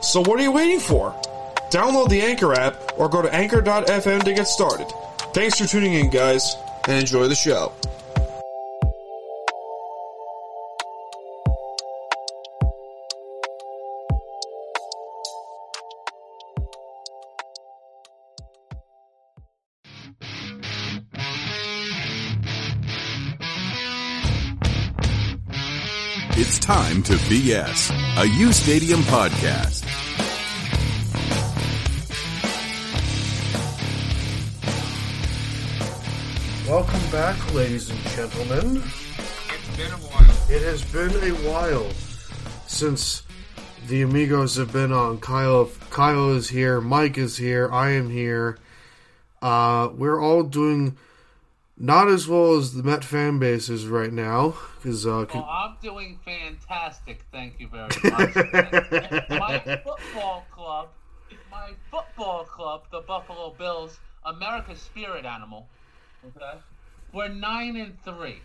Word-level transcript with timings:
So 0.00 0.20
what 0.20 0.38
are 0.38 0.42
you 0.42 0.52
waiting 0.52 0.80
for? 0.80 1.12
Download 1.70 2.08
the 2.08 2.22
Anchor 2.22 2.54
app 2.54 2.76
or 2.96 3.08
go 3.08 3.22
to 3.22 3.34
anchor.fm 3.34 4.22
to 4.22 4.34
get 4.34 4.46
started. 4.46 4.86
Thanks 5.34 5.58
for 5.58 5.66
tuning 5.66 5.94
in, 5.94 6.10
guys, 6.10 6.56
and 6.86 6.98
enjoy 6.98 7.28
the 7.28 7.34
show. 7.34 7.72
Time 26.66 27.00
to 27.00 27.12
BS, 27.12 27.92
a 28.20 28.26
U 28.26 28.52
Stadium 28.52 28.98
podcast. 29.02 29.84
Welcome 36.68 37.10
back, 37.12 37.54
ladies 37.54 37.88
and 37.88 38.00
gentlemen. 38.08 38.82
It's 38.82 39.76
been 39.76 39.92
a 39.92 39.96
while. 40.08 40.50
It 40.50 40.62
has 40.62 40.82
been 40.86 41.14
a 41.30 41.36
while 41.48 41.88
since 42.66 43.22
the 43.86 44.02
amigos 44.02 44.56
have 44.56 44.72
been 44.72 44.90
on. 44.90 45.20
Kyle, 45.20 45.70
Kyle 45.90 46.30
is 46.30 46.48
here. 46.48 46.80
Mike 46.80 47.16
is 47.16 47.36
here. 47.36 47.70
I 47.72 47.90
am 47.90 48.10
here. 48.10 48.58
Uh, 49.40 49.90
we're 49.94 50.20
all 50.20 50.42
doing 50.42 50.96
not 51.76 52.08
as 52.08 52.26
well 52.26 52.54
as 52.56 52.72
the 52.74 52.82
Met 52.82 53.04
fan 53.04 53.38
base 53.38 53.68
is 53.68 53.86
right 53.86 54.12
now 54.12 54.54
because 54.76 55.06
uh, 55.06 55.26
Well, 55.32 55.44
I'm 55.50 55.76
doing 55.82 56.18
fantastic. 56.24 57.24
Thank 57.32 57.60
you 57.60 57.68
very 57.68 57.88
much. 58.04 58.34
my 59.30 59.80
football 59.84 60.46
club, 60.50 60.88
my 61.50 61.72
football 61.90 62.44
club, 62.44 62.84
the 62.90 63.00
Buffalo 63.02 63.54
Bills, 63.58 63.98
America's 64.24 64.80
spirit 64.80 65.24
animal. 65.24 65.68
Okay, 66.26 66.58
we're 67.12 67.28
nine 67.28 67.76
and 67.76 68.02
three. 68.02 68.40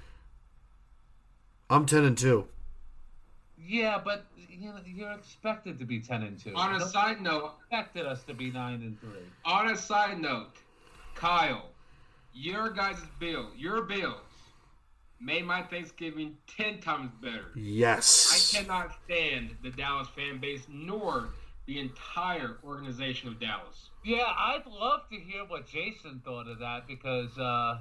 I'm 1.70 1.86
ten 1.86 2.04
and 2.04 2.18
two. 2.18 2.48
Yeah, 3.58 4.02
but 4.04 4.26
you 4.36 4.70
know, 4.70 4.80
you're 4.86 5.12
expected 5.14 5.80
to 5.80 5.86
be 5.86 6.00
ten 6.02 6.24
and 6.24 6.38
two. 6.38 6.54
On 6.56 6.70
a 6.70 6.74
Nobody 6.74 6.92
side 6.92 7.22
note, 7.22 7.54
expected 7.60 8.06
us 8.06 8.24
to 8.24 8.34
be 8.34 8.52
nine 8.52 8.82
and 8.82 9.00
three. 9.00 9.24
on 9.46 9.70
a 9.70 9.78
side 9.78 10.20
note, 10.20 10.52
Kyle, 11.16 11.70
your 12.34 12.70
guys' 12.70 13.02
bill, 13.20 13.50
your 13.56 13.84
bills, 13.84 14.22
made 15.20 15.46
my 15.46 15.62
Thanksgiving 15.64 16.38
ten 16.48 16.80
times 16.80 17.12
better. 17.22 17.52
Yes. 17.56 18.54
I 18.56 18.58
cannot 18.58 18.92
stand 19.06 19.56
the 19.64 19.70
Dallas 19.70 20.08
fan 20.16 20.40
base 20.40 20.66
nor 20.70 21.30
the 21.68 21.80
entire 21.80 22.58
organization 22.64 23.30
of 23.30 23.40
Dallas. 23.40 23.90
Yeah, 24.04 24.26
I'd 24.26 24.66
love 24.66 25.02
to 25.12 25.16
hear 25.18 25.46
what 25.46 25.68
Jason 25.68 26.22
thought 26.26 26.48
of 26.48 26.60
that 26.60 26.88
because 26.88 27.38
uh, 27.38 27.78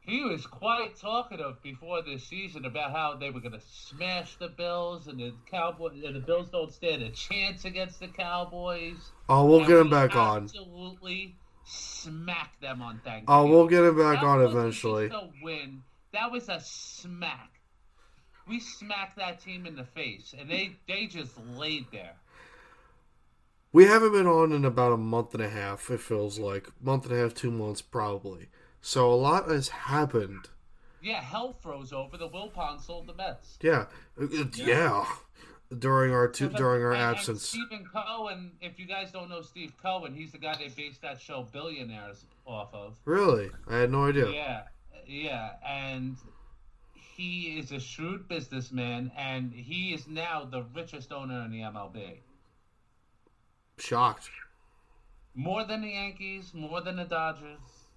he 0.00 0.22
was 0.22 0.46
quite 0.46 0.96
talkative 0.96 1.60
before 1.62 2.02
this 2.02 2.24
season 2.24 2.64
about 2.66 2.92
how 2.92 3.16
they 3.16 3.30
were 3.30 3.40
going 3.40 3.52
to 3.52 3.60
smash 3.60 4.36
the 4.36 4.48
Bills 4.48 5.08
and 5.08 5.18
the 5.18 5.32
Cowboys 5.50 6.02
and 6.04 6.14
the 6.14 6.20
Bills 6.20 6.48
don't 6.50 6.72
stand 6.72 7.02
a 7.02 7.10
chance 7.10 7.64
against 7.64 7.98
the 8.00 8.08
Cowboys. 8.08 9.10
Oh, 9.28 9.46
we'll 9.46 9.58
And 9.58 9.66
get 9.66 9.78
him 9.78 9.86
we 9.86 9.90
back 9.90 10.14
on. 10.14 10.44
Absolutely 10.44 11.34
smack 11.64 12.60
them 12.60 12.82
on 12.82 13.00
Thanksgiving. 13.04 13.26
Oh, 13.28 13.46
we'll 13.46 13.66
get 13.68 13.84
him 13.84 13.96
back 13.96 14.20
That 14.20 14.26
on 14.26 14.42
wasn't 14.42 14.58
eventually. 14.60 15.08
just 15.08 15.22
a 15.22 15.30
win. 15.42 15.82
That 16.12 16.30
was 16.30 16.48
a 16.48 16.60
smack. 16.62 17.50
We 18.46 18.60
smacked 18.60 19.16
that 19.16 19.40
team 19.40 19.66
in 19.66 19.74
the 19.74 19.84
face, 19.84 20.34
and 20.38 20.50
they 20.50 20.76
they 20.86 21.06
just 21.06 21.32
laid 21.56 21.86
there. 21.92 22.16
We 23.72 23.84
haven't 23.86 24.12
been 24.12 24.26
on 24.26 24.52
in 24.52 24.64
about 24.64 24.92
a 24.92 24.96
month 24.96 25.34
and 25.34 25.42
a 25.42 25.48
half. 25.48 25.90
It 25.90 26.00
feels 26.00 26.38
like 26.38 26.68
month 26.80 27.06
and 27.06 27.14
a 27.14 27.20
half, 27.22 27.34
two 27.34 27.50
months 27.50 27.82
probably. 27.82 28.48
So 28.80 29.10
a 29.12 29.16
lot 29.16 29.48
has 29.48 29.68
happened. 29.68 30.48
Yeah, 31.02 31.20
hell 31.20 31.54
froze 31.60 31.92
over. 31.92 32.16
The 32.16 32.28
Wilpon 32.28 32.80
sold 32.80 33.06
the 33.08 33.14
Mets. 33.14 33.58
Yeah, 33.60 33.86
It- 34.16 34.56
yeah. 34.56 35.04
During 35.78 36.12
our 36.12 36.28
two, 36.28 36.50
during 36.50 36.82
our 36.84 36.92
And- 36.92 37.02
and 37.02 37.16
absence. 37.16 37.48
Stephen 37.48 37.86
Cohen, 37.86 38.52
if 38.60 38.78
you 38.78 38.86
guys 38.86 39.10
don't 39.10 39.28
know 39.28 39.40
Steve 39.42 39.76
Cohen, 39.78 40.14
he's 40.14 40.30
the 40.32 40.38
guy 40.38 40.54
they 40.56 40.68
based 40.68 41.00
that 41.02 41.20
show 41.20 41.42
Billionaires 41.42 42.26
off 42.44 42.72
of. 42.74 42.98
Really, 43.04 43.50
I 43.68 43.76
had 43.78 43.90
no 43.90 44.04
idea. 44.06 44.30
Yeah, 44.30 44.68
yeah, 45.06 45.56
and 45.66 46.16
he 46.94 47.58
is 47.58 47.72
a 47.72 47.80
shrewd 47.80 48.28
businessman, 48.28 49.10
and 49.16 49.52
he 49.52 49.94
is 49.94 50.06
now 50.06 50.44
the 50.44 50.62
richest 50.62 51.12
owner 51.12 51.42
in 51.44 51.50
the 51.50 51.62
MLB. 51.62 52.20
Shocked. 53.78 54.30
More 55.34 55.64
than 55.64 55.80
the 55.82 55.88
Yankees, 55.88 56.54
more 56.54 56.80
than 56.80 56.96
the 56.96 57.04
Dodgers, 57.04 57.88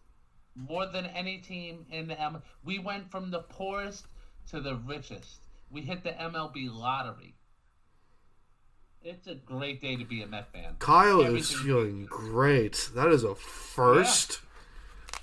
more 0.56 0.88
than 0.88 1.06
any 1.06 1.38
team 1.38 1.86
in 1.92 2.08
the 2.08 2.20
M. 2.20 2.42
We 2.64 2.80
went 2.80 3.12
from 3.12 3.30
the 3.30 3.42
poorest 3.42 4.08
to 4.48 4.60
the 4.62 4.76
richest. 4.76 5.42
We 5.70 5.82
hit 5.82 6.04
the 6.04 6.14
MLB 6.20 6.70
lottery. 6.70 7.36
It's 9.04 9.28
a 9.28 9.36
great 9.36 9.82
day 9.82 9.96
to 9.96 10.04
be 10.06 10.22
a 10.22 10.28
Met 10.28 10.52
fan. 10.52 10.76
Kyle 10.80 11.22
is 11.22 11.28
Everything- 11.28 11.58
feeling 11.66 12.06
great. 12.06 12.90
That 12.94 13.08
is 13.08 13.24
a 13.24 13.36
first. 13.36 14.42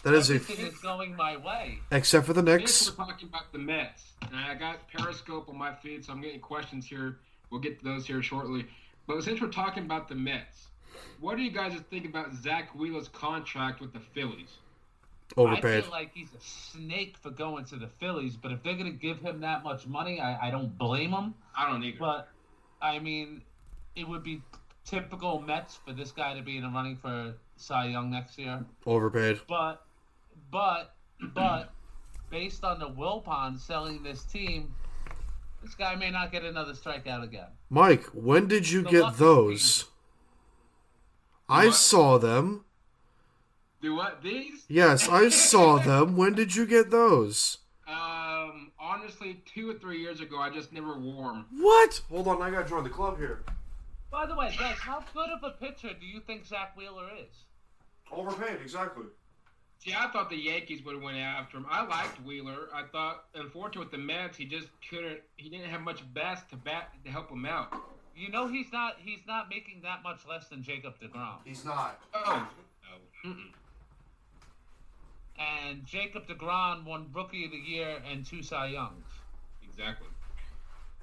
That 0.05 0.15
is 0.15 0.31
a 0.31 0.35
Everything 0.35 0.67
is 0.67 0.79
going 0.81 1.17
my 1.17 1.37
way. 1.37 1.81
except 1.91 2.27
for 2.27 2.33
the 2.35 2.41
Since 2.45 2.61
Knicks. 2.61 2.91
we're 2.99 3.05
talking 3.07 3.29
about 3.29 3.53
the 3.53 3.59
Mets, 3.59 4.13
and 4.23 4.37
I 4.37 4.55
got 4.55 4.89
Periscope 4.89 5.49
on 5.49 5.57
my 5.59 5.75
feed, 5.75 6.05
so 6.05 6.13
I'm 6.13 6.21
getting 6.21 6.41
questions 6.41 6.87
here. 6.87 7.19
We'll 7.51 7.61
get 7.61 7.79
to 7.79 7.85
those 7.85 8.07
here 8.07 8.23
shortly. 8.23 8.67
But 9.07 9.23
since 9.23 9.41
we're 9.41 9.49
talking 9.49 9.85
about 9.85 10.09
the 10.09 10.15
Mets, 10.15 10.69
what 11.21 11.37
do 11.37 11.43
you 11.43 11.51
guys 11.51 11.73
think 11.91 12.05
about 12.07 12.35
Zack 12.35 12.75
Wheeler's 12.75 13.09
contract 13.09 13.81
with 13.81 13.93
the 13.93 14.01
Phillies? 14.01 14.59
Overpaid. 15.37 15.79
I 15.79 15.81
feel 15.83 15.91
like 15.91 16.11
he's 16.15 16.33
a 16.35 16.41
snake 16.41 17.17
for 17.19 17.31
going 17.31 17.65
to 17.67 17.77
the 17.77 17.89
Phillies, 17.99 18.37
but 18.37 18.53
if 18.53 18.63
they're 18.63 18.75
going 18.77 18.93
to 18.93 18.99
give 18.99 19.21
him 19.21 19.41
that 19.41 19.63
much 19.65 19.87
money, 19.87 20.21
I, 20.21 20.49
I 20.49 20.51
don't 20.51 20.77
blame 20.77 21.13
him. 21.13 21.35
I 21.57 21.71
don't 21.71 21.83
either. 21.83 21.99
But 21.99 22.29
I 22.83 22.99
mean, 22.99 23.41
it 23.97 24.09
would 24.09 24.23
be 24.23 24.43
typical 24.85 25.41
Mets 25.41 25.77
for 25.85 25.93
this 25.93 26.13
guy 26.13 26.35
to 26.35 26.43
be 26.43 26.57
in 26.57 26.63
the 26.63 26.69
running 26.69 26.97
for 26.97 27.35
Cy 27.57 27.87
Young 27.87 28.11
next 28.11 28.39
year. 28.39 28.65
Overpaid. 28.87 29.41
But, 29.49 29.85
but, 30.51 30.95
but, 31.35 31.73
based 32.31 32.65
on 32.65 32.79
the 32.79 32.89
Wilpon 32.89 33.59
selling 33.59 34.03
this 34.03 34.25
team, 34.25 34.75
this 35.63 35.75
guy 35.75 35.95
may 35.95 36.11
not 36.11 36.33
get 36.33 36.45
another 36.45 36.73
strikeout 36.73 37.23
again. 37.23 37.47
Mike, 37.71 38.05
when 38.13 38.47
did 38.49 38.71
you 38.71 38.83
The 38.83 38.91
get 38.91 39.03
lucky 39.03 39.17
those? 39.19 39.85
I 41.49 41.67
What? 41.67 41.75
saw 41.75 42.19
them. 42.19 42.65
Do 43.81 43.95
what? 43.95 44.23
These? 44.23 44.65
Yes, 44.69 45.09
I 45.09 45.29
saw 45.29 45.79
them. 45.83 46.17
When 46.17 46.35
did 46.35 46.57
you 46.57 46.67
get 46.67 46.91
those? 46.91 47.59
Um, 47.87 48.73
honestly, 48.81 49.43
two 49.47 49.71
or 49.71 49.75
three 49.75 50.01
years 50.01 50.21
ago, 50.21 50.39
I 50.39 50.49
just 50.51 50.73
never 50.73 50.99
wore 50.99 51.33
them. 51.33 51.47
What? 51.59 52.01
Hold 52.11 52.29
on, 52.29 52.41
I 52.43 52.51
gotta 52.51 52.69
join 52.69 52.83
the 52.83 52.91
club 52.91 53.19
here. 53.19 53.43
By 54.15 54.27
the 54.27 54.37
way, 54.37 54.55
guys, 54.57 54.79
how 54.79 55.03
good 55.13 55.29
of 55.31 55.43
a 55.43 55.51
pitcher 55.51 55.91
do 55.99 56.07
you 56.07 56.21
think 56.21 56.47
Zack 56.47 56.77
Wheeler 56.77 57.09
is? 57.21 57.35
Overpaid, 58.13 58.61
exactly. 58.63 59.07
See, 59.81 59.93
I 59.93 60.09
thought 60.13 60.31
the 60.31 60.37
Yankees 60.37 60.85
would 60.85 60.95
have 60.95 61.03
went 61.03 61.17
after 61.19 61.57
him. 61.57 61.67
I 61.69 61.85
liked 61.85 62.25
Wheeler. 62.25 62.69
I 62.73 62.85
thought, 62.93 63.25
unfortunately, 63.35 63.81
with 63.81 63.91
the 63.91 63.99
Mets, 63.99 64.37
he 64.37 64.45
just 64.45 64.69
couldn't. 64.89 65.19
He 65.35 65.49
didn't 65.49 65.69
have 65.69 65.81
much 65.81 66.01
bats 66.15 66.43
to 66.51 66.57
bat 66.57 66.93
to 67.05 67.11
help 67.11 67.29
him 67.29 67.45
out. 67.45 67.75
You 68.17 68.31
know 68.31 68.47
he's 68.47 68.71
not 68.73 68.99
he's 68.99 69.27
not 69.27 69.49
making 69.51 69.81
that 69.83 70.05
much 70.05 70.21
less 70.29 70.47
than 70.47 70.63
Jacob 70.63 70.95
Degrom. 71.01 71.39
He's 71.45 71.65
not. 71.65 72.01
Oh, 72.15 72.49
no. 73.25 73.31
Mm-mm. 73.31 73.51
Jacob 75.85 76.29
DeGrom 76.29 76.85
won 76.85 77.09
Rookie 77.13 77.47
of 77.47 77.51
the 77.51 77.57
Year 77.57 77.99
and 78.09 78.25
two 78.25 78.45
Cy 78.45 78.69
Youngs. 78.69 79.05
Exactly. 79.69 80.07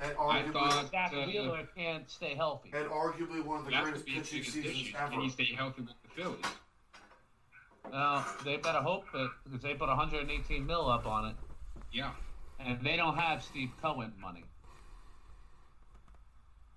And 0.01 0.11
I 0.19 0.41
arguably, 0.41 0.53
thought 0.53 0.89
Zack 0.91 1.13
uh, 1.13 1.25
Wheeler 1.27 1.67
can't 1.75 2.09
stay 2.09 2.33
healthy. 2.35 2.71
and 2.73 2.87
arguably 2.89 3.43
one 3.45 3.59
of 3.59 3.65
the 3.65 3.71
that 3.71 3.83
greatest 3.83 4.05
be 4.05 4.13
his 4.13 4.29
pitching 4.29 4.39
biggest 4.39 4.53
seasons 4.53 4.87
issue. 4.87 4.97
ever. 4.97 5.11
Can 5.11 5.21
he 5.21 5.29
stay 5.29 5.45
healthy 5.55 5.81
with 5.81 5.93
the 6.03 6.21
Phillies? 6.21 6.45
Well, 7.91 8.25
they 8.45 8.57
better 8.57 8.79
hope 8.81 9.05
that 9.13 9.29
because 9.43 9.61
they 9.61 9.73
put 9.73 9.89
118 9.89 10.65
mil 10.65 10.89
up 10.89 11.05
on 11.05 11.25
it, 11.27 11.35
Yeah. 11.91 12.11
and 12.59 12.79
they 12.83 12.95
don't 12.95 13.17
have 13.17 13.43
Steve 13.43 13.69
Cohen 13.81 14.13
money. 14.19 14.43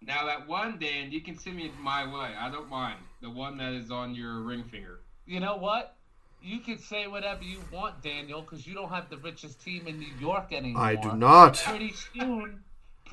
Now 0.03 0.26
that 0.26 0.47
one, 0.47 0.79
Dan, 0.79 1.11
you 1.11 1.21
can 1.23 1.38
send 1.38 1.56
me 1.56 1.71
my 1.81 2.05
way. 2.05 2.35
I 2.38 2.50
don't 2.50 2.69
mind. 2.69 2.99
The 3.23 3.31
one 3.31 3.56
that 3.59 3.73
is 3.73 3.91
on 3.91 4.15
your 4.15 4.41
ring 4.41 4.65
finger. 4.65 5.00
You 5.26 5.41
know 5.41 5.56
what? 5.56 5.97
You 6.43 6.59
can 6.59 6.79
say 6.79 7.06
whatever 7.06 7.43
you 7.43 7.61
want, 7.73 8.03
Daniel, 8.03 8.43
because 8.43 8.67
you 8.67 8.75
don't 8.75 8.91
have 8.91 9.09
the 9.09 9.17
richest 9.17 9.62
team 9.65 9.87
in 9.87 9.99
New 9.99 10.12
York 10.21 10.53
anymore. 10.53 10.82
I 10.82 10.94
do 10.97 11.12
not. 11.17 11.55
Pretty 11.56 11.94
soon, 12.12 12.62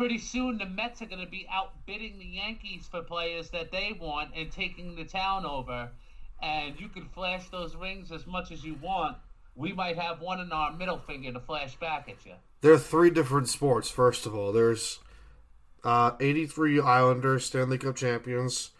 pretty 0.01 0.17
soon, 0.17 0.57
the 0.57 0.65
Mets 0.65 0.99
are 1.03 1.05
going 1.05 1.23
to 1.23 1.29
be 1.29 1.45
outbidding 1.53 2.17
the 2.17 2.25
Yankees 2.25 2.87
for 2.89 3.03
players 3.03 3.51
that 3.51 3.71
they 3.71 3.95
want 4.01 4.31
and 4.35 4.51
taking 4.51 4.95
the 4.95 5.03
town 5.03 5.45
over. 5.45 5.89
And 6.41 6.73
you 6.79 6.87
can 6.87 7.07
flash 7.09 7.49
those 7.49 7.75
rings 7.75 8.11
as 8.11 8.25
much 8.25 8.49
as 8.49 8.63
you 8.63 8.73
want. 8.81 9.17
We 9.55 9.73
might 9.73 9.99
have 9.99 10.19
one 10.19 10.39
in 10.39 10.51
our 10.51 10.73
middle 10.75 10.97
finger 10.97 11.31
to 11.31 11.39
flash 11.39 11.75
back 11.75 12.09
at 12.09 12.25
you. 12.25 12.31
There 12.61 12.73
are 12.73 12.79
three 12.79 13.11
different 13.11 13.47
sports. 13.47 13.91
First 13.91 14.25
of 14.25 14.33
all, 14.33 14.51
there's 14.51 14.97
uh, 15.83 16.13
83 16.19 16.81
Islanders 16.81 17.45
Stanley 17.45 17.77
Cup 17.77 17.95
champions. 17.95 18.71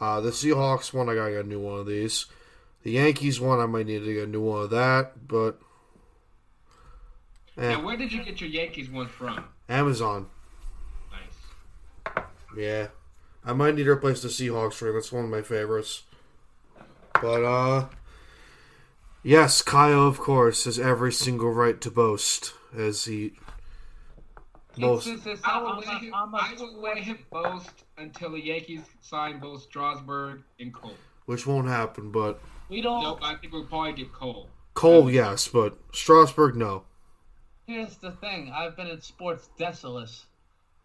Uh, 0.00 0.22
the 0.22 0.30
Seahawks 0.30 0.94
one, 0.94 1.10
I 1.10 1.14
gotta 1.14 1.32
get 1.32 1.44
a 1.44 1.48
new 1.48 1.60
one 1.60 1.80
of 1.80 1.86
these. 1.86 2.24
The 2.84 2.92
Yankees 2.92 3.38
one, 3.38 3.60
I 3.60 3.66
might 3.66 3.84
need 3.84 4.02
to 4.02 4.14
get 4.14 4.28
a 4.28 4.30
new 4.30 4.40
one 4.40 4.62
of 4.62 4.70
that, 4.70 5.28
but 5.28 5.60
eh, 7.58 7.68
Now, 7.68 7.84
where 7.84 7.98
did 7.98 8.14
you 8.14 8.24
get 8.24 8.40
your 8.40 8.48
Yankees 8.48 8.88
one 8.88 9.08
from? 9.08 9.44
Amazon. 9.68 10.30
Yeah, 12.56 12.88
I 13.44 13.52
might 13.52 13.74
need 13.74 13.84
to 13.84 13.90
replace 13.90 14.22
the 14.22 14.28
Seahawks 14.28 14.80
ring. 14.80 14.94
That's 14.94 15.12
one 15.12 15.24
of 15.24 15.30
my 15.30 15.42
favorites. 15.42 16.04
But 17.20 17.44
uh, 17.44 17.86
yes, 19.22 19.62
Kyle, 19.62 20.06
of 20.06 20.18
course, 20.18 20.64
has 20.64 20.78
every 20.78 21.12
single 21.12 21.50
right 21.50 21.80
to 21.80 21.90
boast 21.90 22.52
as 22.76 23.04
he 23.04 23.32
most. 24.76 25.06
I 25.44 25.60
will 25.62 25.76
let 25.78 26.00
him, 26.02 26.12
I 26.14 26.54
will 26.58 26.80
let 26.80 26.98
him 26.98 27.18
boast 27.30 27.84
until 27.96 28.32
the 28.32 28.44
Yankees 28.44 28.82
sign 29.00 29.38
both 29.38 29.62
Strasburg 29.62 30.42
and 30.58 30.72
Cole. 30.72 30.96
which 31.26 31.46
won't 31.46 31.68
happen. 31.68 32.10
But 32.10 32.40
we 32.68 32.80
don't. 32.80 33.02
Nope, 33.02 33.20
I 33.22 33.36
think 33.36 33.52
we'll 33.52 33.66
probably 33.66 33.92
get 33.92 34.12
Cole. 34.12 34.48
Cole, 34.74 35.10
yes, 35.10 35.46
but 35.48 35.78
Strasburg, 35.92 36.56
no. 36.56 36.84
Here's 37.66 37.96
the 37.96 38.10
thing: 38.10 38.52
I've 38.54 38.76
been 38.76 38.88
in 38.88 39.00
sports 39.00 39.48
desolate 39.58 40.10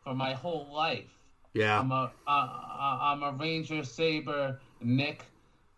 for 0.03 0.13
my 0.13 0.33
whole 0.33 0.69
life. 0.73 1.09
Yeah, 1.53 1.79
I'm 1.79 1.91
a 1.91 2.11
uh, 2.27 2.29
I'm 3.01 3.23
a 3.23 3.31
Ranger, 3.31 3.83
Saber, 3.83 4.59
Knick, 4.81 5.23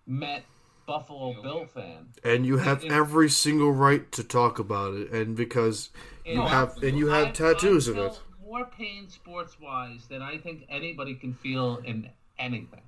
Met, 0.05 0.43
Buffalo 0.85 1.41
Bill 1.41 1.65
fan. 1.65 2.07
and 2.23 2.45
you 2.45 2.57
have 2.57 2.83
every 2.85 3.29
single 3.29 3.71
right 3.71 4.11
to 4.11 4.23
talk 4.23 4.59
about 4.59 4.93
it, 4.95 5.11
and 5.11 5.35
because 5.35 5.89
you 6.25 6.41
And 6.41 6.49
have 6.49 6.77
and 6.83 6.97
you 6.97 7.07
have 7.07 7.27
I- 7.27 7.31
tattoos 7.31 7.87
I 7.87 7.91
of 7.91 7.97
feel 7.97 8.05
it. 8.07 8.21
More 8.45 8.65
pain 8.65 9.07
sports 9.09 9.57
wise 9.61 10.07
than 10.09 10.21
I 10.21 10.37
think 10.37 10.65
anybody 10.67 11.15
can 11.15 11.33
feel 11.33 11.77
in 11.85 12.09
anything. 12.37 12.81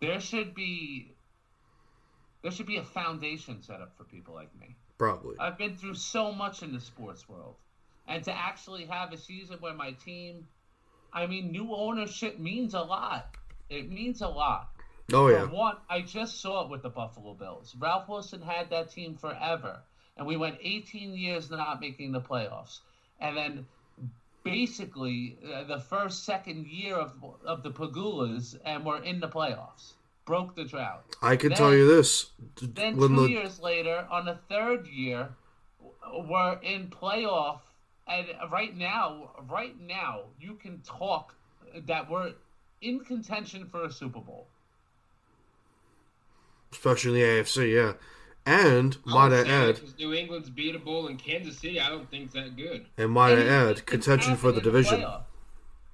There 0.00 0.20
should 0.20 0.54
be 0.54 1.12
there 2.42 2.50
should 2.50 2.66
be 2.66 2.76
a 2.76 2.82
foundation 2.84 3.62
set 3.62 3.80
up 3.80 3.96
for 3.96 4.04
people 4.04 4.34
like 4.34 4.50
me. 4.60 4.76
Probably. 4.98 5.36
I've 5.38 5.56
been 5.56 5.74
through 5.76 5.94
so 5.94 6.32
much 6.32 6.62
in 6.62 6.72
the 6.74 6.80
sports 6.80 7.26
world. 7.30 7.54
And 8.08 8.22
to 8.24 8.32
actually 8.32 8.84
have 8.86 9.12
a 9.14 9.16
season 9.16 9.56
where 9.60 9.72
my 9.72 9.92
team 9.92 10.46
I 11.12 11.26
mean 11.26 11.50
new 11.52 11.74
ownership 11.74 12.38
means 12.38 12.74
a 12.74 12.80
lot. 12.80 13.34
It 13.68 13.90
means 13.90 14.20
a 14.22 14.28
lot. 14.28 14.70
Oh 15.12 15.26
For 15.26 15.32
yeah. 15.32 15.44
one, 15.44 15.76
I 15.88 16.02
just 16.02 16.40
saw 16.40 16.64
it 16.64 16.70
with 16.70 16.82
the 16.82 16.88
Buffalo 16.88 17.34
Bills. 17.34 17.74
Ralph 17.78 18.08
Wilson 18.08 18.42
had 18.42 18.70
that 18.70 18.92
team 18.92 19.16
forever, 19.16 19.80
and 20.16 20.26
we 20.26 20.36
went 20.36 20.58
18 20.62 21.14
years 21.16 21.50
not 21.50 21.80
making 21.80 22.12
the 22.12 22.20
playoffs. 22.20 22.78
And 23.20 23.36
then, 23.36 23.66
basically, 24.44 25.36
uh, 25.52 25.64
the 25.64 25.78
first, 25.80 26.24
second 26.24 26.66
year 26.66 26.94
of 26.96 27.12
of 27.44 27.62
the 27.62 27.70
Pegulas, 27.70 28.56
and 28.64 28.84
we're 28.84 29.02
in 29.02 29.20
the 29.20 29.28
playoffs. 29.28 29.94
Broke 30.26 30.54
the 30.54 30.64
drought. 30.64 31.04
I 31.22 31.34
can 31.36 31.48
Then- 31.50 31.58
tell 31.58 31.74
you 31.74 31.86
this: 31.88 32.30
Then 32.62 32.96
when 32.96 33.10
two 33.10 33.22
the 33.22 33.30
years 33.30 33.60
later, 33.60 34.06
on 34.10 34.26
the 34.26 34.38
third 34.48 34.86
year, 34.86 35.30
we're 36.12 36.58
in 36.62 36.88
playoff, 36.88 37.60
and 38.10 38.26
right 38.50 38.76
now, 38.76 39.30
right 39.48 39.78
now, 39.80 40.22
you 40.40 40.54
can 40.54 40.80
talk 40.80 41.34
that 41.86 42.10
we're 42.10 42.32
in 42.80 43.00
contention 43.00 43.66
for 43.66 43.84
a 43.84 43.92
Super 43.92 44.20
Bowl. 44.20 44.46
especially 46.72 47.20
in 47.22 47.36
the 47.36 47.42
AFC, 47.42 47.74
yeah, 47.74 47.92
and 48.46 48.96
might 49.04 49.32
I 49.32 49.46
add, 49.46 49.80
New 49.98 50.14
England's 50.14 50.50
beatable 50.50 51.08
and 51.08 51.18
Kansas 51.18 51.58
City, 51.58 51.80
I 51.80 51.88
don't 51.88 52.08
think 52.10 52.28
is 52.28 52.32
that 52.32 52.56
good. 52.56 52.86
and 52.96 53.10
might 53.10 53.38
I 53.38 53.46
add, 53.46 53.86
contention 53.86 54.36
for 54.36 54.52
the 54.52 54.60
division. 54.60 55.00
playoff. 55.00 55.22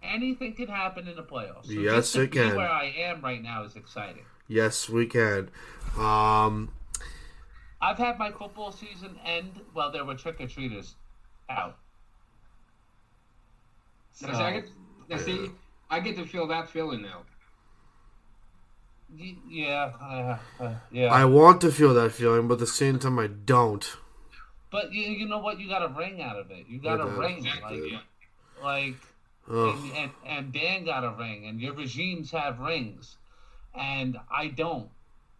Anything 0.02 0.54
can 0.54 0.68
happen 0.68 1.08
in 1.08 1.16
the 1.16 1.22
playoffs. 1.22 1.66
So 1.66 1.72
Yes, 1.72 1.94
just 1.94 2.12
to 2.14 2.22
it 2.22 2.32
can. 2.32 2.54
Where 2.56 2.68
I 2.70 2.84
am 2.96 3.20
right 3.22 3.42
now 3.42 3.64
is 3.64 3.74
exciting. 3.74 4.22
Yes, 4.46 4.88
we 4.88 5.06
can. 5.06 5.50
Um, 5.98 6.70
I've 7.80 7.98
had 7.98 8.16
my 8.16 8.30
football 8.30 8.70
season 8.70 9.18
end 9.24 9.60
while 9.72 9.90
there 9.90 10.04
were 10.04 10.14
trick 10.14 10.40
or 10.40 10.46
treaters 10.46 10.94
out. 11.50 11.76
Now, 14.22 14.32
see, 14.32 14.44
I 14.44 14.50
get, 14.52 14.64
now, 15.08 15.16
see, 15.18 15.50
I 15.90 16.00
get 16.00 16.16
to 16.16 16.26
feel 16.26 16.46
that 16.48 16.68
feeling 16.70 17.02
now. 17.02 17.22
Y- 19.08 19.36
yeah, 19.48 19.92
uh, 20.00 20.38
uh, 20.62 20.74
yeah. 20.90 21.12
I 21.12 21.24
want 21.26 21.60
to 21.60 21.70
feel 21.70 21.94
that 21.94 22.12
feeling, 22.12 22.48
but 22.48 22.54
at 22.54 22.60
the 22.60 22.66
same 22.66 22.98
time, 22.98 23.18
I 23.18 23.28
don't. 23.28 23.86
but 24.70 24.92
you, 24.92 25.02
you 25.04 25.28
know 25.28 25.38
what? 25.38 25.60
You 25.60 25.68
got 25.68 25.82
a 25.82 25.88
ring 25.88 26.20
out 26.22 26.36
of 26.36 26.50
it. 26.50 26.66
You 26.68 26.80
got 26.80 27.00
a 27.00 27.04
Yeah, 27.04 27.18
ring, 27.18 27.46
Exactly. 27.46 28.00
like, 28.62 28.96
like, 29.48 29.74
and, 29.76 29.92
and 29.92 30.10
and 30.26 30.52
Dan 30.52 30.84
got 30.84 31.04
a 31.04 31.10
ring, 31.10 31.46
and 31.46 31.60
your 31.60 31.74
regimes 31.74 32.32
have 32.32 32.58
rings, 32.58 33.16
and 33.74 34.18
I 34.30 34.48
don't. 34.48 34.88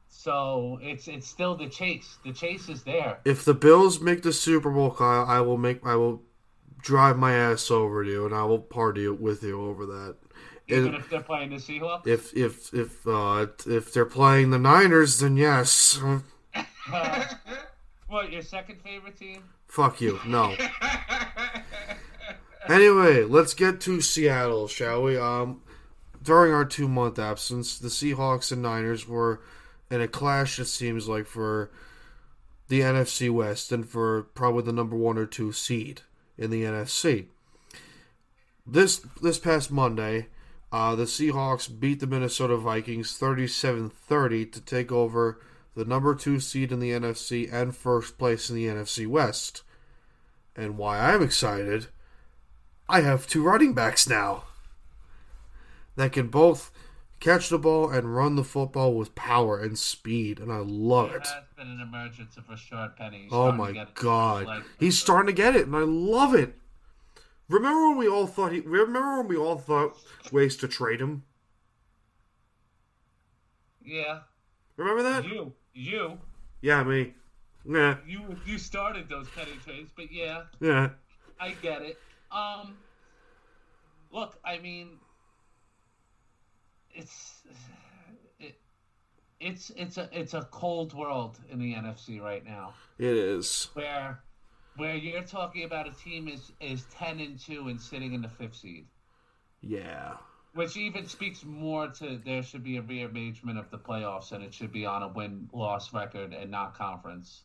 So 0.08 0.78
it's 0.81 1.08
it's 1.08 1.26
still 1.26 1.56
the 1.56 1.69
chase. 1.69 2.19
The 2.25 2.32
chase 2.32 2.69
is 2.69 2.84
there. 2.84 3.19
If 3.25 3.45
the 3.45 3.54
Bills 3.54 4.00
make 4.00 4.23
the 4.23 4.33
Super 4.33 4.71
Bowl, 4.71 4.92
Kyle, 4.92 5.25
I 5.26 5.40
will 5.40 5.59
make. 5.59 5.85
I 5.85 5.97
will 5.97 6.23
drive 6.87 7.19
my 7.19 7.33
ass 7.35 7.71
over 7.71 8.05
to 8.05 8.11
you, 8.11 8.25
and 8.26 8.35
I 8.35 8.45
will 8.45 8.61
party 8.61 9.09
with 9.09 9.43
you 9.43 9.61
over 9.61 9.85
that. 9.87 10.16
Even 10.69 10.87
And 10.87 10.95
if 10.97 11.11
they're 11.11 11.21
playing 11.21 11.50
the 11.50 11.57
Seahawks. 11.57 12.07
if 12.07 12.35
if 12.37 12.73
if 12.73 13.07
uh, 13.07 13.47
if 13.66 13.93
they're 13.93 14.05
playing 14.07 14.50
the 14.50 14.59
Niners, 14.59 15.19
then 15.19 15.37
yes. 15.37 16.00
Uh, 16.93 17.25
what 18.07 18.31
your 18.31 18.43
second 18.43 18.81
favorite 18.83 19.19
team? 19.19 19.43
Fuck 19.66 20.00
you. 20.00 20.21
No. 20.26 20.57
Anyway, 22.69 23.23
let's 23.23 23.55
get 23.55 23.81
to 23.83 24.00
Seattle, 24.00 24.66
shall 24.66 25.05
we? 25.05 25.16
Um, 25.16 25.62
during 26.21 26.52
our 26.52 26.64
two 26.64 26.88
month 26.88 27.16
absence, 27.16 27.78
the 27.78 27.87
Seahawks 27.87 28.50
and 28.50 28.61
Niners 28.61 29.07
were 29.07 29.40
in 29.88 30.00
a 30.00 30.09
clash. 30.09 30.59
It 30.59 30.64
seems 30.64 31.07
like 31.07 31.26
for 31.26 31.71
the 32.66 32.81
NFC 32.81 33.31
West 33.31 33.71
and 33.71 33.88
for 33.88 34.25
probably 34.35 34.64
the 34.64 34.73
number 34.73 34.97
one 34.97 35.16
or 35.16 35.26
two 35.26 35.52
seed 35.52 36.02
in 36.38 36.50
the 36.50 36.62
NFC. 36.62 37.26
This 38.66 38.99
this 39.23 39.38
past 39.38 39.71
Monday, 39.71 40.28
uh, 40.73 40.95
the 40.95 41.05
Seahawks 41.05 41.69
beat 41.69 42.00
the 42.00 42.07
Minnesota 42.07 42.57
Vikings 42.57 43.19
37-30 43.19 44.52
to 44.52 44.61
take 44.61 44.90
over 44.90 45.40
the 45.75 45.85
number 45.85 46.14
two 46.14 46.40
seed 46.40 46.73
in 46.73 46.81
the 46.81 46.90
NFC 46.90 47.52
and 47.52 47.76
first 47.76 48.19
place 48.19 48.50
in 48.50 48.57
the 48.57 48.66
NFC 48.66 49.07
West. 49.07 49.62
And 50.57 50.78
why 50.78 50.99
I'm 50.99 51.23
excited, 51.23 51.88
I 52.88 53.02
have 53.02 53.26
two 53.26 53.43
running 53.43 53.75
backs 53.75 54.09
now 54.09 54.45
that 55.97 56.12
can 56.12 56.28
both 56.28 56.73
catch 57.21 57.49
the 57.49 57.59
ball 57.59 57.90
and 57.90 58.14
run 58.14 58.37
the 58.37 58.45
football 58.45 58.95
with 58.95 59.14
power 59.14 59.59
and 59.59 59.78
speed, 59.78 60.38
and 60.38 60.52
I 60.52 60.59
love 60.59 61.11
There 61.11 61.19
it. 61.19 61.28
Been 61.56 61.68
an 61.68 61.80
emergence 61.80 62.36
of 62.36 62.46
Rashard 62.48 62.96
Penny. 62.96 63.25
He's 63.25 63.32
Oh 63.32 63.50
my 63.52 63.72
god, 63.94 64.46
Like, 64.46 64.62
he's 64.78 64.98
starting 64.98 65.26
to 65.26 65.32
get 65.32 65.56
it, 65.56 65.66
and 65.66 65.75
I 65.75 65.80
love 65.80 66.34
it. 66.34 66.54
Remember 67.48 67.88
when 67.88 67.98
we 67.98 68.08
all 68.08 68.26
thought 68.26 68.52
he? 68.52 68.60
Remember 68.60 69.18
when 69.18 69.28
we 69.28 69.36
all 69.36 69.56
thought 69.56 69.96
ways 70.32 70.56
to 70.58 70.68
trade 70.68 71.00
him? 71.00 71.25
yeah, 73.84 74.20
Remember 74.76 75.02
that? 75.02 75.25
you, 75.25 75.52
you, 75.72 76.18
Yeah, 76.60 76.82
me. 76.82 77.14
Yeah, 77.68 77.96
you, 78.06 78.36
you 78.44 78.58
started 78.58 79.08
those 79.08 79.28
Penny 79.28 79.52
trades, 79.64 79.90
but 79.96 80.12
yeah, 80.12 80.42
yeah. 80.60 80.90
I 81.40 81.50
get 81.62 81.82
it. 81.82 81.98
Um, 82.30 82.76
look, 84.12 84.38
I 84.44 84.58
mean, 84.58 84.98
it's 86.94 87.32
it, 87.32 87.36
it's 89.40 89.71
it's 89.76 89.99
a 89.99 90.09
it's 90.12 90.35
a 90.35 90.43
cold 90.50 90.95
world 90.95 91.38
in 91.50 91.59
the 91.59 91.75
NFC 91.75 92.21
right 92.21 92.45
now, 92.45 92.75
It 92.99 93.16
is. 93.16 93.69
where 93.75 94.21
where 94.76 94.95
you're 94.97 95.23
talking 95.23 95.64
about 95.64 95.87
a 95.88 95.93
team 95.93 96.28
is 96.28 96.52
is 96.61 96.85
ten 96.95 97.21
and 97.21 97.38
two 97.38 97.69
and 97.69 97.81
sitting 97.81 98.12
in 98.14 98.23
the 98.23 98.28
fifth 98.28 98.57
seed, 98.57 98.87
Yeah. 99.61 100.14
which 100.55 100.76
even 100.76 101.07
speaks 101.07 101.45
more 101.45 101.88
to 101.88 102.19
there 102.25 102.43
should 102.43 102.62
be 102.64 102.76
a 102.78 102.83
rearrangement 102.83 103.59
of 103.59 103.71
the 103.71 103.78
playoffs 103.78 104.33
and 104.33 104.43
it 104.43 104.52
should 104.55 104.73
be 104.73 104.85
on 104.87 105.02
a 105.02 105.09
win 105.09 105.49
loss 105.52 105.93
record 105.93 106.33
and 106.33 106.50
not 106.50 106.75
conference. 106.75 107.43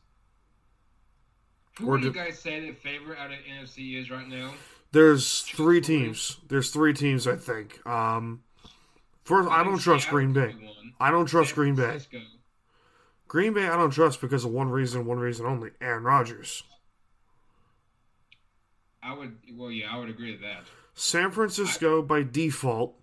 Who 1.79 1.97
do 1.97 2.07
you 2.07 2.13
guys 2.13 2.37
say 2.37 2.59
the 2.59 2.73
favorite 2.73 3.17
out 3.17 3.31
of 3.31 3.37
NFC 3.39 3.99
is 3.99 4.09
right 4.11 4.27
now? 4.27 4.51
There's 4.91 5.41
three 5.41 5.79
teams. 5.79 6.37
There's 6.49 6.69
three 6.69 6.93
teams, 6.93 7.25
I 7.27 7.37
think. 7.37 7.79
Um, 7.87 8.43
first, 9.23 9.49
I 9.49 9.63
don't 9.63 9.79
trust 9.79 10.09
Green 10.09 10.33
Bay. 10.33 10.55
I 10.99 11.11
don't 11.11 11.25
trust 11.25 11.55
Green 11.55 11.75
Bay. 11.75 11.99
Green 13.27 13.53
Bay, 13.53 13.67
I 13.67 13.77
don't 13.77 13.91
trust 13.91 14.19
because 14.21 14.43
of 14.45 14.51
one 14.51 14.69
reason, 14.69 15.05
one 15.05 15.19
reason 15.19 15.45
only: 15.45 15.71
Aaron 15.79 16.03
Rodgers. 16.03 16.63
I 19.03 19.13
would. 19.13 19.37
Well, 19.55 19.71
yeah, 19.71 19.93
I 19.93 19.97
would 19.97 20.09
agree 20.09 20.31
with 20.31 20.41
that. 20.41 20.63
San 20.93 21.31
Francisco 21.31 22.01
by 22.01 22.23
default, 22.23 22.95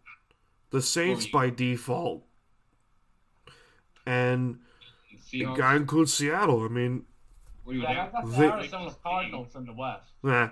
the 0.70 0.82
Saints 0.82 1.24
Oh, 1.24 1.28
yeah. 1.28 1.32
by 1.32 1.50
default, 1.50 2.24
and 4.06 4.58
Seahawks. 5.32 5.56
that 5.56 5.76
includes 5.76 6.14
Seattle. 6.14 6.62
I 6.64 6.68
mean, 6.68 7.04
what 7.64 7.74
you 7.76 7.82
Yeah, 7.82 7.88
I 7.88 7.92
have? 7.94 8.12
the 8.30 8.36
They- 8.36 8.48
Arizona 8.48 8.94
Cardinals 9.02 9.56
in 9.56 9.64
the 9.66 9.72
West. 9.72 10.10
eh. 10.26 10.48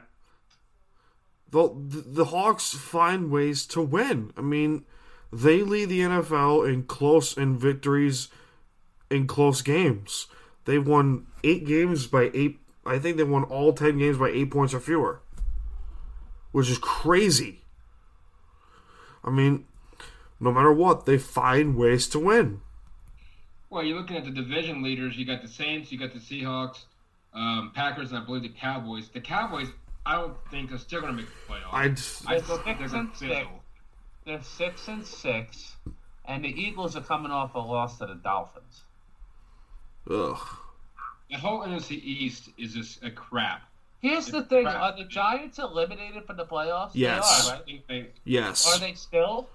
The, 1.48 1.68
the 1.68 2.00
the 2.08 2.24
Hawks 2.26 2.72
find 2.74 3.30
ways 3.30 3.66
to 3.68 3.80
win. 3.80 4.32
I 4.36 4.40
mean, 4.40 4.84
they 5.32 5.62
lead 5.62 5.88
the 5.88 6.00
NFL 6.00 6.72
in 6.72 6.84
close 6.84 7.36
in 7.36 7.58
victories 7.58 8.28
in 9.10 9.26
close 9.26 9.62
games. 9.62 10.26
They 10.64 10.78
won 10.78 11.26
eight 11.44 11.66
games 11.66 12.06
by 12.06 12.30
eight. 12.34 12.58
I 12.84 12.98
think 12.98 13.16
they 13.16 13.24
won 13.24 13.44
all 13.44 13.72
ten 13.72 13.98
games 13.98 14.18
by 14.18 14.30
eight 14.30 14.50
points 14.50 14.74
or 14.74 14.80
fewer, 14.80 15.20
which 16.52 16.68
is 16.68 16.78
crazy. 16.78 17.62
I 19.24 19.30
mean, 19.30 19.64
no 20.38 20.52
matter 20.52 20.72
what, 20.72 21.06
they 21.06 21.18
find 21.18 21.76
ways 21.76 22.08
to 22.08 22.18
win. 22.18 22.60
Well, 23.70 23.82
you're 23.82 23.98
looking 23.98 24.16
at 24.16 24.24
the 24.24 24.30
division 24.30 24.82
leaders. 24.82 25.16
You 25.16 25.26
got 25.26 25.42
the 25.42 25.48
Saints, 25.48 25.90
you 25.90 25.98
got 25.98 26.12
the 26.12 26.20
Seahawks, 26.20 26.84
um, 27.34 27.72
Packers, 27.74 28.10
and 28.10 28.18
I 28.18 28.24
believe 28.24 28.42
the 28.42 28.48
Cowboys. 28.48 29.08
The 29.08 29.20
Cowboys, 29.20 29.68
I 30.04 30.14
don't 30.14 30.36
think 30.50 30.70
are 30.72 30.78
still 30.78 31.00
going 31.00 31.16
to 31.16 31.22
make 31.22 31.26
the 31.26 31.52
playoffs. 31.52 32.26
I'd 32.26 32.32
I 32.32 32.40
still 32.40 32.58
think 32.58 32.78
they're 32.78 32.88
Six 32.88 32.92
going 32.92 33.10
to 33.10 33.16
six. 33.16 33.48
Fizzle. 34.26 34.38
They're 34.38 34.42
six 34.42 34.88
and 34.88 35.04
six, 35.06 35.76
and 36.24 36.44
the 36.44 36.48
Eagles 36.48 36.96
are 36.96 37.00
coming 37.02 37.30
off 37.32 37.54
a 37.54 37.58
loss 37.58 37.98
to 37.98 38.06
the 38.06 38.14
Dolphins. 38.14 38.82
ugh. 40.10 40.38
The 41.30 41.38
whole 41.38 41.60
NFC 41.62 41.92
East 42.02 42.50
is 42.56 42.74
just 42.74 43.02
a 43.02 43.10
crap. 43.10 43.62
Here's 44.00 44.26
the 44.26 44.42
thing: 44.44 44.64
crap. 44.64 44.80
Are 44.80 44.96
the 44.96 45.04
Giants 45.04 45.58
eliminated 45.58 46.24
from 46.24 46.36
the 46.36 46.44
playoffs? 46.46 46.90
Yes. 46.94 47.46
They 47.46 47.50
are, 47.50 47.56
right? 47.56 47.64
think 47.64 47.86
they, 47.88 48.06
Yes. 48.24 48.72
Are 48.72 48.78
they 48.78 48.94
still? 48.94 49.48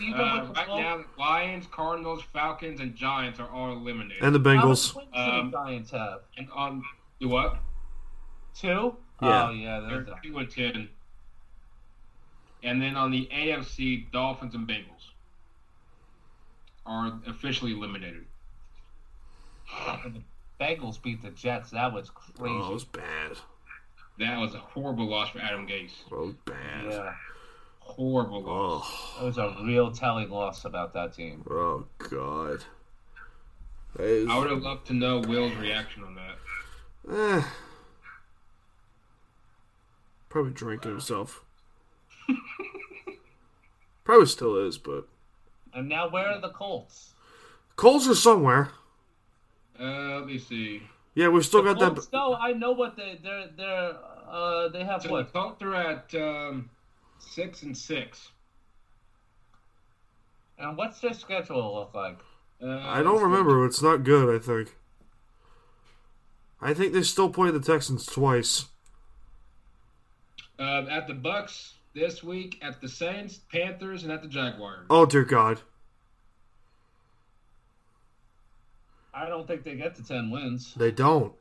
Even 0.00 0.18
uh, 0.22 0.46
with 0.48 0.56
right 0.56 0.68
low- 0.70 0.80
now, 0.80 1.04
Lions, 1.18 1.66
Cardinals, 1.70 2.22
Falcons, 2.32 2.80
and 2.80 2.94
Giants 2.96 3.38
are 3.38 3.50
all 3.50 3.72
eliminated. 3.72 4.22
and 4.22 4.34
the 4.34 4.38
How 4.38 4.44
many 4.44 4.58
Bengals. 4.60 4.94
wins 4.96 5.08
do 5.12 5.20
Um, 5.20 5.50
the 5.50 5.56
Giants 5.58 5.90
have? 5.90 6.20
And 6.38 6.48
on 6.54 6.82
the 7.20 7.26
what? 7.28 7.58
Two. 8.54 8.96
Yeah. 9.20 9.48
Oh 9.48 9.50
yeah, 9.50 9.80
They're 9.80 10.00
those 10.04 10.08
are- 10.14 10.20
two 10.24 10.38
and 10.38 10.50
ten. 10.50 10.88
And 12.62 12.80
then 12.80 12.96
on 12.96 13.10
the 13.10 13.28
AFC, 13.32 14.10
Dolphins 14.12 14.54
and 14.54 14.68
Bengals 14.68 15.10
are 16.86 17.12
officially 17.26 17.72
eliminated. 17.72 18.26
and 20.04 20.14
the 20.16 20.22
Bengals 20.64 21.00
beat 21.00 21.22
the 21.22 21.30
Jets. 21.30 21.70
That 21.70 21.92
was 21.92 22.10
crazy. 22.10 22.54
Oh, 22.54 22.70
it 22.70 22.74
was 22.74 22.84
bad. 22.84 23.32
That 24.18 24.38
was 24.38 24.54
a 24.54 24.58
horrible 24.58 25.06
loss 25.08 25.30
for 25.30 25.38
Adam 25.38 25.66
Gase. 25.66 25.92
It 26.06 26.12
was 26.12 26.34
bad. 26.44 26.84
yeah, 26.90 27.14
Horrible 27.78 28.42
loss. 28.42 28.86
Oh, 29.18 29.30
that 29.30 29.42
was 29.46 29.56
a 29.60 29.64
real 29.64 29.90
telling 29.90 30.28
loss 30.30 30.64
about 30.66 30.92
that 30.92 31.14
team. 31.14 31.42
oh 31.50 31.86
God. 31.98 32.64
That 33.96 34.04
is- 34.04 34.28
I 34.28 34.38
would 34.38 34.50
have 34.50 34.62
loved 34.62 34.86
to 34.88 34.92
know 34.94 35.20
Will's 35.20 35.54
reaction 35.54 36.04
on 36.04 36.14
that. 36.16 37.10
eh. 37.10 37.42
Probably 40.28 40.52
drinking 40.52 40.92
himself. 40.92 41.44
Probably 44.04 44.26
still 44.26 44.56
is, 44.66 44.78
but 44.78 45.08
And 45.72 45.88
now 45.88 46.08
where 46.08 46.26
are 46.26 46.40
the 46.40 46.50
Colts? 46.50 47.14
Colts 47.76 48.08
are 48.08 48.14
somewhere. 48.14 48.70
Uh, 49.78 50.18
let 50.18 50.26
me 50.26 50.38
see. 50.38 50.82
Yeah, 51.14 51.28
we've 51.28 51.44
still 51.44 51.62
The 51.62 51.74
got 51.74 51.80
that. 51.80 51.94
Colts, 51.94 52.08
no, 52.12 52.34
I 52.34 52.52
know 52.52 52.72
what 52.72 52.96
they 52.96 53.18
they're 53.22 53.48
they're 53.56 53.96
uh 54.28 54.68
they 54.68 54.84
have 54.84 55.02
So 55.02 55.08
the 55.08 55.14
what 55.14 55.32
Colts 55.32 55.62
are 55.62 55.74
at 55.74 56.14
um, 56.14 56.70
six 57.18 57.62
and 57.62 57.76
six. 57.76 58.30
and 60.58 60.76
what's 60.76 61.00
their 61.00 61.14
schedule 61.14 61.74
look 61.74 61.94
like? 61.94 62.18
Uh, 62.62 62.78
I 62.80 63.02
don't 63.02 63.22
remember. 63.22 63.64
It's 63.64 63.82
not 63.82 64.04
good. 64.04 64.34
I 64.34 64.38
think. 64.44 64.76
I 66.60 66.74
think 66.74 66.92
they 66.92 67.02
still 67.02 67.30
play 67.30 67.50
the 67.50 67.60
Texans 67.60 68.04
twice. 68.04 68.66
Uh, 70.58 70.84
at 70.90 71.06
the 71.06 71.14
Bucks 71.14 71.74
this 71.94 72.22
week, 72.22 72.58
at 72.62 72.80
the 72.80 72.88
Saints, 72.88 73.40
Panthers, 73.52 74.02
and 74.04 74.12
at 74.12 74.22
the 74.22 74.28
Jaguars. 74.28 74.86
Oh 74.90 75.06
dear 75.06 75.24
God. 75.24 75.60
I 79.12 79.28
don't 79.28 79.46
think 79.46 79.64
they 79.64 79.74
get 79.74 79.96
to 79.96 80.04
ten 80.04 80.30
wins. 80.30 80.72
They 80.74 80.92
don't. 80.92 81.32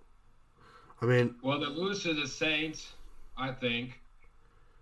I 1.02 1.06
mean, 1.06 1.36
Well, 1.42 1.60
they 1.60 1.68
lose 1.68 2.04
to 2.04 2.14
the 2.14 2.28
Saints, 2.28 2.92
I 3.38 3.52
think. 3.52 4.00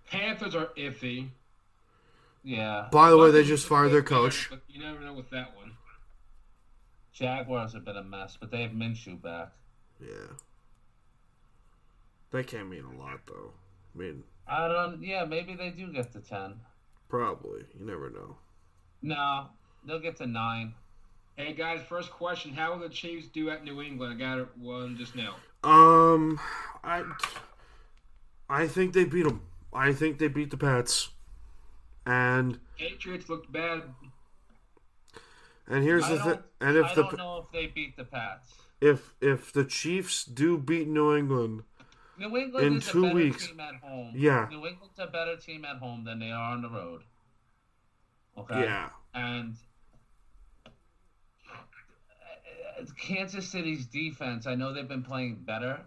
Panthers 0.10 0.56
are 0.56 0.70
iffy. 0.78 1.30
Yeah, 2.44 2.88
by 2.92 3.10
the 3.10 3.18
way, 3.18 3.30
they 3.32 3.44
just 3.44 3.68
fired 3.68 3.90
their 3.90 4.02
coach. 4.02 4.50
But 4.50 4.62
you 4.70 4.82
never 4.82 5.02
know 5.02 5.14
with 5.14 5.30
that 5.32 5.56
one. 5.56 5.74
Jaguars 7.14 7.74
have 7.74 7.84
been 7.84 7.98
a 7.98 8.04
mess, 8.04 8.38
but 8.40 8.52
they 8.52 8.62
have 8.62 8.72
Minshew 8.72 9.22
back. 9.22 9.50
Yeah. 10.00 10.34
That 12.32 12.48
can't 12.48 12.70
mean 12.70 12.86
a 12.86 12.98
lot, 12.98 13.20
though. 13.26 13.52
I 13.98 14.00
mean, 14.02 14.24
I 14.48 14.68
don't. 14.68 15.02
Yeah, 15.02 15.26
maybe 15.26 15.56
they 15.56 15.70
do 15.70 15.92
get 15.92 16.12
to 16.14 16.20
ten. 16.20 16.56
probably. 17.10 17.64
You 17.78 17.86
never 17.86 18.10
know. 18.10 18.36
No, 19.02 19.48
they'll 19.86 20.00
get 20.00 20.18
to 20.18 20.28
nine. 20.28 20.74
Hey 21.36 21.54
guys, 21.54 21.82
first 21.88 22.12
question: 22.12 22.54
How 22.54 22.74
will 22.74 22.80
the 22.80 22.90
Chiefs 22.90 23.28
do 23.28 23.50
at 23.50 23.64
New 23.64 23.82
England? 23.82 24.14
I 24.22 24.38
got 24.38 24.58
one 24.58 24.98
just 24.98 25.16
now. 25.16 25.36
Um, 25.64 26.40
I, 26.84 27.04
I 28.50 28.68
think 28.68 28.94
they 28.94 29.04
beat 29.06 29.24
them. 29.24 29.42
I 29.74 29.94
think 29.94 30.20
they 30.20 30.28
beat 30.28 30.52
the 30.52 30.58
Pats. 30.58 31.10
And 32.06 32.60
Patriots 32.78 33.28
looked 33.30 33.52
bad. 33.52 33.82
and 35.68 35.84
here's 35.84 36.06
I 36.06 36.16
the 36.16 36.20
thing. 36.24 36.40
And 36.62 36.78
if 36.78 36.86
I 36.86 36.96
the 36.96 37.04
don't 37.04 37.18
know 37.18 37.38
if 37.44 37.52
they 37.52 37.68
beat 37.68 37.98
the 37.98 38.06
Pats. 38.06 38.54
if 38.80 39.14
if 39.22 39.52
the 39.52 39.66
Chiefs 39.66 40.24
do 40.24 40.58
beat 40.58 40.88
New 40.88 41.16
England, 41.16 41.64
New 42.18 42.36
England 42.38 42.68
In 42.68 42.78
is 42.78 42.88
two 42.88 43.00
a 43.00 43.08
better 43.08 43.16
weeks. 43.16 43.48
team 43.48 43.60
at 43.60 43.76
home. 43.76 44.14
Yeah. 44.16 44.48
New 44.50 44.66
England's 44.66 45.00
a 45.00 45.08
better 45.08 45.36
team 45.38 45.66
at 45.66 45.78
home 45.78 46.04
than 46.04 46.20
they 46.20 46.32
are 46.32 46.52
on 46.52 46.62
the 46.62 46.70
road. 46.70 47.04
Okay. 48.38 48.62
yeah, 48.64 48.90
And 49.16 49.56
uh, 51.46 52.84
Kansas 52.98 53.48
City's 53.48 53.86
defense, 53.88 54.46
I 54.46 54.54
know 54.56 54.74
they've 54.74 54.88
been 54.88 55.04
playing 55.04 55.38
better, 55.46 55.82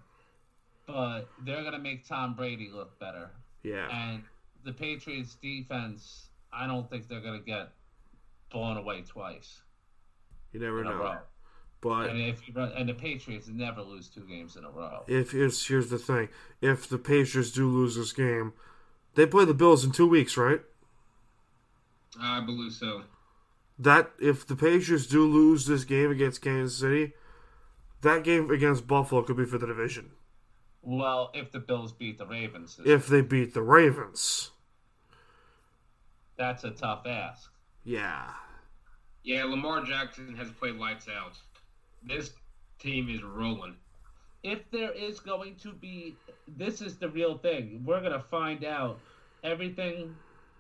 but 0.87 1.29
they're 1.45 1.61
going 1.63 1.75
to 1.75 1.79
make 1.79 2.07
Tom 2.07 2.35
Brady 2.35 2.71
look 2.73 2.99
better. 2.99 3.31
yeah, 3.63 3.89
And 3.91 4.25
the 4.65 4.73
Patriots 4.73 5.37
defense, 5.41 6.31
I 6.53 6.67
don't 6.67 6.91
think 6.91 7.09
they're 7.09 7.21
going 7.21 7.39
to 7.39 7.47
get 7.47 7.69
blown 8.51 8.77
away 8.77 9.03
twice 9.03 9.63
you 10.53 10.61
never 10.61 10.83
know. 10.85 11.19
But 11.83 12.11
And 12.11 12.21
if 12.21 12.47
you 12.47 12.53
run, 12.55 12.73
and 12.77 12.89
the 12.89 12.95
Patriots 12.95 13.49
never 13.49 13.81
lose 13.81 14.09
two 14.09 14.27
games 14.27 14.57
in 14.57 14.65
a 14.65 14.71
row. 14.71 15.03
if 15.09 15.33
it's 15.35 15.67
here's 15.67 15.89
the 15.89 15.99
thing, 15.99 16.29
if 16.61 16.89
the 16.89 16.99
Patriots 16.99 17.51
do 17.51 17.69
lose 17.69 17.97
this 17.97 18.13
game, 18.13 18.53
they 19.15 19.25
play 19.27 19.45
the 19.47 19.55
Bills 19.55 19.85
in 19.85 19.91
two 19.93 20.07
weeks, 20.07 20.37
right? 20.37 20.61
I 22.21 22.41
believe 22.41 22.73
so. 22.73 23.03
That 23.79 24.11
if 24.21 24.47
the 24.47 24.57
Patriots 24.57 25.07
do 25.07 25.25
lose 25.25 25.65
this 25.67 25.85
game 25.85 26.11
against 26.11 26.43
Kansas 26.43 26.77
City, 26.79 27.15
that 28.03 28.25
game 28.25 28.51
against 28.51 28.87
Buffalo 28.87 29.23
could 29.23 29.37
be 29.39 29.47
for 29.47 29.57
the 29.57 29.67
division. 29.67 30.11
Well, 30.83 31.31
if 31.35 31.51
the 31.51 31.61
Bills 31.61 31.93
beat 31.93 32.19
the 32.19 32.27
Ravens, 32.27 32.79
If 32.85 33.07
they 33.07 33.21
beat 33.23 33.55
the 33.55 33.63
Ravens, 33.63 34.51
that's 36.37 36.65
a 36.65 36.71
tough 36.71 37.07
ask. 37.07 37.51
yeah, 37.85 38.33
Yeah, 39.23 39.45
Lamar 39.45 39.83
Jackson 39.85 40.35
has 40.37 40.51
played 40.51 40.77
lights 40.77 41.07
out. 41.09 41.39
This 42.03 42.33
team 42.79 43.09
is 43.09 43.23
rolling. 43.23 43.77
if 44.43 44.71
there 44.71 44.93
is 44.93 45.21
going 45.21 45.55
to 45.57 45.73
be 45.73 46.17
this 46.49 46.81
is 46.81 46.97
the 46.97 47.09
real 47.09 47.37
thing 47.37 47.83
we're 47.85 48.01
going 48.01 48.13
to 48.13 48.19
find 48.21 48.65
out 48.65 48.99
everything 49.45 50.15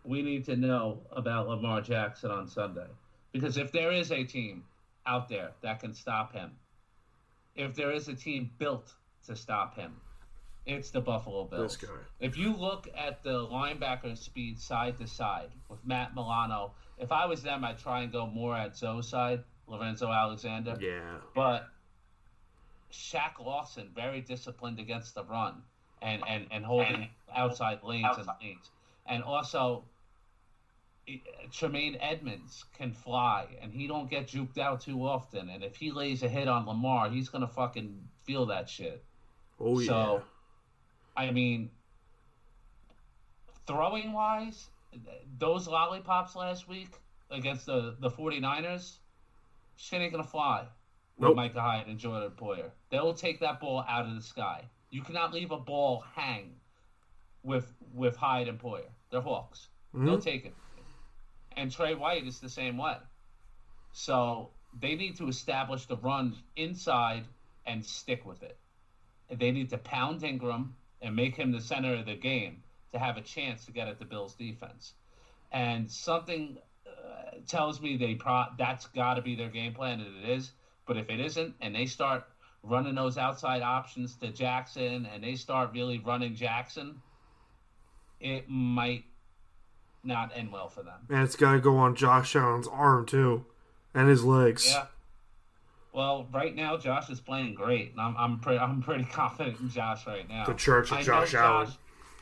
we 0.04 0.20
need 0.22 0.44
to 0.44 0.54
know 0.56 1.00
about 1.12 1.48
lamar 1.48 1.80
jackson 1.80 2.30
on 2.30 2.46
sunday 2.46 2.86
Because 3.32 3.56
if 3.56 3.72
there 3.72 3.90
is 3.92 4.10
a 4.12 4.22
team 4.24 4.64
out 5.06 5.28
there 5.28 5.52
that 5.62 5.80
can 5.80 5.94
stop 5.94 6.32
him, 6.32 6.50
if 7.54 7.74
there 7.74 7.90
is 7.92 8.08
a 8.08 8.14
team 8.14 8.50
built 8.58 8.92
to 9.26 9.36
stop 9.36 9.74
him, 9.76 9.92
it's 10.66 10.90
the 10.90 11.00
Buffalo 11.00 11.44
Bills. 11.44 11.78
If 12.20 12.36
you 12.36 12.54
look 12.54 12.88
at 12.96 13.22
the 13.22 13.46
linebacker 13.46 14.16
speed 14.16 14.58
side 14.58 14.98
to 14.98 15.06
side 15.06 15.50
with 15.68 15.84
Matt 15.86 16.14
Milano, 16.14 16.72
if 16.98 17.12
I 17.12 17.24
was 17.26 17.42
them, 17.42 17.64
I'd 17.64 17.78
try 17.78 18.02
and 18.02 18.12
go 18.12 18.26
more 18.26 18.56
at 18.56 18.76
Zoe's 18.76 19.08
side, 19.08 19.42
Lorenzo 19.70 20.10
Alexander. 20.10 20.76
Yeah. 20.80 21.18
But 21.34 21.68
Shaq 22.92 23.38
Lawson, 23.44 23.90
very 23.94 24.20
disciplined 24.20 24.80
against 24.80 25.14
the 25.14 25.24
run 25.24 25.62
and, 26.02 26.22
and, 26.28 26.46
and 26.50 26.64
holding 26.64 27.08
outside 27.34 27.80
lanes 27.82 28.16
and 28.18 28.26
lanes. 28.42 28.70
And 29.06 29.22
also, 29.22 29.84
eh, 31.08 31.18
Tremaine 31.52 31.96
Edmunds 32.00 32.64
can 32.76 32.92
fly, 32.92 33.46
and 33.62 33.72
he 33.72 33.86
don't 33.86 34.10
get 34.10 34.26
juked 34.26 34.58
out 34.58 34.80
too 34.80 35.06
often. 35.06 35.48
And 35.48 35.62
if 35.62 35.76
he 35.76 35.92
lays 35.92 36.22
a 36.22 36.28
hit 36.28 36.48
on 36.48 36.66
Lamar, 36.66 37.10
he's 37.10 37.28
gonna 37.28 37.48
fucking 37.48 37.96
feel 38.24 38.46
that 38.46 38.68
shit. 38.68 39.02
Oh 39.60 39.78
yeah. 39.78 39.86
So, 39.86 40.22
I 41.16 41.30
mean, 41.30 41.70
throwing 43.66 44.12
wise, 44.12 44.68
those 45.38 45.68
lollipops 45.68 46.34
last 46.34 46.68
week 46.68 46.90
against 47.30 47.66
the, 47.66 47.94
the 48.00 48.10
49ers, 48.10 48.96
shit 49.80 50.02
ain't 50.02 50.12
to 50.12 50.22
fly 50.22 50.66
with 51.16 51.28
Nope. 51.28 51.36
Micah 51.36 51.60
Hyde 51.60 51.86
and 51.88 51.98
Jordan 51.98 52.32
Poyer. 52.36 52.70
They'll 52.90 53.14
take 53.14 53.40
that 53.40 53.60
ball 53.60 53.84
out 53.88 54.06
of 54.06 54.14
the 54.14 54.22
sky. 54.22 54.64
You 54.90 55.02
cannot 55.02 55.32
leave 55.32 55.50
a 55.50 55.56
ball 55.56 56.04
hang 56.14 56.52
with 57.42 57.72
with 57.94 58.14
Hyde 58.16 58.48
and 58.48 58.58
Poyer. 58.58 58.90
They're 59.10 59.22
Hawks. 59.22 59.68
Mm-hmm. 59.94 60.06
They'll 60.06 60.20
take 60.20 60.44
it. 60.44 60.54
And 61.56 61.72
Trey 61.72 61.94
White 61.94 62.26
is 62.26 62.40
the 62.40 62.48
same 62.48 62.76
way. 62.76 62.96
So 63.92 64.50
they 64.78 64.94
need 64.94 65.16
to 65.16 65.28
establish 65.28 65.86
the 65.86 65.96
run 65.96 66.36
inside 66.56 67.24
and 67.66 67.84
stick 67.84 68.24
with 68.24 68.42
it. 68.42 68.58
They 69.30 69.50
need 69.50 69.70
to 69.70 69.78
pound 69.78 70.22
Ingram 70.22 70.74
and 71.02 71.16
make 71.16 71.36
him 71.36 71.52
the 71.52 71.60
center 71.60 71.94
of 71.94 72.06
the 72.06 72.14
game 72.14 72.62
to 72.92 72.98
have 72.98 73.16
a 73.16 73.22
chance 73.22 73.64
to 73.64 73.72
get 73.72 73.88
at 73.88 73.98
the 73.98 74.04
Bills' 74.04 74.34
defense. 74.34 74.94
And 75.52 75.90
something 75.90 76.58
tells 77.46 77.80
me 77.80 77.96
they 77.96 78.14
pro- 78.14 78.46
that's 78.58 78.86
got 78.88 79.14
to 79.14 79.22
be 79.22 79.34
their 79.34 79.48
game 79.48 79.72
plan, 79.74 80.00
and 80.00 80.24
it 80.24 80.28
is. 80.30 80.52
But 80.86 80.96
if 80.96 81.08
it 81.10 81.20
isn't, 81.20 81.54
and 81.60 81.74
they 81.74 81.86
start 81.86 82.24
running 82.62 82.94
those 82.94 83.16
outside 83.16 83.62
options 83.62 84.16
to 84.16 84.28
Jackson, 84.28 85.06
and 85.12 85.22
they 85.22 85.34
start 85.34 85.70
really 85.72 85.98
running 85.98 86.34
Jackson, 86.34 87.00
it 88.20 88.48
might 88.48 89.04
not 90.02 90.32
end 90.34 90.50
well 90.52 90.68
for 90.68 90.82
them. 90.82 91.00
and 91.10 91.22
it's 91.22 91.36
got 91.36 91.52
to 91.52 91.60
go 91.60 91.76
on 91.76 91.94
Josh 91.94 92.34
Allen's 92.34 92.66
arm 92.68 93.06
too, 93.06 93.44
and 93.94 94.08
his 94.08 94.24
legs. 94.24 94.66
Yeah. 94.66 94.86
Well, 95.92 96.28
right 96.32 96.54
now 96.54 96.76
Josh 96.76 97.10
is 97.10 97.20
playing 97.20 97.54
great, 97.54 97.92
and 97.92 98.00
I'm 98.00 98.16
I'm 98.16 98.38
pretty 98.40 98.58
I'm 98.58 98.82
pretty 98.82 99.04
confident 99.12 99.60
in 99.60 99.68
Josh 99.70 100.06
right 100.06 100.28
now. 100.28 100.46
The 100.46 100.54
church 100.54 100.90
of 100.92 101.00
Josh 101.00 101.34
Allen. 101.34 101.68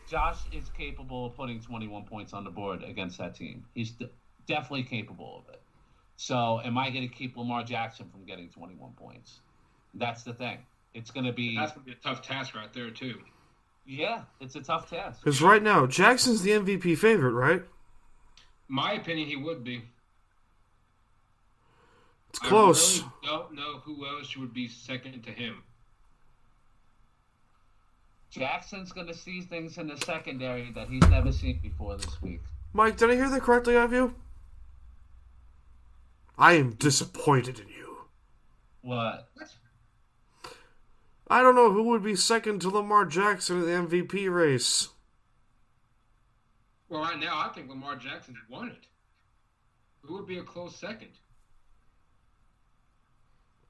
Josh 0.09 0.39
is 0.53 0.71
capable 0.71 1.27
of 1.27 1.35
putting 1.37 1.61
21 1.61 2.05
points 2.05 2.33
on 2.33 2.43
the 2.43 2.51
board 2.51 2.83
against 2.83 3.19
that 3.19 3.35
team. 3.35 3.67
He's 3.75 3.91
d- 3.91 4.09
definitely 4.49 4.83
capable 4.83 5.45
of 5.47 5.55
it. 5.55 5.61
So, 6.17 6.61
am 6.65 6.77
I 6.77 6.91
going 6.91 7.09
to 7.09 7.15
keep 7.15 7.37
Lamar 7.37 7.63
Jackson 7.63 8.09
from 8.11 8.25
getting 8.25 8.49
21 8.49 8.91
points? 8.93 9.39
That's 9.95 10.25
the 10.25 10.33
thing. 10.33 10.59
It's 10.95 11.13
going 11.13 11.27
to 11.27 11.33
be 11.33 11.57
That's 11.57 11.73
gonna 11.73 11.85
be 11.85 11.93
a 11.93 11.95
tough 11.97 12.23
task 12.23 12.57
right 12.57 12.73
there 12.73 12.91
too. 12.91 13.15
yeah, 13.87 14.23
it's 14.41 14.57
a 14.57 14.61
tough 14.61 14.91
task. 14.91 15.21
Because 15.23 15.41
right 15.41 15.63
now 15.63 15.87
Jackson's 15.87 16.43
the 16.43 16.51
MVP 16.51 16.99
favorite, 16.99 17.33
right? 17.33 17.63
My 18.67 18.95
opinion, 18.95 19.29
he 19.29 19.37
would 19.37 19.63
be. 19.63 19.83
It's 22.31 22.39
close. 22.41 23.01
I 23.01 23.03
really 23.05 23.13
don't 23.25 23.55
know 23.55 23.79
who 23.85 24.07
else 24.07 24.37
would 24.37 24.53
be 24.53 24.67
second 24.69 25.23
to 25.23 25.31
him. 25.31 25.63
Jackson's 28.31 28.93
going 28.93 29.07
to 29.07 29.15
see 29.15 29.41
things 29.41 29.79
in 29.79 29.89
the 29.89 29.97
secondary 30.05 30.71
that 30.73 30.89
he's 30.89 31.07
never 31.09 31.33
seen 31.33 31.61
before 31.63 31.97
this 31.97 32.21
week. 32.21 32.41
Mike, 32.75 32.97
did 32.99 33.11
I 33.11 33.15
hear 33.15 33.31
that 33.31 33.41
correctly 33.43 33.77
of 33.77 33.93
you? 33.93 34.15
I 36.39 36.53
am 36.53 36.75
disappointed 36.75 37.59
in 37.59 37.69
you. 37.69 37.97
What? 38.83 39.29
I 41.29 41.43
don't 41.43 41.57
know 41.57 41.73
who 41.73 41.83
would 41.85 42.03
be 42.03 42.15
second 42.15 42.61
to 42.61 42.71
Lamar 42.71 43.05
Jackson 43.05 43.63
in 43.63 43.89
the 43.89 43.99
MVP 43.99 44.33
race. 44.33 44.89
Well, 46.89 47.03
right 47.03 47.19
now, 47.19 47.39
I 47.39 47.53
think 47.53 47.69
Lamar 47.69 47.97
Jackson 47.97 48.37
won 48.49 48.69
it. 48.69 48.87
Who 50.03 50.15
would 50.15 50.27
be 50.27 50.39
a 50.39 50.43
close 50.43 50.77
second? 50.77 51.11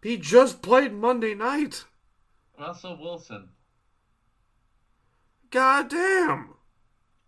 He 0.02 0.16
just 0.16 0.62
played 0.62 0.92
Monday 0.92 1.34
night. 1.34 1.84
Russell 2.58 2.98
Wilson. 3.00 3.48
God 5.50 5.88
damn. 5.88 6.50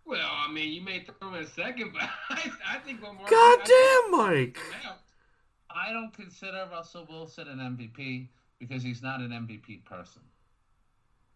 Well, 0.05 0.29
I 0.31 0.51
mean, 0.51 0.71
you 0.71 0.81
may 0.81 1.03
throw 1.03 1.29
him 1.29 1.35
in 1.35 1.43
a 1.43 1.47
second, 1.47 1.93
but 1.93 2.03
I, 2.29 2.51
I 2.69 2.77
think 2.79 3.01
Lamar. 3.01 3.27
God 3.29 3.59
damn, 3.65 4.11
Mike. 4.11 4.59
Think- 5.73 5.77
out. 5.77 5.89
I 5.89 5.93
don't 5.93 6.13
consider 6.13 6.67
Russell 6.71 7.05
Wilson 7.09 7.47
an 7.47 7.59
MVP 7.59 8.27
because 8.59 8.83
he's 8.83 9.01
not 9.01 9.19
an 9.21 9.31
MVP 9.31 9.83
person. 9.85 10.21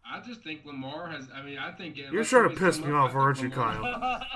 I 0.07 0.19
just 0.21 0.43
think 0.43 0.63
Lamar 0.65 1.07
has. 1.09 1.27
I 1.33 1.41
mean, 1.41 1.57
I 1.57 1.71
think 1.71 1.97
You're 1.97 2.23
trying 2.23 2.49
to 2.49 2.55
piss 2.55 2.79
me 2.79 2.91
off, 2.91 3.15
aren't 3.15 3.41
you, 3.41 3.49
Kyle? 3.49 4.21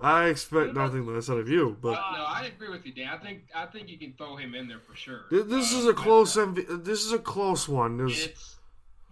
I 0.00 0.26
expect 0.26 0.74
nothing 0.74 1.06
less 1.06 1.28
out 1.30 1.38
of 1.38 1.48
you, 1.48 1.76
but 1.80 1.92
no, 1.92 1.98
I 1.98 2.50
agree 2.54 2.70
with 2.70 2.84
you, 2.86 2.92
Dan. 2.92 3.08
I 3.08 3.18
think 3.18 3.42
I 3.54 3.66
think 3.66 3.88
you 3.88 3.98
can 3.98 4.14
throw 4.14 4.36
him 4.36 4.54
in 4.54 4.66
there 4.68 4.80
for 4.80 4.96
sure. 4.96 5.24
th- 5.30 5.46
this 5.46 5.72
Uh, 5.74 5.78
is 5.78 5.86
a 5.86 5.94
close 5.94 6.36
uh, 6.36 6.46
MV- 6.46 6.84
this 6.84 7.04
is 7.04 7.12
a 7.12 7.18
close 7.18 7.68
one. 7.68 7.98
There's- 7.98 8.24
It's 8.26 8.56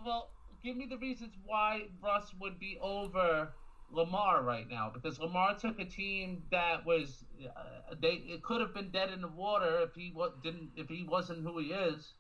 well, 0.05 0.31
give 0.65 0.77
me 0.77 0.87
the 0.87 0.97
reasons 0.97 1.35
why 1.45 1.89
Russ 2.03 2.33
would 2.41 2.59
be 2.59 2.79
over 2.81 3.53
Lamar 3.93 4.43
right 4.43 4.69
now 4.69 4.91
because 4.93 5.19
Lamar 5.19 5.55
took 5.55 5.79
a 5.81 5.85
team 5.85 6.43
that 6.51 6.85
was 6.87 7.25
uh, 7.45 7.95
they 8.01 8.23
it 8.27 8.43
could 8.43 8.61
have 8.61 8.75
been 8.75 8.91
dead 8.91 9.11
in 9.11 9.21
the 9.21 9.29
water 9.29 9.81
if 9.83 9.95
he 9.95 10.13
wa- 10.15 10.31
didn't 10.43 10.71
if 10.77 10.89
he 10.89 11.05
wasn't 11.05 11.43
who 11.43 11.59
he 11.59 11.69
is, 11.69 12.13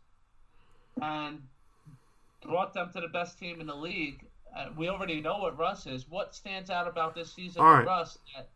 and 1.00 1.40
brought 2.42 2.74
them 2.74 2.90
to 2.92 3.00
the 3.00 3.09
best 3.09 3.38
team 3.38 3.61
in 3.61 3.66
the 3.66 3.74
league. 3.74 4.26
Uh, 4.56 4.66
we 4.76 4.88
already 4.88 5.20
know 5.20 5.38
what 5.38 5.56
Russ 5.56 5.87
is. 5.87 6.09
What 6.09 6.35
stands 6.35 6.70
out 6.70 6.88
about 6.88 7.14
this 7.14 7.33
season 7.33 7.62
All 7.62 7.76
for. 7.76 7.85
Russ? 7.85 8.18
That, 8.35 8.48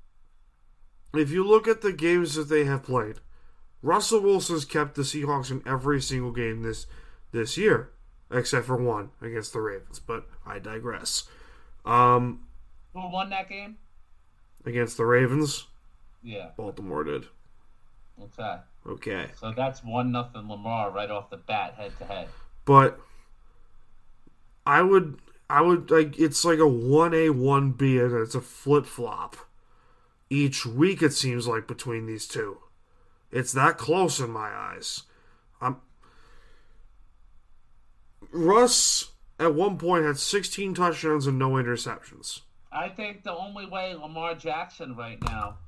if 1.21 1.31
you 1.31 1.47
look 1.47 1.69
at 1.69 1.83
the 1.83 1.93
games 1.93 2.35
that 2.35 2.49
they 2.49 2.65
have 2.65 2.83
played, 2.83 3.21
Russell 3.81 4.21
Wilson's 4.21 4.65
kept 4.65 4.97
the 4.97 5.03
Seahawks 5.03 5.51
in 5.51 5.63
every 5.65 6.01
single 6.01 6.33
game 6.33 6.63
this 6.63 6.87
this 7.31 7.57
year, 7.57 7.91
except 8.31 8.67
for 8.67 8.77
one 8.77 9.11
against 9.23 9.53
the 9.53 9.61
Ravens. 9.61 10.01
But 10.01 10.27
I 10.45 10.59
digress. 10.59 11.29
Um, 11.85 12.47
who 12.95 13.11
won 13.11 13.31
that 13.31 13.49
game? 13.49 13.77
against 14.67 14.97
the 14.97 15.05
Ravens, 15.05 15.67
Yeah. 16.23 16.51
Baltimore 16.57 17.05
did. 17.05 17.27
Okay. 18.23 18.57
Okay, 18.87 19.27
So 19.39 19.53
that's 19.53 19.83
one 19.85 20.11
nothing 20.13 20.49
Lamar 20.49 20.91
right 20.91 21.11
off 21.11 21.29
the 21.31 21.37
bat, 21.37 21.75
head 21.75 21.93
to 21.99 22.05
head. 22.07 22.29
but 22.65 22.99
I 24.67 24.81
would 24.83 25.19
I 25.51 25.61
would 25.61 25.91
like 25.91 26.19
it's 26.19 26.45
like 26.45 26.59
a 26.59 26.67
one 26.69 27.13
A 27.13 27.29
one 27.31 27.73
B 27.73 27.99
and 27.99 28.13
it's 28.15 28.35
a 28.35 28.41
flip 28.41 28.87
flop. 28.87 29.37
Each 30.31 30.65
week 30.65 31.03
it 31.03 31.13
seems 31.13 31.47
like 31.47 31.67
between 31.67 32.07
these 32.07 32.27
two. 32.27 32.59
It's 33.31 33.53
that 33.53 33.77
close 33.77 34.21
in 34.21 34.31
my 34.31 34.49
eyes. 34.49 35.03
I'm 35.61 35.77
Russ 38.33 39.11
at 39.39 39.55
one 39.55 39.77
point 39.79 40.05
had 40.05 40.19
16 40.19 40.75
touchdowns 40.75 41.27
and 41.27 41.39
no 41.39 41.51
interceptions. 41.53 42.41
I 42.75 42.89
think 42.89 43.23
the 43.23 43.33
only 43.33 43.67
way 43.67 43.95
Lamar 43.95 44.35
Jackson 44.35 44.97
right 44.97 45.23
now 45.23 45.59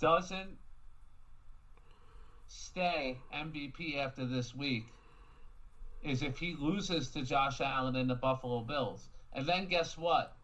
doesn't 0.00 0.56
stay 2.48 3.18
MVP 3.34 3.98
after 3.98 4.24
this 4.24 4.54
week 4.54 4.86
is 6.02 6.22
if 6.22 6.38
he 6.38 6.56
loses 6.58 7.08
to 7.10 7.22
Josh 7.22 7.60
Allen 7.60 7.96
and 7.96 8.08
the 8.08 8.14
Buffalo 8.14 8.60
Bills. 8.60 9.08
And 9.34 9.46
then 9.46 9.66
guess 9.66 9.96
what? 9.96 10.34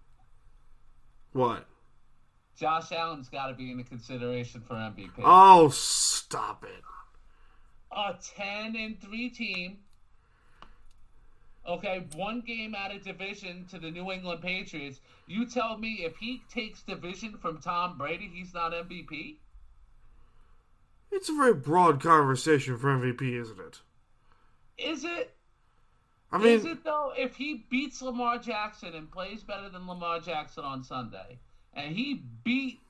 What? 1.33 1.67
Josh 2.57 2.93
Allen's 2.93 3.29
got 3.29 3.49
to 3.49 3.55
be 3.55 3.71
in 3.71 3.79
the 3.79 3.85
consideration 3.85 4.61
for 4.61 4.75
MVP. 4.75 5.11
Oh, 5.25 5.71
stop 5.71 6.65
it. 6.65 6.83
a 7.93 8.15
10 8.37 8.77
and 8.77 9.01
3 9.01 9.31
team. 9.31 9.79
Okay, 11.69 12.07
one 12.17 12.41
game 12.41 12.75
out 12.75 12.95
of 12.95 13.05
division 13.05 13.67
to 13.71 13.79
the 13.79 13.91
New 13.91 14.11
England 14.11 14.41
Patriots. 14.41 15.01
You 15.27 15.45
tell 15.47 15.77
me 15.77 16.01
if 16.05 16.17
he 16.17 16.41
takes 16.53 16.81
division 16.83 17.37
from 17.37 17.59
Tom 17.59 17.99
Brady, 17.99 18.31
he's 18.33 18.55
not 18.55 18.73
MVP? 18.73 19.37
It's 21.13 21.29
a 21.29 21.35
very 21.35 21.53
broad 21.55 22.03
conversation 22.03 22.79
for 22.79 22.89
MVP, 22.89 23.39
isn't 23.39 23.61
it? 23.61 23.81
Is 24.79 25.05
it? 25.05 25.35
I 26.33 26.39
mean, 26.39 26.49
Is 26.59 26.65
it 26.65 26.85
though? 26.85 27.13
If 27.17 27.37
he 27.37 27.67
beats 27.71 28.01
Lamar 28.01 28.39
Jackson 28.39 28.95
and 28.95 29.11
plays 29.11 29.43
better 29.43 29.69
than 29.69 29.87
Lamar 29.87 30.21
Jackson 30.21 30.65
on 30.65 30.83
Sunday, 30.83 31.39
and 31.75 31.95
he 31.95 32.23
beat 32.45 32.81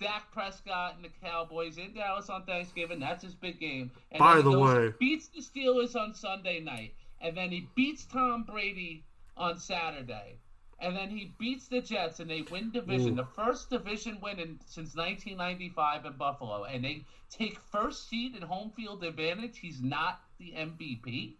Dak 0.00 0.30
Prescott 0.32 0.94
and 0.96 1.04
the 1.04 1.10
Cowboys 1.24 1.78
in 1.78 1.94
Dallas 1.94 2.28
on 2.28 2.44
Thanksgiving. 2.44 2.98
That's 3.00 3.22
his 3.22 3.34
big 3.34 3.58
game. 3.60 3.90
And 4.10 4.18
By 4.18 4.42
the 4.42 4.56
way- 4.58 4.92
beats 4.98 5.28
the 5.28 5.40
Steelers 5.40 5.94
on 5.94 6.14
Sunday 6.14 6.60
night, 6.60 6.94
and 7.24 7.36
then 7.36 7.50
he 7.50 7.66
beats 7.74 8.04
Tom 8.04 8.44
Brady 8.44 9.02
on 9.36 9.58
Saturday, 9.58 10.36
and 10.78 10.94
then 10.94 11.08
he 11.08 11.32
beats 11.38 11.66
the 11.68 11.80
Jets, 11.80 12.20
and 12.20 12.30
they 12.30 12.42
win 12.42 12.70
division, 12.70 13.14
Ooh. 13.14 13.16
the 13.16 13.24
first 13.24 13.70
division 13.70 14.18
win 14.22 14.38
in, 14.38 14.60
since 14.66 14.94
1995 14.94 16.04
in 16.04 16.12
Buffalo, 16.12 16.64
and 16.64 16.84
they 16.84 17.04
take 17.30 17.58
first 17.58 18.08
seed 18.08 18.34
and 18.34 18.44
home 18.44 18.70
field 18.76 19.02
advantage. 19.02 19.58
He's 19.58 19.80
not 19.82 20.20
the 20.38 20.52
MVP. 20.56 21.34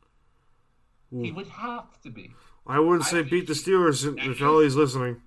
He 1.10 1.30
would 1.30 1.46
have 1.46 2.00
to 2.02 2.10
be. 2.10 2.32
I 2.66 2.80
wouldn't 2.80 3.04
say 3.04 3.18
think 3.18 3.30
beat 3.30 3.46
the 3.46 3.52
Steelers 3.52 4.04
if- 4.04 4.26
if 4.26 4.40
Ellie's 4.40 4.74
listening. 4.74 5.22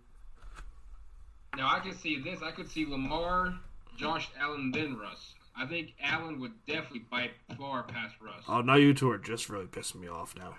Now 1.55 1.69
I 1.73 1.79
can 1.79 1.93
see 1.93 2.19
this. 2.19 2.41
I 2.41 2.51
could 2.51 2.67
see 2.69 2.85
Lamar, 2.85 3.57
Josh 3.95 4.29
Allen, 4.37 4.71
then 4.71 4.97
Russ. 4.97 5.35
I 5.59 5.65
think 5.65 5.93
Allen 6.01 6.39
would 6.39 6.53
definitely 6.67 7.05
bite 7.09 7.31
far 7.57 7.83
past 7.83 8.15
Russ. 8.21 8.43
Oh, 8.47 8.61
now 8.61 8.75
you 8.75 8.93
two 8.93 9.09
are 9.09 9.17
just 9.17 9.49
really 9.49 9.65
pissing 9.65 9.95
me 10.01 10.07
off 10.07 10.35
now. 10.37 10.55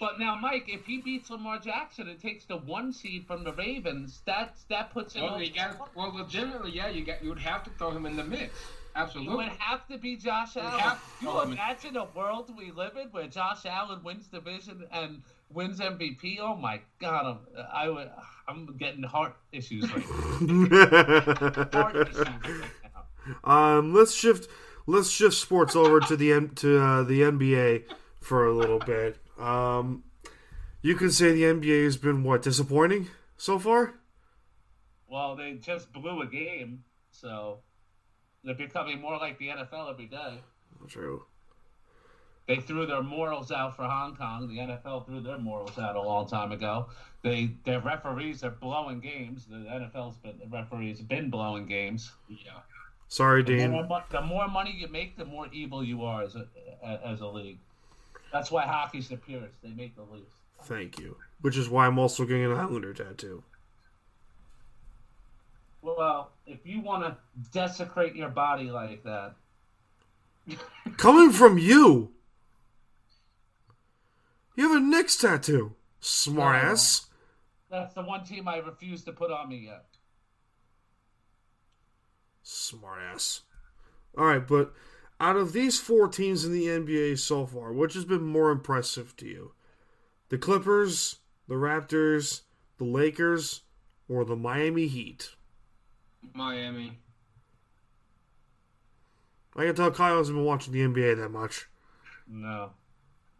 But 0.00 0.18
now, 0.18 0.34
Mike, 0.36 0.64
if 0.68 0.86
he 0.86 0.98
beats 1.02 1.28
Lamar 1.28 1.58
Jackson 1.58 2.08
and 2.08 2.18
takes 2.18 2.44
the 2.46 2.56
one 2.56 2.92
seed 2.92 3.26
from 3.26 3.44
the 3.44 3.52
Ravens, 3.52 4.22
that 4.24 4.56
that 4.70 4.90
puts 4.92 5.14
him. 5.14 5.24
well, 5.24 5.34
over- 5.34 5.44
you 5.44 5.52
got, 5.52 5.94
well, 5.94 6.14
legitimately, 6.14 6.72
yeah, 6.72 6.88
you 6.88 7.04
got 7.04 7.22
you 7.22 7.28
would 7.28 7.38
have 7.38 7.62
to 7.64 7.70
throw 7.78 7.90
him 7.90 8.06
in 8.06 8.16
the 8.16 8.24
mix. 8.24 8.44
It 8.44 9.00
Absolutely. 9.00 9.36
would 9.36 9.48
have 9.58 9.86
to 9.88 9.98
be 9.98 10.16
Josh 10.16 10.56
Allen. 10.56 10.80
have 10.80 11.02
you 11.20 11.28
throw 11.28 11.40
him 11.42 11.48
in. 11.48 11.54
imagine 11.58 11.96
a 11.98 12.06
world 12.06 12.50
we 12.56 12.70
live 12.70 12.96
in 12.96 13.08
where 13.08 13.26
Josh 13.26 13.66
Allen 13.66 14.02
wins 14.02 14.26
division 14.28 14.86
and 14.90 15.22
wins 15.52 15.80
MVP? 15.80 16.38
Oh 16.40 16.56
my 16.56 16.80
God, 16.98 17.26
I'm 17.26 17.66
I 17.72 17.88
would 17.90 18.10
I'm 18.48 18.74
getting 18.78 19.02
heart 19.02 19.36
issues 19.52 19.92
right 19.92 20.06
now. 20.40 21.68
Heart 21.72 21.96
issues 22.08 22.18
right 22.18 22.42
now. 22.44 22.64
Um, 23.44 23.94
let's 23.94 24.14
shift. 24.14 24.48
Let's 24.86 25.10
shift 25.10 25.34
sports 25.34 25.74
over 25.74 26.00
to 26.00 26.16
the 26.16 26.32
N- 26.32 26.50
to 26.56 26.80
uh, 26.80 27.02
the 27.02 27.22
NBA 27.22 27.84
for 28.20 28.46
a 28.46 28.54
little 28.54 28.78
bit. 28.78 29.18
Um, 29.38 30.04
you 30.82 30.94
can 30.94 31.10
say 31.10 31.32
the 31.32 31.42
NBA 31.42 31.84
has 31.84 31.96
been 31.96 32.22
what 32.22 32.42
disappointing 32.42 33.08
so 33.36 33.58
far. 33.58 33.94
Well, 35.08 35.36
they 35.36 35.54
just 35.54 35.92
blew 35.92 36.22
a 36.22 36.26
game, 36.26 36.84
so 37.10 37.60
they're 38.44 38.54
becoming 38.54 39.00
more 39.00 39.16
like 39.18 39.38
the 39.38 39.48
NFL 39.48 39.90
every 39.90 40.06
day. 40.06 40.40
True. 40.88 41.24
They 42.46 42.56
threw 42.56 42.86
their 42.86 43.02
morals 43.02 43.50
out 43.50 43.74
for 43.74 43.82
Hong 43.82 44.14
Kong. 44.14 44.46
The 44.46 44.58
NFL 44.58 45.06
threw 45.06 45.20
their 45.20 45.38
morals 45.38 45.76
out 45.78 45.96
a 45.96 46.00
long 46.00 46.28
time 46.28 46.52
ago. 46.52 46.86
They 47.22 47.50
their 47.64 47.80
referees 47.80 48.44
are 48.44 48.50
blowing 48.50 49.00
games. 49.00 49.46
The 49.46 49.56
NFL's 49.56 50.16
been 50.18 50.38
the 50.38 50.46
referees 50.46 50.98
have 50.98 51.08
been 51.08 51.28
blowing 51.28 51.66
games. 51.66 52.12
yeah. 52.28 52.60
Sorry, 53.08 53.42
The 53.42 53.56
Dean. 53.56 53.70
more, 53.70 54.04
the 54.10 54.20
more 54.20 54.48
money 54.48 54.74
you 54.76 54.88
make, 54.88 55.16
the 55.16 55.24
more 55.24 55.46
evil 55.52 55.82
you 55.84 56.04
are 56.04 56.22
as 56.22 56.34
a 56.36 56.46
as 57.04 57.20
a 57.20 57.26
league. 57.26 57.58
That's 58.32 58.50
why 58.50 58.64
hockey's 58.66 59.08
the 59.08 59.16
purest. 59.16 59.62
They 59.62 59.70
make 59.70 59.94
the 59.96 60.02
least. 60.02 60.34
Thank 60.64 60.98
you. 60.98 61.16
Which 61.40 61.56
is 61.56 61.68
why 61.68 61.86
I'm 61.86 61.98
also 61.98 62.24
getting 62.24 62.44
an 62.44 62.52
Islander 62.52 62.92
tattoo. 62.92 63.42
Well, 65.82 66.30
if 66.46 66.66
you 66.66 66.80
want 66.80 67.04
to 67.04 67.16
desecrate 67.52 68.16
your 68.16 68.28
body 68.28 68.70
like 68.70 69.04
that, 69.04 69.34
Coming 70.96 71.30
from 71.30 71.58
you. 71.58 72.12
You 74.56 74.68
have 74.72 74.76
a 74.82 74.84
Knicks 74.84 75.16
tattoo. 75.16 75.74
Smartass. 76.00 77.06
that's 77.70 77.94
the 77.94 78.02
one 78.02 78.24
team 78.24 78.46
I 78.48 78.58
refuse 78.58 79.02
to 79.04 79.12
put 79.12 79.30
on 79.30 79.48
me 79.48 79.66
yet. 79.66 79.84
Smartass. 82.46 83.40
All 84.16 84.24
right, 84.26 84.46
but 84.46 84.72
out 85.20 85.36
of 85.36 85.52
these 85.52 85.80
four 85.80 86.06
teams 86.08 86.44
in 86.44 86.52
the 86.52 86.66
NBA 86.66 87.18
so 87.18 87.44
far, 87.44 87.72
which 87.72 87.94
has 87.94 88.04
been 88.04 88.22
more 88.24 88.50
impressive 88.50 89.16
to 89.16 89.26
you? 89.26 89.52
The 90.28 90.38
Clippers, 90.38 91.16
the 91.48 91.54
Raptors, 91.56 92.42
the 92.78 92.84
Lakers, 92.84 93.62
or 94.08 94.24
the 94.24 94.36
Miami 94.36 94.86
Heat? 94.86 95.30
Miami. 96.34 96.98
I 99.56 99.64
can 99.66 99.74
tell 99.74 99.90
Kyle 99.90 100.18
hasn't 100.18 100.36
been 100.36 100.44
watching 100.44 100.72
the 100.72 100.80
NBA 100.82 101.16
that 101.16 101.30
much, 101.30 101.66
No. 102.28 102.72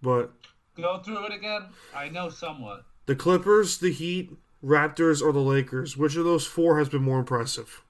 but 0.02 0.32
Go 0.76 0.98
through 0.98 1.26
it 1.26 1.32
again. 1.32 1.66
I 1.94 2.08
know 2.08 2.28
somewhat. 2.30 2.84
the 3.06 3.14
Clippers, 3.16 3.78
the 3.78 3.92
Heat, 3.92 4.32
Raptors, 4.64 5.22
or 5.22 5.32
the 5.32 5.40
Lakers, 5.40 5.96
which 5.96 6.16
of 6.16 6.24
those 6.24 6.46
four 6.46 6.78
has 6.78 6.88
been 6.88 7.02
more 7.02 7.18
impressive? 7.20 7.82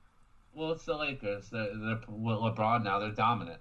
Well, 0.57 0.73
it's 0.73 0.87
the 0.87 0.97
Lakers. 0.97 1.53
Uh, 1.53 1.57
they're, 1.59 1.75
they're 1.77 2.01
with 2.09 2.39
LeBron 2.39 2.83
now. 2.83 2.99
They're 2.99 3.11
dominant. 3.11 3.61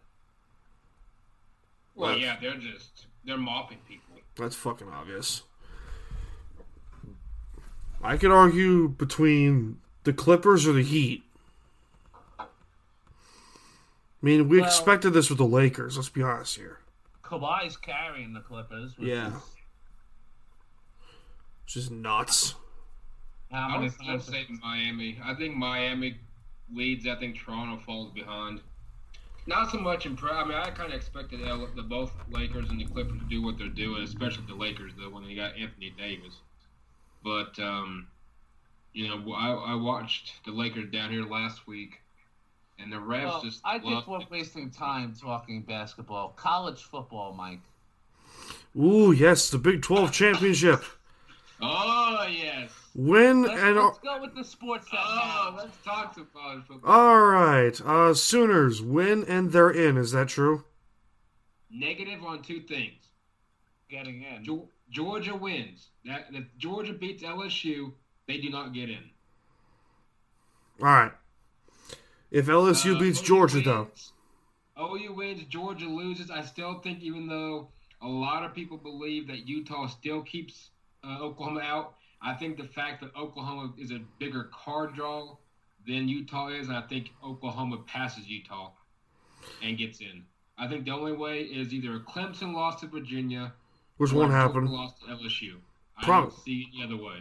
Well, 1.94 2.12
What? 2.12 2.22
yeah, 2.22 2.38
they're 2.42 2.56
just 2.58 3.08
they're 3.26 3.38
mopping 3.38 3.80
people. 3.88 4.16
That's 4.38 4.56
fucking 4.56 4.88
obvious. 4.88 5.44
I 8.02 8.16
could 8.16 8.32
argue 8.32 8.88
between 8.88 9.80
the 10.06 10.14
Clippers 10.14 10.66
or 10.68 10.72
the 10.74 10.84
Heat. 10.84 11.24
I 12.40 12.46
mean, 14.22 14.48
we 14.48 14.60
Well- 14.60 14.68
expected 14.68 15.12
this 15.12 15.30
with 15.30 15.38
the 15.38 15.46
Lakers. 15.46 15.98
Let's 15.98 16.10
be 16.10 16.22
honest 16.24 16.56
here. 16.56 16.80
Kawhi's 17.24 17.76
carrying 17.76 18.32
the 18.34 18.40
Clippers. 18.42 18.98
Which 18.98 19.10
Yeah. 19.10 19.36
Is 19.36 19.42
It's 21.66 21.74
just 21.74 21.92
nuts. 21.92 22.56
I 23.52 23.68
many 23.70 23.84
would 23.84 23.94
still 23.94 24.06
times? 24.08 24.26
say 24.26 24.46
Miami. 24.64 25.20
I 25.24 25.34
think 25.34 25.56
Miami 25.56 26.20
leads. 26.74 27.08
I 27.08 27.16
think 27.16 27.38
Toronto 27.38 27.82
falls 27.86 28.12
behind. 28.12 28.62
Not 29.48 29.72
so 29.72 29.78
much 29.78 30.06
in. 30.06 30.18
I 30.24 30.44
mean, 30.44 30.58
I 30.58 30.72
kind 30.72 30.92
of 30.92 30.96
expected 30.98 31.46
L- 31.46 31.70
the 31.76 31.84
both 31.84 32.12
Lakers 32.32 32.70
and 32.70 32.80
the 32.80 32.86
Clippers 32.86 33.20
to 33.20 33.26
do 33.26 33.44
what 33.44 33.58
they're 33.58 33.68
doing, 33.68 34.02
especially 34.04 34.44
the 34.48 34.56
Lakers 34.56 34.92
though 34.98 35.10
when 35.10 35.24
they 35.28 35.36
got 35.36 35.56
Anthony 35.56 35.94
Davis. 35.98 36.38
But 37.24 37.58
um, 37.60 38.08
you 38.94 39.08
know, 39.08 39.34
I, 39.34 39.52
I 39.52 39.76
watched 39.76 40.44
the 40.46 40.52
Lakers 40.52 40.90
down 40.92 41.12
here 41.12 41.26
last 41.26 41.68
week, 41.68 42.02
and 42.80 42.92
the 42.92 42.96
refs 42.98 43.24
Well, 43.26 43.42
just. 43.44 43.62
I 43.64 43.78
think 43.78 43.94
love- 43.94 44.08
we're 44.08 44.20
wasting 44.32 44.72
time 44.72 45.14
talking 45.20 45.62
basketball. 45.62 46.30
College 46.36 46.82
football, 46.82 47.34
Mike. 47.34 47.60
Ooh, 48.76 49.12
yes, 49.12 49.50
the 49.52 49.58
Big 49.58 49.82
12 49.84 50.12
championship. 50.12 50.84
Oh 51.62 52.28
yes. 52.30 52.72
Win 52.94 53.44
Let's, 53.44 53.62
and. 53.62 53.76
let's 53.78 54.00
go 54.00 54.22
with 54.22 54.36
the 54.36 54.44
sports 54.44 54.90
that 54.92 55.00
Oh, 55.02 55.52
matter. 55.52 55.58
let's 55.68 55.78
talk 55.86 56.16
to 56.16 56.26
college 56.26 56.66
football. 56.68 56.92
All 56.92 57.26
right. 57.28 57.80
Uh, 57.82 58.14
Sooners 58.14 58.82
win 58.82 59.24
and 59.28 59.52
they're 59.52 59.70
in. 59.72 59.98
Is 59.98 60.12
that 60.12 60.28
true? 60.30 60.66
Negative 61.72 62.24
on 62.24 62.42
two 62.42 62.62
things. 62.62 63.02
Getting 63.90 64.24
in. 64.24 64.46
Georgia 64.90 65.36
wins. 65.36 65.90
That 66.06 66.28
if 66.32 66.44
Georgia 66.58 66.94
beats 66.94 67.24
LSU, 67.24 67.94
they 68.28 68.38
do 68.38 68.50
not 68.50 68.74
get 68.74 68.90
in. 68.90 69.10
All 70.82 70.88
right. 70.88 71.12
If 72.32 72.48
LSU 72.48 72.96
Uh, 72.96 73.00
beats 73.00 73.22
OU 73.22 73.26
Georgia, 73.26 73.62
though. 73.62 73.88
OU 74.80 75.14
wins, 75.14 75.44
Georgia 75.46 75.88
loses. 75.88 76.30
I 76.30 76.42
still 76.42 76.80
think, 76.80 77.02
even 77.02 77.28
though 77.28 77.70
a 78.02 78.08
lot 78.08 78.44
of 78.44 78.54
people 78.54 78.78
believe 78.78 79.28
that 79.28 79.48
Utah 79.48 79.88
still 79.88 80.22
keeps 80.22 80.72
uh, 81.06 81.20
Oklahoma 81.22 81.62
out, 81.62 81.96
I 82.22 82.34
think 82.34 82.58
the 82.58 82.68
fact 82.68 83.02
that 83.02 83.16
Oklahoma 83.16 83.74
is 83.78 83.92
a 83.92 84.00
bigger 84.20 84.50
card 84.52 84.96
draw 84.96 85.38
than 85.88 86.08
Utah 86.08 86.50
is, 86.50 86.68
and 86.68 86.78
I 86.78 86.82
think 86.82 87.12
Oklahoma 87.24 87.80
passes 87.86 88.28
Utah 88.28 88.72
and 89.62 89.78
gets 89.78 90.00
in. 90.00 90.24
I 90.58 90.68
think 90.68 90.86
the 90.86 90.92
only 90.92 91.12
way 91.12 91.42
is 91.42 91.74
either 91.74 91.96
a 91.96 92.00
Clemson 92.00 92.54
loss 92.54 92.80
to 92.82 92.88
Virginia 92.88 93.54
Which 93.98 94.14
or 94.14 94.20
won't 94.20 94.32
happen. 94.32 94.66
Loss 94.66 95.00
to 95.00 95.06
LSU. 95.08 95.56
I 95.98 96.08
don't 96.08 96.34
see 96.34 96.68
any 96.74 96.84
other 96.84 97.02
way. 97.02 97.18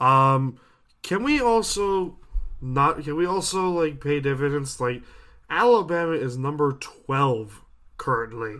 Um, 0.00 0.58
can 1.02 1.22
we 1.22 1.40
also 1.40 2.18
not? 2.60 3.02
Can 3.04 3.16
we 3.16 3.26
also 3.26 3.70
like 3.70 4.00
pay 4.00 4.20
dividends? 4.20 4.80
Like, 4.80 5.02
Alabama 5.50 6.12
is 6.12 6.36
number 6.36 6.72
twelve 6.72 7.62
currently. 7.96 8.56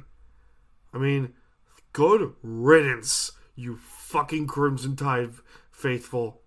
I 0.93 0.99
mean, 0.99 1.35
good 1.93 2.35
riddance, 2.43 3.33
you 3.59 3.77
fucking 3.77 4.47
Crimson 4.47 4.95
Tide 4.97 5.31
faithful. 5.73 6.43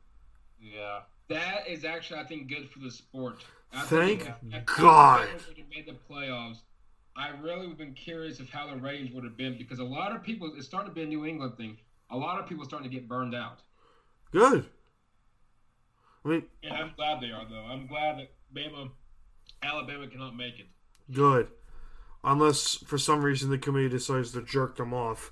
Yeah. 0.61 1.01
That 1.27 1.67
is 1.67 1.83
actually, 1.85 2.19
I 2.21 2.23
think, 2.25 2.47
good 2.47 2.69
for 2.69 2.79
the 2.79 2.89
sport. 2.91 3.43
I 3.73 3.81
Thank 3.83 4.23
think 4.23 4.35
if- 4.53 4.53
if 4.61 4.65
God. 4.65 5.27
Made 5.69 5.85
the 5.87 5.97
playoffs. 6.09 6.59
I 7.15 7.29
really 7.29 7.61
would 7.67 7.69
have 7.69 7.77
been 7.77 7.93
curious 7.93 8.39
of 8.39 8.49
how 8.49 8.67
the 8.69 8.77
ratings 8.77 9.11
would 9.13 9.23
have 9.25 9.35
been 9.35 9.57
because 9.57 9.79
a 9.79 9.83
lot 9.83 10.15
of 10.15 10.23
people, 10.23 10.51
it's 10.55 10.65
starting 10.65 10.89
to 10.89 10.95
be 10.95 11.03
a 11.03 11.05
New 11.05 11.25
England 11.25 11.57
thing. 11.57 11.77
A 12.09 12.17
lot 12.17 12.39
of 12.39 12.47
people 12.47 12.63
starting 12.65 12.89
to 12.89 12.93
get 12.95 13.07
burned 13.07 13.35
out. 13.35 13.59
Good. 14.31 14.69
I 16.23 16.27
mean, 16.29 16.43
And 16.63 16.73
I'm 16.73 16.93
glad 16.95 17.19
they 17.21 17.31
are, 17.31 17.45
though. 17.49 17.65
I'm 17.65 17.87
glad 17.87 18.19
that 18.19 18.31
Bama, 18.53 18.91
Alabama 19.61 20.07
cannot 20.07 20.35
make 20.35 20.59
it. 20.59 20.67
good. 21.11 21.49
Unless 22.23 22.75
for 22.85 22.97
some 22.99 23.23
reason 23.23 23.49
the 23.49 23.57
committee 23.57 23.89
decides 23.89 24.31
to 24.33 24.41
jerk 24.43 24.75
them 24.77 24.93
off, 24.93 25.31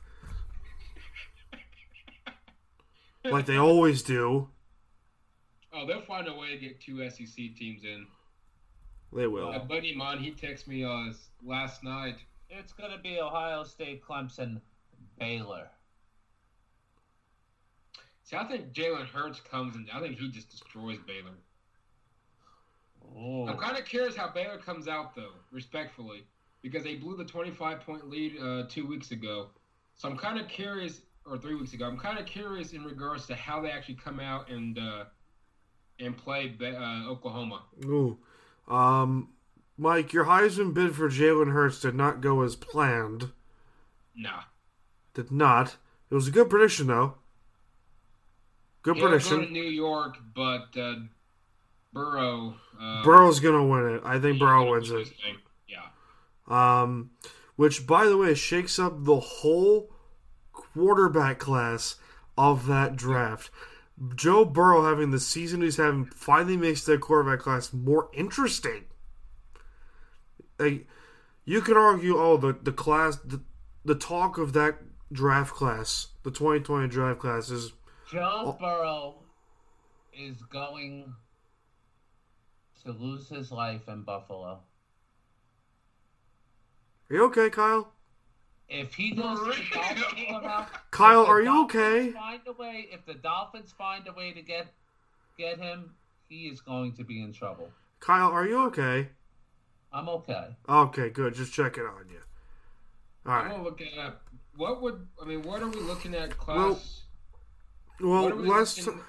like 3.31 3.45
they 3.45 3.57
always 3.57 4.03
do. 4.03 4.49
Oh, 5.73 5.85
they'll 5.85 6.01
find 6.01 6.27
a 6.27 6.33
way 6.33 6.49
to 6.51 6.57
get 6.57 6.81
two 6.81 7.07
SEC 7.09 7.35
teams 7.35 7.83
in. 7.83 8.07
They 9.13 9.27
will. 9.27 9.51
My 9.51 9.59
buddy 9.59 9.91
of 9.91 9.97
mine, 9.97 10.19
he 10.19 10.31
texted 10.31 10.67
me 10.67 10.83
uh, 10.83 11.13
last 11.43 11.83
night. 11.83 12.17
It's 12.49 12.73
going 12.73 12.91
to 12.91 12.97
be 12.97 13.19
Ohio 13.19 13.63
State, 13.63 14.03
Clemson, 14.03 14.61
Baylor. 15.19 15.67
See, 18.23 18.35
I 18.35 18.43
think 18.45 18.73
Jalen 18.73 19.07
Hurts 19.07 19.39
comes 19.39 19.75
and 19.75 19.87
I 19.93 19.99
think 19.99 20.17
he 20.19 20.29
just 20.29 20.49
destroys 20.49 20.99
Baylor. 21.07 21.31
Ooh. 23.17 23.47
I'm 23.47 23.57
kind 23.57 23.77
of 23.77 23.85
curious 23.85 24.15
how 24.15 24.29
Baylor 24.31 24.57
comes 24.57 24.87
out, 24.87 25.15
though, 25.15 25.31
respectfully, 25.51 26.25
because 26.61 26.83
they 26.83 26.95
blew 26.95 27.17
the 27.17 27.25
25 27.25 27.79
point 27.81 28.07
lead 28.07 28.37
uh, 28.39 28.63
two 28.69 28.85
weeks 28.85 29.11
ago. 29.11 29.47
So 29.95 30.07
I'm 30.07 30.17
kind 30.17 30.39
of 30.39 30.47
curious, 30.47 31.01
or 31.29 31.37
three 31.37 31.55
weeks 31.55 31.73
ago, 31.73 31.85
I'm 31.85 31.97
kind 31.97 32.19
of 32.19 32.25
curious 32.25 32.73
in 32.73 32.83
regards 32.83 33.27
to 33.27 33.35
how 33.35 33.61
they 33.61 33.71
actually 33.71 33.95
come 33.95 34.19
out 34.19 34.49
and 34.49 34.77
uh, 34.77 35.05
and 35.99 36.17
play 36.17 36.53
uh, 36.61 37.09
Oklahoma. 37.09 37.63
Ooh. 37.85 38.17
Um, 38.67 39.29
Mike, 39.77 40.13
your 40.13 40.25
Heisman 40.25 40.73
bid 40.73 40.95
for 40.95 41.09
Jalen 41.09 41.51
Hurts 41.51 41.79
did 41.79 41.95
not 41.95 42.21
go 42.21 42.41
as 42.41 42.55
planned. 42.55 43.31
Nah. 44.15 44.41
Did 45.13 45.31
not. 45.31 45.77
It 46.09 46.15
was 46.15 46.27
a 46.27 46.31
good 46.31 46.49
prediction, 46.49 46.87
though. 46.87 47.15
Good 48.81 48.97
He'll 48.97 49.05
go 49.07 49.17
to 49.17 49.23
prediction. 49.23 49.53
New 49.53 49.63
York, 49.63 50.17
but 50.35 50.67
uh, 50.77 50.95
Burrow. 51.93 52.55
Uh, 52.79 53.03
Burrow's 53.03 53.39
gonna 53.39 53.65
win 53.65 53.95
it. 53.95 54.01
I 54.05 54.19
think 54.19 54.39
Burrow 54.39 54.71
wins 54.71 54.91
it. 54.91 55.07
Yeah. 55.67 55.85
Um, 56.47 57.11
which, 57.55 57.85
by 57.85 58.05
the 58.05 58.17
way, 58.17 58.33
shakes 58.33 58.79
up 58.79 59.03
the 59.03 59.19
whole 59.19 59.91
quarterback 60.79 61.39
class 61.39 61.97
of 62.37 62.65
that 62.67 62.95
draft. 62.95 63.51
Joe 64.15 64.45
Burrow 64.45 64.85
having 64.85 65.11
the 65.11 65.19
season 65.19 65.61
he's 65.61 65.75
having 65.75 66.05
finally 66.05 66.55
makes 66.55 66.85
that 66.85 67.01
quarterback 67.01 67.39
class 67.39 67.73
more 67.73 68.09
interesting. 68.13 68.85
Like, 70.57 70.87
you 71.43 71.59
could 71.59 71.75
argue, 71.75 72.17
oh, 72.17 72.37
the 72.37 72.57
the 72.61 72.71
class, 72.71 73.17
the, 73.17 73.41
the 73.83 73.95
talk 73.95 74.37
of 74.37 74.53
that 74.53 74.77
draft 75.11 75.53
class, 75.53 76.07
the 76.23 76.31
2020 76.31 76.87
draft 76.87 77.19
class 77.19 77.49
is 77.49 77.73
Joe 78.09 78.57
Burrow 78.57 79.15
is 80.13 80.41
going 80.43 81.13
to 82.85 82.91
lose 82.93 83.27
his 83.27 83.51
life 83.51 83.89
in 83.89 84.03
Buffalo. 84.03 84.61
Are 87.09 87.15
you 87.15 87.25
okay, 87.25 87.49
Kyle? 87.49 87.91
If 88.69 88.93
he 88.93 89.11
goes 89.11 89.39
to 89.39 89.45
the 89.45 89.55
Dolphins 89.73 90.05
somehow, 90.29 90.65
Kyle, 90.91 91.21
if 91.21 91.27
the 91.27 91.31
are 91.33 91.39
you 91.41 91.45
Dolphins 91.45 91.75
okay? 91.75 92.11
Find 92.11 92.41
a 92.47 92.51
way. 92.53 92.87
If 92.91 93.05
the 93.05 93.15
Dolphins 93.15 93.73
find 93.77 94.07
a 94.07 94.13
way 94.13 94.31
to 94.31 94.41
get 94.41 94.67
get 95.37 95.59
him, 95.59 95.95
he 96.27 96.47
is 96.47 96.61
going 96.61 96.93
to 96.93 97.03
be 97.03 97.21
in 97.21 97.33
trouble. 97.33 97.69
Kyle, 97.99 98.29
are 98.31 98.45
you 98.45 98.65
okay? 98.67 99.09
I'm 99.91 100.07
okay. 100.09 100.55
Okay, 100.67 101.09
good. 101.09 101.33
Just 101.33 101.51
checking 101.53 101.83
on 101.83 102.05
you. 102.09 102.19
All 103.25 103.33
I'm 103.33 103.63
right. 103.65 103.83
at 103.97 104.21
what 104.55 104.81
would 104.81 105.07
I 105.21 105.25
mean? 105.25 105.41
What 105.43 105.61
are 105.63 105.67
we 105.67 105.79
looking 105.79 106.13
at? 106.13 106.37
Class. 106.37 107.01
Well, 107.99 108.23
what 108.23 108.31
are 108.33 108.35
we 108.35 108.47
last 108.47 108.85
looking- 108.85 109.01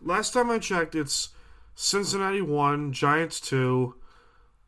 last 0.00 0.32
time 0.32 0.50
I 0.50 0.58
checked, 0.58 0.94
it's 0.94 1.30
Cincinnati 1.74 2.40
one, 2.42 2.92
Giants 2.92 3.40
two, 3.40 3.96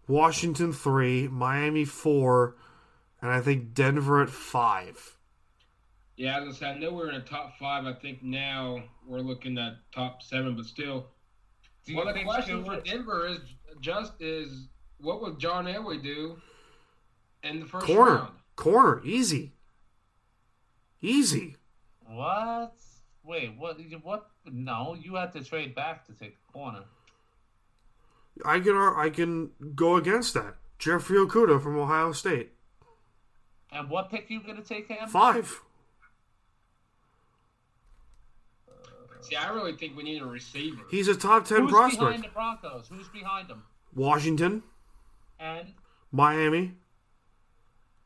Washington 0.09 0.73
three, 0.73 1.29
Miami 1.29 1.85
four, 1.85 2.57
and 3.23 3.31
I 3.31 3.41
think 3.41 3.75
Denver 3.75 4.23
at 4.23 4.31
five. 4.31 5.17
Yeah, 6.17 6.41
as 6.41 6.49
I 6.49 6.59
said, 6.59 6.77
I 6.77 6.79
know 6.79 6.93
we're 6.93 7.09
in 7.09 7.15
the 7.15 7.27
top 7.27 7.57
five. 7.59 7.87
I 7.87 7.95
think 7.95 8.23
now 8.23 8.83
we're 9.07 9.21
looking 9.21 9.57
at 9.59 9.75
top 9.93 10.23
seven, 10.23 10.55
but 10.55 10.67
still. 10.67 11.07
Do 11.87 11.97
Well, 11.97 12.13
the 12.13 12.23
question 12.25 12.63
for 12.65 12.81
Denver 12.81 13.27
is 13.27 13.39
just 13.81 14.13
is 14.21 14.69
what 14.99 15.23
would 15.23 15.39
John 15.39 15.65
Elway 15.65 16.03
do 16.03 16.39
in 17.43 17.61
the 17.61 17.67
first 17.67 17.87
Corner, 17.87 18.15
round? 18.17 18.33
corner, 18.57 19.01
easy, 19.03 19.53
easy. 21.01 21.57
What? 22.07 22.75
Wait, 23.25 23.55
what? 23.57 23.79
What? 24.03 24.29
No, 24.45 24.95
you 25.01 25.15
have 25.15 25.33
to 25.33 25.43
trade 25.45 25.75
back 25.75 26.05
to 26.07 26.13
take 26.13 26.37
a 26.49 26.53
corner. 26.53 26.85
I 28.45 28.61
can 28.61 28.75
I 28.77 29.09
can 29.11 29.51
go 29.75 29.97
against 29.97 30.35
that. 30.35 30.57
Jeffrey 30.79 31.17
Okudah 31.19 31.63
from 31.63 31.79
Ohio 31.79 32.13
State, 32.13 32.53
And 33.73 33.89
what 33.89 34.11
pick 34.11 34.29
are 34.29 34.33
you 34.33 34.41
gonna 34.43 34.63
take 34.63 34.89
him? 34.89 35.09
five. 35.09 35.61
See, 39.23 39.37
I 39.37 39.51
really 39.51 39.77
think 39.77 39.97
we 39.97 40.03
need 40.03 40.23
a 40.23 40.27
receiver. 40.27 40.83
He's 40.91 41.07
a 41.09 41.15
top 41.15 41.45
ten 41.45 41.63
Who's 41.63 41.71
prospect. 41.71 42.01
behind 42.01 42.25
the 42.25 42.29
Broncos? 42.29 42.89
Who's 42.89 43.09
behind 43.09 43.49
them? 43.49 43.63
Washington, 43.95 44.63
And 45.39 45.75
Miami, 46.11 46.75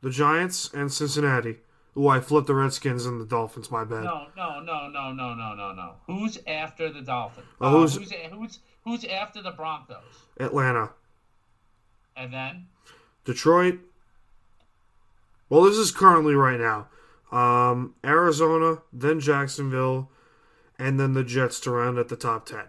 the 0.01 0.09
Giants, 0.09 0.73
and 0.73 0.91
Cincinnati. 0.91 1.57
Ooh, 1.97 2.09
I 2.09 2.19
flipped 2.19 2.47
the 2.47 2.55
Redskins 2.55 3.05
and 3.05 3.21
the 3.21 3.25
Dolphins. 3.25 3.71
My 3.71 3.85
bad. 3.85 4.03
no, 4.03 4.27
no, 4.35 4.59
no, 4.59 4.89
no, 4.89 5.13
no, 5.13 5.33
no, 5.33 5.53
no, 5.55 5.71
no. 5.73 5.93
Who's 6.07 6.37
after 6.45 6.91
the 6.91 7.01
Dolphins? 7.01 7.47
Uh, 7.61 7.71
who's- 7.71 7.95
who's 7.95 8.11
who's 8.11 8.59
who's 8.83 9.05
after 9.05 9.41
the 9.41 9.51
Broncos? 9.51 10.25
Atlanta, 10.39 10.91
And 12.17 12.33
then 12.33 12.67
Detroit. 13.23 13.79
Well, 15.49 15.61
this 15.61 15.77
is 15.77 15.91
currently 15.91 16.33
right 16.35 16.59
now. 16.59 16.87
Um, 17.31 17.95
Arizona, 18.03 18.81
then 18.91 19.19
Jacksonville, 19.19 20.09
and 20.79 20.99
then 20.99 21.13
the 21.13 21.23
Jets 21.23 21.59
to 21.61 21.71
round 21.71 21.97
at 21.97 22.07
the 22.07 22.15
top 22.15 22.45
ten. 22.45 22.65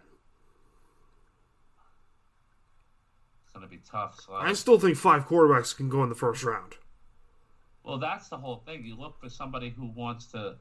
it's 3.45 3.53
gonna 3.53 3.67
be 3.67 3.81
tough. 3.89 4.21
So. 4.21 4.35
I 4.35 4.53
still 4.53 4.79
think 4.79 4.97
five 4.97 5.27
quarterbacks 5.29 5.77
can 5.77 5.89
go 5.89 6.03
in 6.03 6.09
the 6.09 6.15
first 6.15 6.45
round. 6.45 6.75
Well, 7.85 7.99
that's 7.99 8.29
the 8.29 8.37
whole 8.37 8.63
thing. 8.67 8.85
You 8.85 8.97
look 8.97 9.19
for 9.21 9.29
somebody 9.29 9.71
who 9.71 9.87
wants 9.95 10.27
to, 10.33 10.57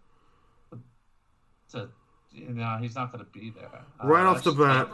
to, 1.71 1.89
you 2.32 2.49
know, 2.49 2.78
he's 2.80 2.93
not 2.95 3.12
going 3.12 3.25
to 3.25 3.32
be 3.32 3.49
there. 3.49 3.71
Uh, 3.99 4.08
Right 4.08 4.23
off 4.23 4.43
the 4.43 4.51
bat. 4.51 4.88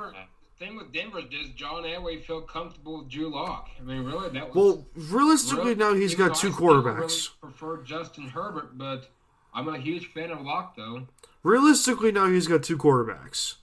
Denver, 0.61 0.69
thing 0.69 0.77
with 0.77 0.93
Denver 0.93 1.21
does 1.21 1.49
John 1.51 1.83
Elway 1.83 2.23
feel 2.23 2.41
comfortable 2.41 2.99
with 2.99 3.09
Drew 3.09 3.29
Lock? 3.33 3.69
I 3.79 3.83
mean, 3.83 4.03
really, 4.03 4.29
that 4.29 4.53
was. 4.53 4.55
Well, 4.55 4.87
realistically, 4.95 5.63
really- 5.73 5.75
now 5.75 5.93
he's 5.93 6.13
even 6.13 6.27
got 6.27 6.37
two 6.37 6.49
I 6.49 6.51
quarterbacks. 6.51 7.29
Really 7.41 7.53
prefer 7.53 7.83
Justin 7.83 8.29
Herbert, 8.29 8.77
but 8.77 9.09
I'm 9.53 9.67
a 9.67 9.77
huge 9.77 10.07
fan 10.07 10.31
of 10.31 10.41
Lock, 10.41 10.75
though. 10.75 11.07
Realistically, 11.43 12.11
now 12.11 12.27
he's 12.27 12.47
got 12.47 12.63
two 12.63 12.77
quarterbacks. 12.77 13.55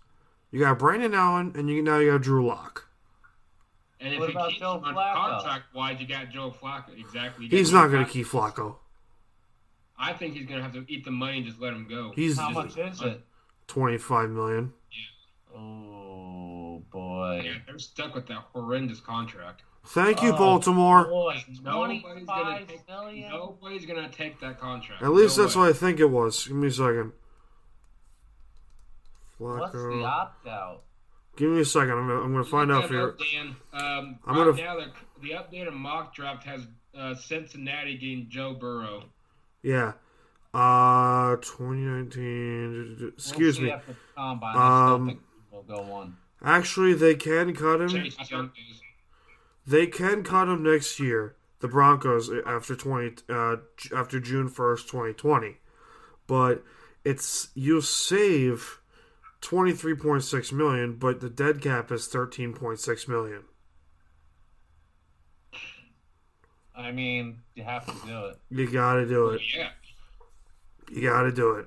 You 0.50 0.61
got 0.61 0.78
Brandon 0.78 1.14
Allen, 1.14 1.52
and 1.56 1.68
you 1.70 1.82
now 1.82 1.98
you 1.98 2.11
got 2.12 2.22
Drew 2.22 2.46
Lock. 2.46 2.88
And 4.00 4.14
if 4.14 4.20
What 4.20 4.28
he 4.30 4.34
about 4.34 4.48
keeps 4.50 4.61
Joe 4.61 4.78
him 4.78 4.84
on 4.84 4.94
Flacco? 4.94 5.14
contract 5.14 5.64
wise, 5.74 6.00
you 6.00 6.06
got 6.06 6.30
Joe 6.30 6.54
Flacco. 6.62 6.98
Exactly. 6.98 7.46
You 7.46 7.50
He's 7.50 7.70
Joe 7.70 7.78
not 7.82 7.90
going 7.90 8.04
to 8.06 8.11
keep 8.11 8.26
Flacco. 8.26 8.76
I 9.98 10.12
think 10.12 10.34
he's 10.34 10.46
going 10.46 10.58
to 10.58 10.62
have 10.62 10.72
to 10.74 10.84
eat 10.87 11.04
the 11.04 11.11
money 11.11 11.38
and 11.38 11.46
just 11.46 11.61
let 11.61 11.72
him 11.72 11.87
go. 11.88 12.12
He's 12.14 12.38
How 12.38 12.52
Just- 12.52 12.76
much 12.76 12.92
is 12.92 13.02
it? 13.02 13.24
twenty-five 13.66 14.30
million. 14.30 14.72
Oh 15.54 15.97
boy. 17.36 17.42
Yeah, 17.44 17.52
they're 17.66 17.78
stuck 17.78 18.14
with 18.14 18.26
that 18.28 18.44
horrendous 18.52 19.00
contract. 19.00 19.62
Thank 19.86 20.22
you, 20.22 20.32
Oh, 20.34 20.36
Baltimore. 20.36 21.04
Boy, 21.06 21.42
Nobody's 21.62 22.00
gonna 22.26 22.66
take. 22.66 22.86
million. 22.88 23.30
Nobody's 23.30 23.86
gonna 23.86 24.08
take 24.10 24.38
that 24.40 24.60
contract. 24.60 25.02
At 25.02 25.12
least 25.12 25.36
No 25.38 25.44
that's 25.44 25.56
way. 25.56 25.62
what 25.62 25.68
I 25.70 25.72
think 25.72 25.98
it 26.00 26.10
was. 26.10 26.46
Give 26.46 26.56
me 26.56 26.68
a 26.68 26.70
second. 26.70 27.12
What's 29.38 29.72
the 29.72 30.02
opt 30.04 30.46
out? 30.46 30.82
Give 31.36 31.50
me 31.50 31.60
a 31.60 31.64
second. 31.64 31.92
I'm 31.92 32.08
gonna, 32.08 32.20
I'm 32.20 32.32
gonna 32.32 32.44
find 32.44 32.72
out 32.72 32.86
for 32.86 32.94
you. 32.94 33.14
Dan. 33.32 33.56
Um, 33.72 34.18
I'm 34.26 34.36
right 34.36 34.44
gonna- 34.44 34.62
now, 34.62 34.76
the, 34.76 34.90
the 35.22 35.30
updated 35.34 35.72
mock 35.72 36.14
draft 36.14 36.44
has 36.44 36.66
uh, 36.98 37.14
Cincinnati 37.14 37.96
getting 37.96 38.28
Joe 38.28 38.54
Burrow. 38.54 39.04
Yeah. 39.62 39.92
Uh, 40.52 41.36
2019. 41.36 43.12
Excuse 43.16 43.58
We'll 43.58 43.66
me. 43.68 43.72
after. 43.72 43.96
I 44.16 44.34
still 44.34 44.60
Um, 44.60 45.06
think 45.06 45.20
we'll 45.52 45.62
go 45.62 45.82
one. 45.82 46.16
Actually, 46.42 46.94
they 46.94 47.14
can 47.14 47.55
cut 47.55 47.81
him. 47.81 47.88
Chase 47.88 48.31
Young 48.31 48.51
is- 48.70 48.81
They 49.66 49.87
can 49.87 50.22
cut 50.22 50.48
him 50.48 50.62
next 50.62 50.98
year. 51.01 51.35
The 51.61 51.68
Broncos 51.68 52.31
after 52.46 52.77
20 52.77 53.16
uh, 53.29 53.57
after 53.94 54.20
June 54.20 54.48
1st, 54.48 54.87
2020. 54.87 55.57
But 56.29 56.62
it's 57.05 57.48
you 57.55 57.81
save 57.81 58.81
23.6 59.40 60.53
million, 60.53 60.94
but 60.94 61.20
the 61.20 61.29
dead 61.29 61.61
cap 61.61 61.90
is 61.90 62.07
13.6 62.07 63.09
million. 63.09 63.42
I 66.77 66.92
mean, 66.92 67.40
you 67.57 67.64
have 67.64 67.85
to 67.87 68.07
do 68.07 68.27
it. 68.27 68.38
You 68.51 68.70
got 68.70 68.94
to 68.94 69.07
do 69.07 69.31
it. 69.31 69.40
Yeah. 69.57 69.70
You 70.90 71.09
got 71.09 71.22
to 71.22 71.33
do 71.33 71.55
it. 71.55 71.66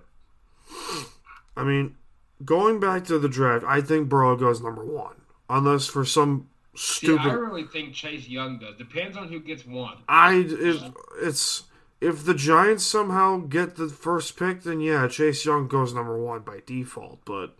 I 1.57 1.63
mean, 1.65 1.97
going 2.45 2.79
back 2.79 3.05
to 3.05 3.19
the 3.19 3.29
draft, 3.29 3.65
I 3.67 3.81
think 3.81 4.09
Burrow 4.09 4.35
goes 4.35 4.61
number 4.61 4.83
1 4.85 5.15
unless 5.49 5.87
for 5.87 6.05
some 6.05 6.47
See, 6.73 7.17
I 7.17 7.33
really 7.33 7.65
think 7.65 7.93
Chase 7.93 8.29
Young 8.29 8.57
does. 8.57 8.77
Depends 8.77 9.17
on 9.17 9.27
who 9.27 9.41
gets 9.41 9.65
one. 9.65 9.97
I 10.07 10.35
it, 10.35 10.93
it's 11.21 11.63
if 11.99 12.23
the 12.23 12.33
Giants 12.33 12.85
somehow 12.85 13.37
get 13.39 13.75
the 13.75 13.89
first 13.89 14.37
pick, 14.37 14.63
then 14.63 14.79
yeah, 14.79 15.07
Chase 15.09 15.45
Young 15.45 15.67
goes 15.67 15.93
number 15.93 16.17
one 16.17 16.41
by 16.41 16.61
default. 16.65 17.19
But 17.25 17.57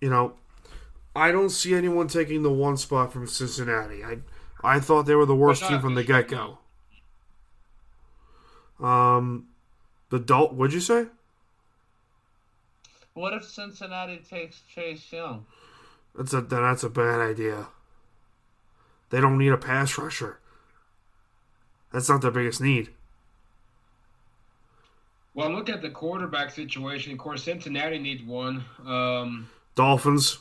you 0.00 0.08
know, 0.08 0.34
I 1.16 1.32
don't 1.32 1.50
see 1.50 1.74
anyone 1.74 2.06
taking 2.06 2.44
the 2.44 2.52
one 2.52 2.76
spot 2.76 3.12
from 3.12 3.26
Cincinnati. 3.26 4.04
I 4.04 4.18
I 4.62 4.78
thought 4.78 5.06
they 5.06 5.16
were 5.16 5.26
the 5.26 5.34
worst 5.34 5.66
team 5.66 5.80
from 5.80 5.96
the 5.96 6.04
get 6.04 6.28
go. 6.28 6.58
Um, 8.80 9.48
the 10.10 10.20
Dol. 10.20 10.50
What'd 10.50 10.72
you 10.72 10.80
say? 10.80 11.06
What 13.18 13.32
if 13.32 13.44
Cincinnati 13.44 14.18
takes 14.18 14.60
Chase 14.72 15.12
Young? 15.12 15.44
That's 16.14 16.32
a 16.32 16.40
then 16.40 16.62
that's 16.62 16.84
a 16.84 16.88
bad 16.88 17.18
idea. 17.20 17.66
They 19.10 19.20
don't 19.20 19.38
need 19.38 19.50
a 19.50 19.56
pass 19.56 19.98
rusher. 19.98 20.38
That's 21.92 22.08
not 22.08 22.22
their 22.22 22.30
biggest 22.30 22.60
need. 22.60 22.90
Well, 25.34 25.50
look 25.50 25.68
at 25.68 25.82
the 25.82 25.90
quarterback 25.90 26.50
situation. 26.50 27.12
Of 27.12 27.18
course, 27.18 27.42
Cincinnati 27.42 27.98
needs 27.98 28.22
one. 28.22 28.64
Um, 28.86 29.48
Dolphins. 29.74 30.38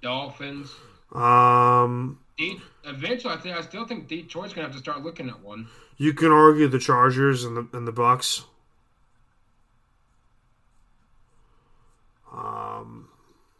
Dolphins. 0.00 0.72
Um, 1.12 2.20
De- 2.38 2.60
eventually, 2.84 3.34
I 3.34 3.36
think 3.36 3.56
I 3.56 3.62
still 3.62 3.84
think 3.84 4.06
Detroit's 4.06 4.52
gonna 4.52 4.68
have 4.68 4.76
to 4.76 4.80
start 4.80 5.02
looking 5.02 5.28
at 5.28 5.40
one. 5.40 5.66
you 5.96 6.14
can 6.14 6.30
argue 6.30 6.68
the 6.68 6.78
Chargers 6.78 7.42
and 7.44 7.56
the 7.56 7.76
and 7.76 7.84
the 7.86 7.92
Bucks. 7.92 8.44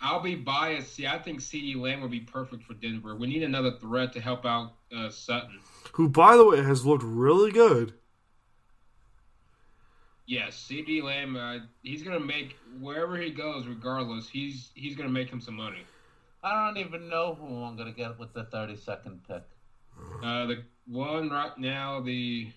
I'll 0.00 0.20
be 0.20 0.34
biased. 0.34 0.94
See, 0.94 1.06
I 1.06 1.18
think 1.18 1.40
CeeDee 1.40 1.76
Lamb 1.76 2.00
would 2.00 2.10
be 2.10 2.20
perfect 2.20 2.64
for 2.64 2.74
Denver. 2.74 3.14
We 3.16 3.26
need 3.26 3.42
another 3.42 3.72
threat 3.72 4.12
to 4.14 4.20
help 4.20 4.46
out 4.46 4.72
uh, 4.96 5.10
Sutton. 5.10 5.60
who, 5.92 6.08
by 6.08 6.36
the 6.36 6.44
way, 6.44 6.62
has 6.62 6.86
looked 6.86 7.04
really 7.04 7.52
good. 7.52 7.94
Yes, 10.26 10.66
CeeDee 10.70 11.02
Lamb. 11.02 11.36
Uh, 11.36 11.58
he's 11.82 12.02
gonna 12.02 12.20
make 12.20 12.56
wherever 12.80 13.16
he 13.16 13.30
goes, 13.30 13.66
regardless. 13.66 14.28
He's 14.28 14.70
he's 14.74 14.94
gonna 14.94 15.08
make 15.08 15.28
him 15.28 15.40
some 15.40 15.56
money. 15.56 15.82
I 16.42 16.66
don't 16.66 16.78
even 16.78 17.08
know 17.08 17.34
who 17.34 17.62
I'm 17.64 17.76
gonna 17.76 17.92
get 17.92 18.18
with 18.18 18.32
the 18.32 18.44
32nd 18.44 19.18
pick. 19.26 19.42
Uh, 20.22 20.46
the 20.46 20.62
one 20.86 21.28
right 21.28 21.58
now, 21.58 22.00
the 22.00 22.50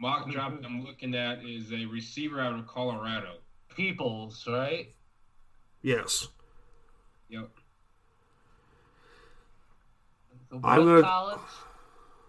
mock 0.00 0.30
drop 0.30 0.54
I'm 0.64 0.84
looking 0.84 1.14
at 1.14 1.44
is 1.44 1.70
a 1.72 1.84
receiver 1.84 2.40
out 2.40 2.58
of 2.58 2.66
Colorado. 2.66 3.34
Peoples, 3.76 4.44
right? 4.48 4.88
Yes. 5.82 6.28
Yep, 7.28 7.48
What 10.50 10.60
I'm 10.64 10.84
gonna- 10.84 11.02
college? 11.02 11.40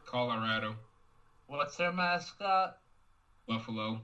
Colorado, 0.06 0.76
What's 1.48 1.78
their 1.78 1.92
mascot? 1.94 2.78
Buffalo. 3.48 4.02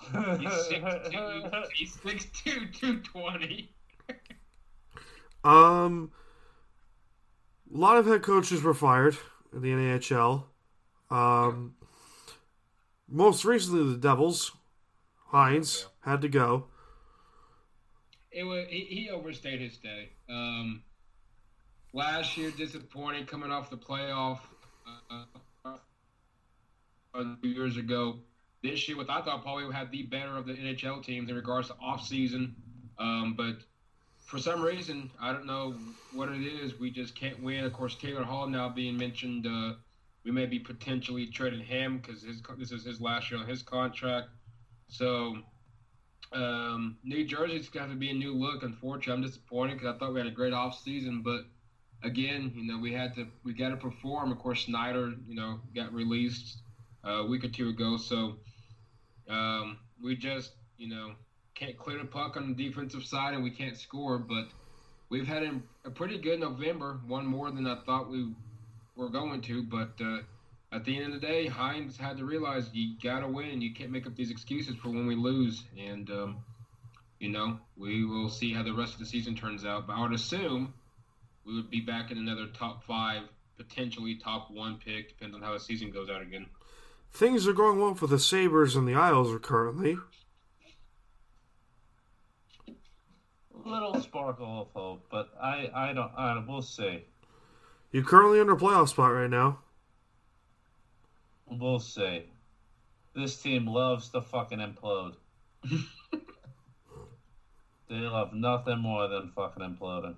He's 0.12 0.12
6'2", 0.12 1.72
he's 1.74 1.96
6'2", 1.96 2.72
220. 2.74 3.70
Um, 5.44 6.12
a 7.74 7.76
lot 7.76 7.96
of 7.96 8.06
head 8.06 8.22
coaches 8.22 8.62
were 8.62 8.74
fired 8.74 9.16
in 9.52 9.60
the 9.62 9.70
NHL. 9.72 10.44
Um, 11.10 11.74
most 13.08 13.44
recently, 13.44 13.92
the 13.92 13.98
Devils. 13.98 14.52
Hynes 15.32 15.86
had 16.04 16.20
to 16.20 16.28
go. 16.28 16.66
It 18.32 18.44
was 18.44 18.66
he, 18.68 18.80
he 18.84 19.10
overstayed 19.10 19.60
his 19.60 19.74
stay. 19.74 20.10
Um, 20.28 20.82
last 21.92 22.36
year, 22.36 22.50
disappointing 22.50 23.26
coming 23.26 23.50
off 23.50 23.70
the 23.70 23.76
playoff 23.76 24.40
uh, 25.10 25.74
two 27.42 27.48
years 27.48 27.76
ago. 27.76 28.20
This 28.62 28.88
year, 28.88 28.96
with 28.96 29.10
I 29.10 29.20
thought 29.22 29.42
probably 29.42 29.72
had 29.74 29.90
the 29.90 30.04
better 30.04 30.36
of 30.36 30.46
the 30.46 30.54
NHL 30.54 31.04
teams 31.04 31.28
in 31.28 31.36
regards 31.36 31.68
to 31.68 31.74
off 31.82 32.06
season, 32.06 32.54
um, 32.98 33.34
but 33.36 33.56
for 34.24 34.38
some 34.38 34.62
reason 34.62 35.10
I 35.20 35.32
don't 35.32 35.46
know 35.46 35.74
what 36.12 36.30
it 36.30 36.40
is. 36.40 36.78
We 36.78 36.90
just 36.90 37.14
can't 37.14 37.42
win. 37.42 37.64
Of 37.64 37.72
course, 37.72 37.96
Taylor 37.96 38.22
Hall 38.22 38.46
now 38.46 38.68
being 38.68 38.96
mentioned. 38.96 39.46
Uh, 39.46 39.74
we 40.24 40.30
may 40.30 40.46
be 40.46 40.58
potentially 40.58 41.26
trading 41.26 41.60
him 41.60 41.98
because 41.98 42.22
this 42.22 42.70
is 42.70 42.84
his 42.84 43.00
last 43.00 43.30
year 43.30 43.40
on 43.40 43.46
his 43.46 43.62
contract. 43.62 44.28
So 44.88 45.38
um, 46.34 46.96
New 47.04 47.24
Jersey's 47.24 47.68
got 47.68 47.88
to 47.88 47.94
be 47.94 48.10
a 48.10 48.14
new 48.14 48.34
look. 48.34 48.62
Unfortunately, 48.62 49.12
I'm 49.12 49.22
disappointed 49.22 49.78
because 49.78 49.94
I 49.94 49.98
thought 49.98 50.14
we 50.14 50.20
had 50.20 50.26
a 50.26 50.32
great 50.32 50.52
off 50.52 50.80
season, 50.82 51.22
but 51.22 51.44
again, 52.02 52.52
you 52.54 52.64
know, 52.64 52.78
we 52.78 52.92
had 52.92 53.14
to 53.16 53.26
we 53.44 53.52
got 53.52 53.70
to 53.70 53.76
perform. 53.76 54.32
Of 54.32 54.38
course, 54.38 54.60
Schneider, 54.60 55.12
you 55.28 55.34
know, 55.34 55.60
got 55.74 55.92
released 55.92 56.58
uh, 57.04 57.22
a 57.22 57.26
week 57.26 57.44
or 57.44 57.48
two 57.48 57.68
ago, 57.68 57.96
so 57.96 58.36
um, 59.28 59.78
we 60.02 60.16
just 60.16 60.52
you 60.78 60.88
know 60.88 61.12
can't 61.54 61.76
clear 61.76 61.98
the 61.98 62.04
puck 62.04 62.36
on 62.36 62.54
the 62.54 62.68
defensive 62.68 63.04
side, 63.04 63.34
and 63.34 63.42
we 63.42 63.50
can't 63.50 63.76
score. 63.76 64.18
But 64.18 64.48
we've 65.08 65.26
had 65.26 65.42
a, 65.42 65.60
a 65.84 65.90
pretty 65.90 66.18
good 66.18 66.40
November, 66.40 67.00
one 67.06 67.26
more 67.26 67.50
than 67.50 67.66
I 67.66 67.76
thought 67.84 68.10
we 68.10 68.32
were 68.96 69.08
going 69.08 69.40
to, 69.42 69.62
but. 69.62 69.92
Uh, 70.00 70.18
at 70.72 70.84
the 70.84 70.96
end 70.96 71.12
of 71.12 71.20
the 71.20 71.26
day, 71.26 71.46
Hynes 71.48 71.98
had 71.98 72.16
to 72.16 72.24
realize 72.24 72.70
you 72.72 72.94
gotta 73.02 73.28
win. 73.28 73.60
You 73.60 73.74
can't 73.74 73.90
make 73.90 74.06
up 74.06 74.16
these 74.16 74.30
excuses 74.30 74.74
for 74.76 74.88
when 74.88 75.06
we 75.06 75.14
lose. 75.14 75.64
And 75.78 76.10
um, 76.10 76.44
you 77.18 77.28
know, 77.28 77.58
we 77.76 78.04
will 78.04 78.28
see 78.28 78.52
how 78.52 78.62
the 78.62 78.72
rest 78.72 78.94
of 78.94 78.98
the 78.98 79.06
season 79.06 79.36
turns 79.36 79.64
out. 79.64 79.86
But 79.86 79.94
I 79.94 80.02
would 80.02 80.12
assume 80.12 80.74
we 81.44 81.54
would 81.54 81.70
be 81.70 81.80
back 81.80 82.10
in 82.10 82.18
another 82.18 82.46
top 82.46 82.84
five, 82.84 83.22
potentially 83.56 84.16
top 84.16 84.50
one 84.50 84.78
pick, 84.84 85.10
depends 85.10 85.36
on 85.36 85.42
how 85.42 85.52
the 85.52 85.60
season 85.60 85.90
goes 85.90 86.08
out 86.08 86.22
again. 86.22 86.46
Things 87.12 87.46
are 87.46 87.52
going 87.52 87.78
well 87.78 87.94
for 87.94 88.06
the 88.06 88.18
Sabres 88.18 88.74
and 88.74 88.88
the 88.88 88.94
Isles 88.94 89.30
are 89.30 89.38
currently. 89.38 89.98
A 93.64 93.68
little 93.68 94.00
sparkle 94.00 94.62
of 94.62 94.68
hope, 94.74 95.06
but 95.10 95.28
I, 95.40 95.70
I 95.74 95.92
don't, 95.92 96.10
I 96.16 96.42
we'll 96.48 96.62
see. 96.62 97.04
You're 97.92 98.02
currently 98.02 98.40
under 98.40 98.56
playoff 98.56 98.88
spot 98.88 99.12
right 99.12 99.30
now. 99.30 99.58
We'll 101.58 101.80
see. 101.80 102.24
This 103.14 103.40
team 103.40 103.66
loves 103.66 104.08
to 104.10 104.22
fucking 104.22 104.58
implode. 104.58 105.14
they 107.88 107.96
love 107.96 108.32
nothing 108.32 108.78
more 108.78 109.08
than 109.08 109.32
fucking 109.34 109.62
imploding. 109.62 110.16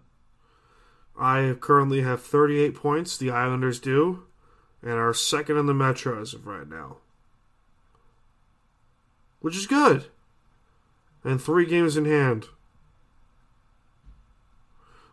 I 1.18 1.56
currently 1.60 2.02
have 2.02 2.22
38 2.22 2.74
points. 2.74 3.16
The 3.16 3.30
Islanders 3.30 3.80
do, 3.80 4.24
and 4.82 4.92
are 4.92 5.14
second 5.14 5.56
in 5.56 5.66
the 5.66 5.74
Metro 5.74 6.20
as 6.20 6.34
of 6.34 6.46
right 6.46 6.68
now, 6.68 6.98
which 9.40 9.56
is 9.56 9.66
good. 9.66 10.06
And 11.22 11.40
three 11.40 11.66
games 11.66 11.96
in 11.96 12.04
hand 12.04 12.46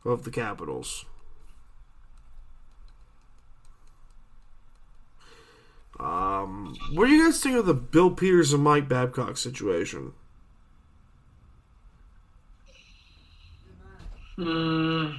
of 0.04 0.24
the 0.24 0.32
Capitals. 0.32 1.06
Um, 6.02 6.76
what 6.94 7.06
do 7.06 7.14
you 7.14 7.26
guys 7.26 7.42
think 7.42 7.56
of 7.58 7.68
the 7.68 7.76
Bill 7.76 8.10
Peters 8.10 8.54
and 8.54 8.64
Mike 8.64 8.90
Babcock 8.90 9.38
situation? 9.38 10.14
Hmm. 14.36 15.12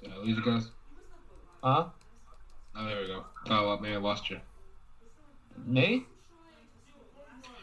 Did 0.00 0.12
I 0.12 0.16
lose 0.18 0.36
you 0.36 0.44
guys? 0.44 0.68
Huh? 1.64 1.86
Oh, 2.76 2.86
there 2.86 3.00
we 3.00 3.06
go. 3.08 3.24
Oh, 3.50 3.66
well, 3.66 3.80
maybe 3.80 3.94
I 3.96 3.98
lost 3.98 4.30
you. 4.30 4.38
Me? 5.66 6.06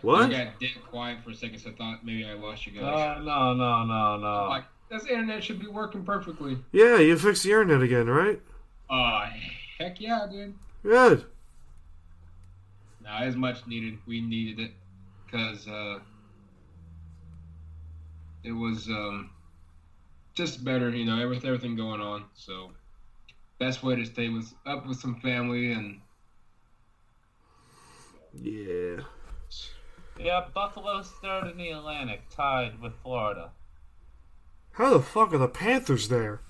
What? 0.02 0.32
You 0.32 0.38
got 0.38 0.60
dead 0.60 0.70
quiet 0.90 1.24
for 1.24 1.32
a 1.32 1.36
second, 1.36 1.60
so 1.60 1.70
I 1.70 1.74
thought 1.74 2.06
maybe 2.06 2.26
I 2.26 2.34
lost 2.34 2.66
you 2.66 2.74
guys. 2.74 3.18
Uh, 3.18 3.22
no, 3.22 3.54
no, 3.54 3.86
no, 3.86 4.18
no. 4.18 4.48
like, 4.50 4.66
this 4.90 5.06
internet 5.06 5.44
should 5.44 5.60
be 5.60 5.68
working 5.68 6.04
perfectly. 6.04 6.58
Yeah, 6.72 6.98
you 6.98 7.18
fixed 7.18 7.44
the 7.44 7.52
internet 7.52 7.82
again, 7.82 8.08
right? 8.08 8.42
Oh, 8.90 9.24
heck 9.78 10.02
yeah, 10.02 10.28
dude. 10.30 10.56
Good. 10.84 11.26
No, 13.04 13.10
as 13.10 13.36
much 13.36 13.66
needed. 13.68 14.00
We 14.08 14.22
needed 14.22 14.60
it 14.60 14.72
because 15.26 15.68
uh, 15.68 16.00
it 18.44 18.52
was 18.52 18.88
um, 18.88 19.30
just 20.34 20.64
better, 20.64 20.90
you 20.90 21.06
know, 21.06 21.28
with 21.30 21.46
everything 21.46 21.76
going 21.76 22.02
on. 22.02 22.26
So, 22.34 22.72
best 23.60 23.84
way 23.84 23.96
to 23.96 24.06
stay 24.06 24.30
was 24.30 24.54
up 24.66 24.88
with 24.88 25.00
some 25.00 25.20
family 25.22 25.72
and 25.72 26.02
Yeah. 28.34 29.02
Yeah, 30.24 30.46
Buffalo's 30.54 31.10
third 31.22 31.48
in 31.48 31.58
the 31.58 31.70
Atlantic, 31.72 32.22
tied 32.30 32.80
with 32.80 32.94
Florida. 33.02 33.52
How 34.74 34.94
the 34.94 35.02
fuck 35.02 35.34
are 35.34 35.38
the 35.38 35.48
Panthers 35.48 36.08
there? 36.10 36.42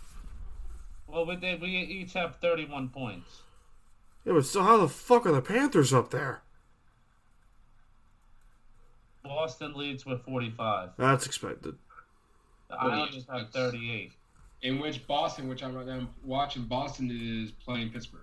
Well, 1.07 1.25
we 1.25 1.35
did. 1.35 1.61
We 1.61 1.69
each 1.69 2.13
have 2.13 2.37
31 2.37 2.89
points. 2.89 3.43
Yeah, 4.25 4.33
but 4.33 4.45
still, 4.45 4.63
how 4.63 4.77
the 4.77 4.87
fuck 4.87 5.25
are 5.25 5.31
the 5.31 5.41
Panthers 5.41 5.93
up 5.93 6.11
there? 6.11 6.41
Boston 9.23 9.73
leads 9.73 10.05
with 10.05 10.21
45. 10.23 10.89
That's 10.97 11.25
expected. 11.25 11.75
The 12.69 12.75
Islanders 12.75 13.25
have 13.29 13.49
38. 13.51 14.11
in 14.61 14.79
which 14.79 15.05
Boston, 15.07 15.47
which 15.47 15.63
I'm 15.63 15.75
right 15.75 15.85
now 15.85 16.07
watching, 16.23 16.63
Boston 16.63 17.09
is 17.11 17.51
playing 17.51 17.89
Pittsburgh. 17.89 18.21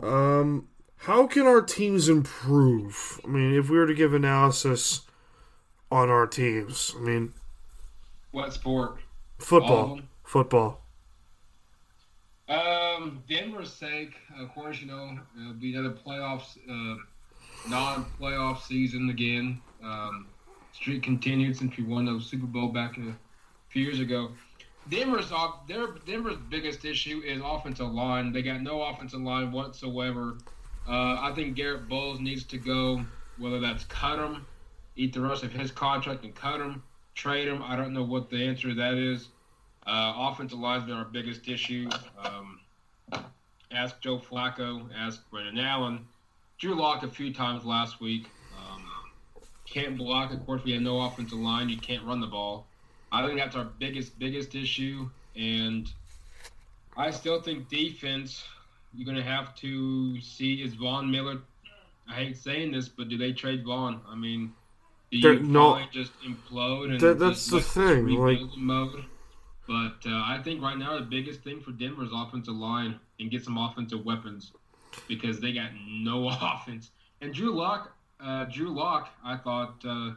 Um, 0.00 0.68
how 0.96 1.26
can 1.26 1.46
our 1.46 1.60
teams 1.62 2.08
improve? 2.08 3.20
I 3.24 3.28
mean, 3.28 3.54
if 3.54 3.68
we 3.68 3.76
were 3.76 3.86
to 3.86 3.94
give 3.94 4.14
analysis 4.14 5.02
on 5.90 6.08
our 6.08 6.26
teams, 6.26 6.94
I 6.96 7.00
mean, 7.00 7.34
What 8.30 8.52
sport? 8.52 8.98
Football, 9.38 10.00
football. 10.22 10.80
Um, 12.48 13.22
Denver's 13.28 13.72
sake, 13.72 14.14
of 14.38 14.52
course, 14.54 14.80
you 14.80 14.86
know, 14.86 15.18
it'll 15.40 15.54
be 15.54 15.74
another 15.74 15.94
playoffs, 15.94 16.56
uh, 16.68 16.96
non-playoff 17.68 18.62
season 18.62 19.10
again. 19.10 19.60
Um, 19.82 20.26
streak 20.72 21.02
continued 21.02 21.56
since 21.56 21.76
we 21.76 21.84
won 21.84 22.04
the 22.04 22.20
Super 22.20 22.46
Bowl 22.46 22.68
back 22.68 22.96
a 22.98 23.14
few 23.68 23.82
years 23.84 24.00
ago. 24.00 24.30
Denver's 24.88 25.30
off. 25.32 25.66
Their 25.66 25.88
Denver's 26.06 26.36
biggest 26.50 26.84
issue 26.84 27.22
is 27.24 27.40
offensive 27.44 27.90
line. 27.92 28.32
They 28.32 28.42
got 28.42 28.60
no 28.62 28.82
offensive 28.82 29.20
line 29.20 29.52
whatsoever. 29.52 30.38
Uh, 30.88 31.18
I 31.20 31.32
think 31.34 31.54
Garett 31.54 31.88
Bolles 31.88 32.20
needs 32.20 32.44
to 32.44 32.58
go. 32.58 33.04
Whether 33.38 33.60
that's 33.60 33.84
cut 33.84 34.18
him, 34.18 34.46
eat 34.96 35.12
the 35.12 35.20
rest 35.20 35.42
of 35.42 35.52
his 35.52 35.70
contract 35.70 36.24
and 36.24 36.34
cut 36.34 36.60
him, 36.60 36.82
trade 37.14 37.48
him. 37.48 37.62
I 37.62 37.76
don't 37.76 37.92
know 37.94 38.02
what 38.02 38.28
the 38.28 38.46
answer 38.46 38.68
to 38.68 38.74
that 38.74 38.94
is. 38.94 39.28
Uh, 39.86 40.12
offensive 40.16 40.58
line's 40.58 40.84
been 40.84 40.94
our 40.94 41.04
biggest 41.04 41.48
issue. 41.48 41.88
Um, 42.22 42.60
ask 43.72 44.00
Joe 44.00 44.18
Flacco, 44.18 44.86
ask 44.96 45.28
Brandon 45.30 45.58
Allen, 45.58 46.06
Drew 46.58 46.74
Lock 46.74 47.02
a 47.02 47.08
few 47.08 47.32
times 47.32 47.64
last 47.64 48.00
week. 48.00 48.26
Um, 48.56 48.84
can't 49.64 49.96
block. 49.96 50.32
Of 50.32 50.44
course, 50.46 50.62
we 50.62 50.72
have 50.72 50.82
no 50.82 51.00
offensive 51.00 51.38
line. 51.38 51.68
You 51.68 51.78
can't 51.78 52.04
run 52.04 52.20
the 52.20 52.26
ball. 52.26 52.66
I 53.12 53.26
think 53.26 53.38
that's 53.38 53.54
our 53.56 53.64
biggest 53.78 54.18
biggest 54.18 54.54
issue, 54.54 55.08
and 55.36 55.90
I 56.96 57.10
still 57.10 57.40
think 57.40 57.68
defense. 57.68 58.42
You're 58.94 59.06
gonna 59.06 59.22
have 59.22 59.54
to 59.56 60.20
see 60.20 60.62
is 60.62 60.74
Von 60.74 61.10
Miller. 61.10 61.38
I 62.08 62.14
hate 62.14 62.36
saying 62.36 62.72
this, 62.72 62.88
but 62.88 63.08
do 63.08 63.16
they 63.16 63.32
trade 63.32 63.64
Von? 63.64 64.00
I 64.08 64.14
mean, 64.14 64.52
do 65.10 65.20
They're 65.20 65.34
you 65.34 65.42
not- 65.44 65.90
just 65.92 66.12
implode 66.22 66.98
that's 67.00 67.48
just 67.48 67.50
the 67.50 67.60
thing, 67.60 68.06
like- 68.16 68.40
mode? 68.56 69.04
But 69.68 69.98
uh, 70.04 70.10
I 70.26 70.40
think 70.42 70.60
right 70.60 70.76
now 70.76 70.98
the 70.98 71.04
biggest 71.04 71.42
thing 71.42 71.60
for 71.60 71.70
Denver 71.70 72.02
is 72.04 72.10
offensive 72.12 72.54
line 72.54 72.98
and 73.20 73.30
get 73.30 73.44
some 73.44 73.56
offensive 73.56 74.04
weapons 74.04 74.52
because 75.06 75.38
they 75.40 75.52
got 75.52 75.70
no 75.88 76.28
offense. 76.42 76.90
And 77.20 77.32
Drew 77.32 77.54
Lock, 77.54 77.94
uh, 78.20 78.44
Drew 78.46 78.70
Lock, 78.70 79.08
I 79.24 79.36
thought 79.36 79.76
uh, 79.86 80.10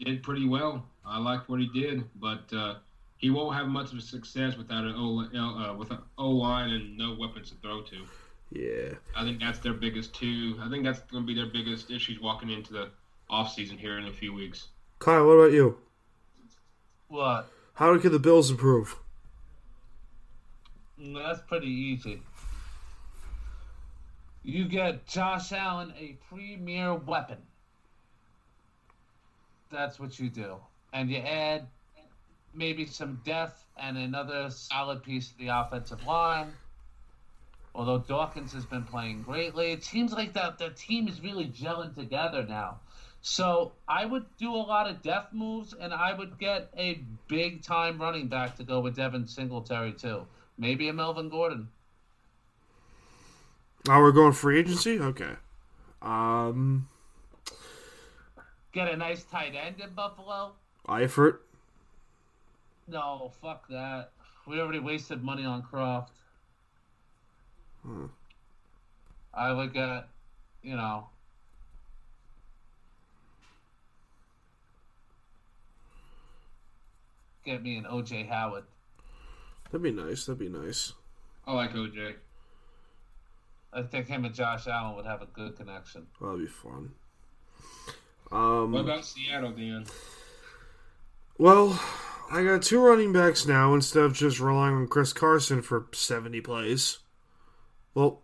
did 0.00 0.22
pretty 0.22 0.46
well. 0.46 0.86
I 1.04 1.18
liked 1.18 1.48
what 1.48 1.60
he 1.60 1.66
did, 1.68 2.04
but 2.16 2.52
uh, 2.52 2.76
he 3.16 3.30
won't 3.30 3.56
have 3.56 3.68
much 3.68 3.92
of 3.92 3.98
a 3.98 4.02
success 4.02 4.56
without 4.56 4.84
an 4.84 4.94
O 4.96 5.20
uh, 5.20 5.74
with 5.74 5.90
an 5.90 5.98
O 6.18 6.30
line 6.30 6.70
and 6.70 6.96
no 6.96 7.14
weapons 7.18 7.50
to 7.50 7.56
throw 7.56 7.82
to. 7.82 7.96
Yeah. 8.50 8.94
I 9.16 9.24
think 9.24 9.40
that's 9.40 9.58
their 9.58 9.72
biggest 9.74 10.14
two. 10.14 10.56
I 10.60 10.68
think 10.68 10.84
that's 10.84 11.00
going 11.00 11.22
to 11.22 11.26
be 11.26 11.34
their 11.34 11.50
biggest 11.50 11.90
issues 11.90 12.20
walking 12.20 12.50
into 12.50 12.72
the 12.72 12.90
off 13.28 13.52
season 13.52 13.76
here 13.78 13.98
in 13.98 14.06
a 14.06 14.12
few 14.12 14.32
weeks. 14.32 14.68
Kyle, 14.98 15.26
what 15.26 15.32
about 15.32 15.52
you? 15.52 15.78
What? 17.08 17.50
How 17.74 17.96
can 17.98 18.12
the 18.12 18.18
Bills 18.18 18.50
improve? 18.50 18.96
Mm, 21.00 21.14
That's 21.14 21.40
pretty 21.46 21.66
easy. 21.68 22.22
You 24.42 24.66
get 24.66 25.06
Josh 25.06 25.52
Allen 25.52 25.92
a 25.98 26.16
premier 26.28 26.94
weapon. 26.94 27.38
That's 29.74 29.98
what 29.98 30.20
you 30.20 30.30
do. 30.30 30.56
And 30.92 31.10
you 31.10 31.18
add 31.18 31.66
maybe 32.54 32.86
some 32.86 33.20
depth 33.24 33.66
and 33.76 33.98
another 33.98 34.48
solid 34.50 35.02
piece 35.02 35.32
of 35.32 35.36
the 35.36 35.48
offensive 35.48 36.06
line. 36.06 36.52
Although 37.74 37.98
Dawkins 37.98 38.52
has 38.52 38.64
been 38.64 38.84
playing 38.84 39.22
greatly, 39.22 39.72
it 39.72 39.82
seems 39.82 40.12
like 40.12 40.34
that 40.34 40.58
the 40.58 40.70
team 40.70 41.08
is 41.08 41.20
really 41.20 41.46
gelling 41.46 41.92
together 41.92 42.46
now. 42.48 42.78
So 43.20 43.72
I 43.88 44.06
would 44.06 44.26
do 44.38 44.54
a 44.54 44.62
lot 44.62 44.88
of 44.88 45.02
depth 45.02 45.32
moves, 45.32 45.74
and 45.74 45.92
I 45.92 46.14
would 46.14 46.38
get 46.38 46.68
a 46.78 47.02
big 47.26 47.64
time 47.64 48.00
running 48.00 48.28
back 48.28 48.56
to 48.58 48.64
go 48.64 48.78
with 48.78 48.94
Devin 48.94 49.26
Singletary 49.26 49.92
too. 49.92 50.24
Maybe 50.56 50.88
a 50.88 50.92
Melvin 50.92 51.30
Gordon. 51.30 51.68
Oh, 53.88 53.98
we're 53.98 54.12
going 54.12 54.34
free 54.34 54.60
agency? 54.60 55.00
Okay. 55.00 55.32
Um, 56.00 56.88
Get 58.74 58.88
a 58.88 58.96
nice 58.96 59.22
tight 59.22 59.54
end 59.54 59.80
in 59.80 59.90
Buffalo. 59.90 60.50
Eifert. 60.88 61.38
No, 62.88 63.30
fuck 63.40 63.68
that. 63.68 64.10
We 64.48 64.60
already 64.60 64.80
wasted 64.80 65.22
money 65.22 65.44
on 65.44 65.62
Kroft. 65.62 66.08
Hmm. 67.84 68.06
I 69.32 69.52
would 69.52 69.72
get, 69.72 70.08
you 70.62 70.74
know, 70.74 71.06
get 77.44 77.62
me 77.62 77.76
an 77.76 77.84
OJ 77.84 78.28
Howard. 78.28 78.64
That'd 79.66 79.82
be 79.82 79.92
nice. 79.92 80.26
That'd 80.26 80.40
be 80.40 80.48
nice. 80.48 80.92
I 81.46 81.52
like 81.52 81.74
OJ. 81.74 82.14
I 83.72 83.82
think 83.82 84.08
him 84.08 84.24
and 84.24 84.34
Josh 84.34 84.66
Allen 84.66 84.96
would 84.96 85.06
have 85.06 85.22
a 85.22 85.26
good 85.26 85.56
connection. 85.56 86.08
That'd 86.20 86.40
be 86.40 86.46
fun. 86.46 86.90
Um, 88.34 88.72
What 88.72 88.80
about 88.80 89.04
Seattle, 89.04 89.52
Dan? 89.52 89.86
well, 91.38 91.80
I 92.30 92.42
got 92.42 92.62
two 92.62 92.80
running 92.80 93.12
backs 93.12 93.46
now 93.46 93.74
instead 93.74 94.02
of 94.04 94.12
just 94.12 94.40
relying 94.40 94.74
on 94.74 94.88
Chris 94.88 95.12
Carson 95.12 95.62
for 95.62 95.86
70 95.92 96.40
plays. 96.40 96.98
Well, 97.94 98.22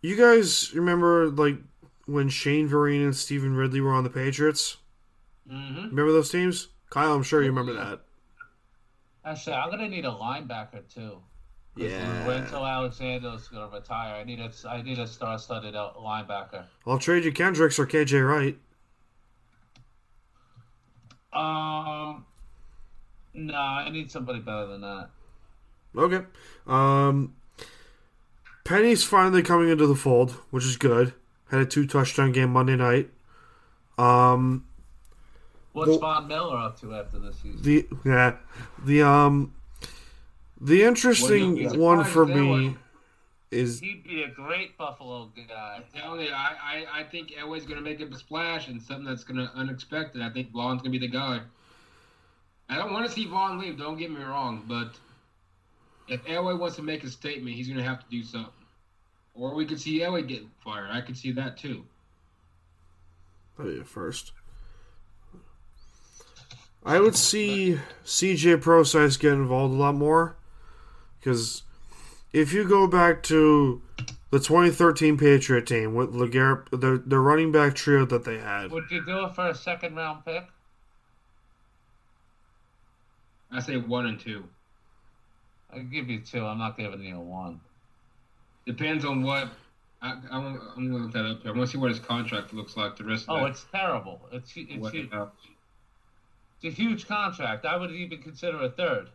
you 0.00 0.16
guys 0.16 0.74
remember, 0.74 1.28
like, 1.28 1.58
when 2.06 2.28
Shane 2.30 2.68
Vereen 2.68 3.04
and 3.04 3.14
Stevan 3.14 3.54
Ridley 3.54 3.80
were 3.80 3.92
on 3.92 4.04
the 4.04 4.10
Patriots? 4.10 4.78
Mm-hmm. 5.50 5.88
Remember 5.90 6.12
those 6.12 6.30
teams? 6.30 6.68
Kyle, 6.88 7.12
I'm 7.12 7.22
sure 7.22 7.42
you 7.42 7.48
remember 7.48 7.74
that. 7.74 8.00
Actually, 9.24 9.56
I'm 9.56 9.70
gonna 9.70 9.88
need 9.88 10.06
a 10.06 10.10
linebacker 10.10 10.82
too. 10.92 11.18
Yeah. 11.76 12.24
Lorenzo 12.26 12.64
Alexander's 12.64 13.46
gonna 13.48 13.68
retire. 13.72 14.14
I 14.14 14.24
need 14.24 14.40
a 14.40 14.50
I 14.68 14.80
need 14.82 14.98
a 14.98 15.06
star-studded 15.06 15.74
linebacker. 15.74 16.64
I'll 16.86 16.98
trade 16.98 17.24
you 17.24 17.32
Kendricks 17.32 17.78
or 17.78 17.86
KJ 17.86 18.26
Wright. 18.26 18.58
Um, 21.32 22.24
nah, 23.34 23.78
I 23.78 23.90
need 23.90 24.10
somebody 24.10 24.40
better 24.40 24.66
than 24.66 24.80
that. 24.80 25.10
Okay. 25.96 26.24
Um, 26.66 27.34
Penny's 28.64 29.04
finally 29.04 29.42
coming 29.42 29.68
into 29.68 29.86
the 29.86 29.94
fold, 29.94 30.32
which 30.50 30.64
is 30.64 30.76
good. 30.76 31.14
Had 31.50 31.60
a 31.60 31.66
two 31.66 31.86
touchdown 31.86 32.32
game 32.32 32.50
Monday 32.52 32.76
night. 32.76 33.10
Um, 33.98 34.64
What's 35.72 35.90
Well- 35.90 35.98
Von 36.00 36.26
Miller 36.28 36.56
up 36.58 36.80
to 36.80 36.94
after 36.94 37.18
this 37.18 37.36
season? 37.36 37.62
the 37.62 37.86
yeah, 38.04 38.36
the 38.84 39.02
um, 39.02 39.52
the 40.60 40.82
interesting 40.82 41.64
Well, 41.64 41.76
one 41.78 42.04
for 42.04 42.26
me 42.26 42.76
is 43.50 43.80
He'd 43.80 44.04
be 44.04 44.22
a 44.22 44.28
great 44.28 44.78
Buffalo 44.78 45.30
guy. 45.48 45.82
Tell 45.94 46.20
you, 46.20 46.30
I, 46.30 46.54
I, 46.62 47.00
I 47.00 47.04
think 47.04 47.30
Elway's 47.30 47.64
going 47.64 47.82
to 47.82 47.82
make 47.82 48.00
a 48.00 48.14
splash 48.16 48.68
and 48.68 48.80
something 48.80 49.04
that's 49.04 49.24
going 49.24 49.38
to 49.38 49.52
unexpected. 49.54 50.22
I 50.22 50.30
think 50.30 50.52
Von's 50.52 50.82
going 50.82 50.92
to 50.92 50.98
be 50.98 51.06
the 51.06 51.12
guy. 51.12 51.40
I 52.68 52.76
don't 52.76 52.92
want 52.92 53.06
to 53.06 53.12
see 53.12 53.26
Von 53.26 53.58
leave. 53.58 53.76
Don't 53.76 53.98
get 53.98 54.10
me 54.10 54.22
wrong, 54.22 54.64
but 54.68 54.94
if 56.08 56.24
Elway 56.24 56.58
wants 56.58 56.76
to 56.76 56.82
make 56.82 57.02
a 57.02 57.08
statement, 57.08 57.56
he's 57.56 57.66
going 57.66 57.78
to 57.78 57.84
have 57.84 58.00
to 58.00 58.10
do 58.10 58.22
something. 58.22 58.52
Or 59.34 59.54
we 59.54 59.66
could 59.66 59.80
see 59.80 60.00
Elway 60.00 60.26
get 60.26 60.42
fired. 60.62 60.90
I 60.90 61.00
could 61.00 61.16
see 61.16 61.32
that 61.32 61.56
too. 61.56 61.84
that'd 63.56 63.74
be 63.74 63.80
a 63.80 63.84
first. 63.84 64.32
I 66.84 66.98
would 66.98 67.16
see 67.16 67.78
CJ 68.04 68.62
Procise 68.62 69.18
get 69.18 69.32
involved 69.32 69.74
a 69.74 69.76
lot 69.76 69.94
more 69.94 70.36
because 71.18 71.62
if 72.32 72.52
you 72.52 72.66
go 72.68 72.86
back 72.86 73.22
to 73.24 73.82
the 74.30 74.38
2013 74.38 75.18
Patriot 75.18 75.66
team 75.66 75.94
with 75.94 76.14
LeGarrette, 76.14 76.70
the 76.70 77.02
the 77.04 77.18
running 77.18 77.50
back 77.52 77.74
trio 77.74 78.04
that 78.06 78.24
they 78.24 78.38
had, 78.38 78.70
Would 78.70 78.90
you 78.90 79.04
do 79.04 79.24
it 79.24 79.34
for 79.34 79.48
a 79.48 79.54
second 79.54 79.96
round 79.96 80.24
pick? 80.24 80.44
I 83.50 83.60
say 83.60 83.76
one 83.76 84.06
and 84.06 84.20
two. 84.20 84.44
I'll 85.72 85.82
give 85.82 86.08
you 86.08 86.20
two. 86.20 86.44
I'm 86.44 86.58
not 86.58 86.76
giving 86.76 87.02
you 87.02 87.16
a 87.16 87.20
one. 87.20 87.60
Depends 88.66 89.04
on 89.04 89.22
what. 89.22 89.48
I, 90.02 90.16
I, 90.30 90.38
am 90.38 90.58
going 90.76 90.88
to 90.90 90.96
look 90.96 91.12
that 91.12 91.26
up 91.26 91.42
here. 91.42 91.52
I 91.52 91.56
want 91.56 91.68
to 91.68 91.72
see 91.72 91.78
what 91.78 91.90
his 91.90 91.98
contract 91.98 92.54
looks 92.54 92.76
like. 92.76 92.96
The 92.96 93.04
rest 93.04 93.28
of 93.28 93.36
Oh, 93.36 93.44
that. 93.44 93.50
it's 93.50 93.66
terrible. 93.70 94.20
It's 94.32 94.52
it's, 94.56 94.76
What- 94.78 94.94
hu- 94.94 95.08
uh, 95.12 95.26
it's 96.62 96.64
a 96.78 96.82
huge 96.82 97.06
contract. 97.06 97.66
I 97.66 97.76
would 97.76 97.90
even 97.90 98.22
consider 98.22 98.62
a 98.62 98.70
third, 98.70 99.10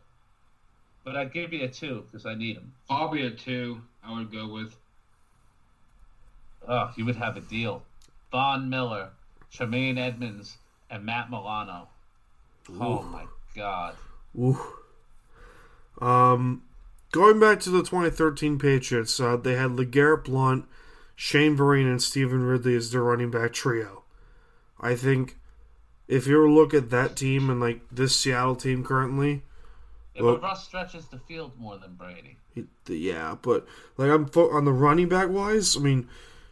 but 1.06 1.16
I'd 1.16 1.32
give 1.32 1.53
you 1.53 1.64
a 1.64 1.68
two 1.70 2.03
because 2.12 2.26
I 2.26 2.34
need 2.34 2.58
him. 2.58 2.74
probably 2.88 3.26
a 3.26 3.32
two. 3.32 3.82
I 4.03 4.14
would 4.18 4.32
go 4.32 4.51
with. 4.51 4.76
Oh, 6.68 6.91
you 6.97 7.06
would 7.06 7.16
have 7.16 7.38
a 7.38 7.41
deal. 7.41 7.84
Von 8.32 8.70
Miller, 8.70 9.10
Tremaine 9.51 9.97
Edmunds, 9.97 10.58
and 10.89 11.06
Matt 11.06 11.30
Milano. 11.30 11.88
Oh 12.80 13.03
my 13.03 13.26
God. 13.56 13.95
Ooh. 14.38 14.60
Um, 16.01 16.64
going 17.12 17.39
back 17.39 17.60
to 17.62 17.70
the 17.70 17.80
2013 17.80 18.58
Patriots, 18.58 19.20
uh, 19.20 19.38
they 19.38 19.53
had 19.53 19.72
LeGarrette 19.72 20.26
Blunt, 20.26 20.66
Shane 21.16 21.56
Vereen, 21.56 21.86
and 21.86 22.01
Stevan 22.01 22.43
Ridley 22.43 22.76
as 22.76 22.91
their 22.91 23.03
running 23.03 23.32
back 23.32 23.53
trio. 23.53 24.03
I 24.82 24.95
think 24.95 25.38
if 26.08 26.28
you 26.28 26.38
were 26.38 26.47
to 26.47 26.53
look 26.53 26.74
at 26.74 26.89
that 26.89 27.16
team 27.16 27.49
and 27.49 27.62
like 27.62 27.82
this 27.91 28.16
Seattle 28.16 28.56
team 28.56 28.84
currently, 28.84 29.43
Yeah, 30.16 30.22
Well- 30.24 30.38
Russ 30.39 30.63
stretches 30.66 31.07
the 31.07 31.20
field 31.20 31.51
more 31.59 31.78
than 31.78 31.95
Brady. 31.95 32.38
it- 32.55 32.68
yeah, 32.88 33.36
but 33.41 33.68
like 33.97 34.09
I'm 34.09 34.26
fo- 34.28 34.51
on 34.51 34.66
the 34.66 34.72
running 34.74 35.09
back 35.09 35.30
wise. 35.30 35.76
I 35.76 35.80
mean, 35.82 36.07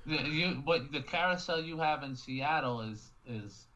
The, 0.06 0.18
you, 0.18 0.48
what 0.66 0.92
the 0.92 1.02
carousel 1.02 1.62
you 1.62 1.78
have 1.78 2.04
in 2.04 2.16
Seattle 2.16 2.82
is 2.82 3.12
is 3.26 3.68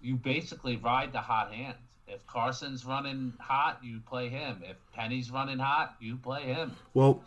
you 0.00 0.16
basically 0.16 0.76
ride 0.76 1.12
the 1.12 1.20
hot 1.20 1.52
hand. 1.52 1.76
If 2.08 2.26
Carson's 2.26 2.86
running 2.86 3.34
hot, 3.40 3.80
you 3.82 4.00
play 4.06 4.28
him. 4.28 4.62
If 4.64 4.76
Penny's 4.94 5.30
running 5.30 5.58
hot, 5.58 5.96
you 6.00 6.16
play 6.16 6.44
him. 6.44 6.72
well, 6.94 7.22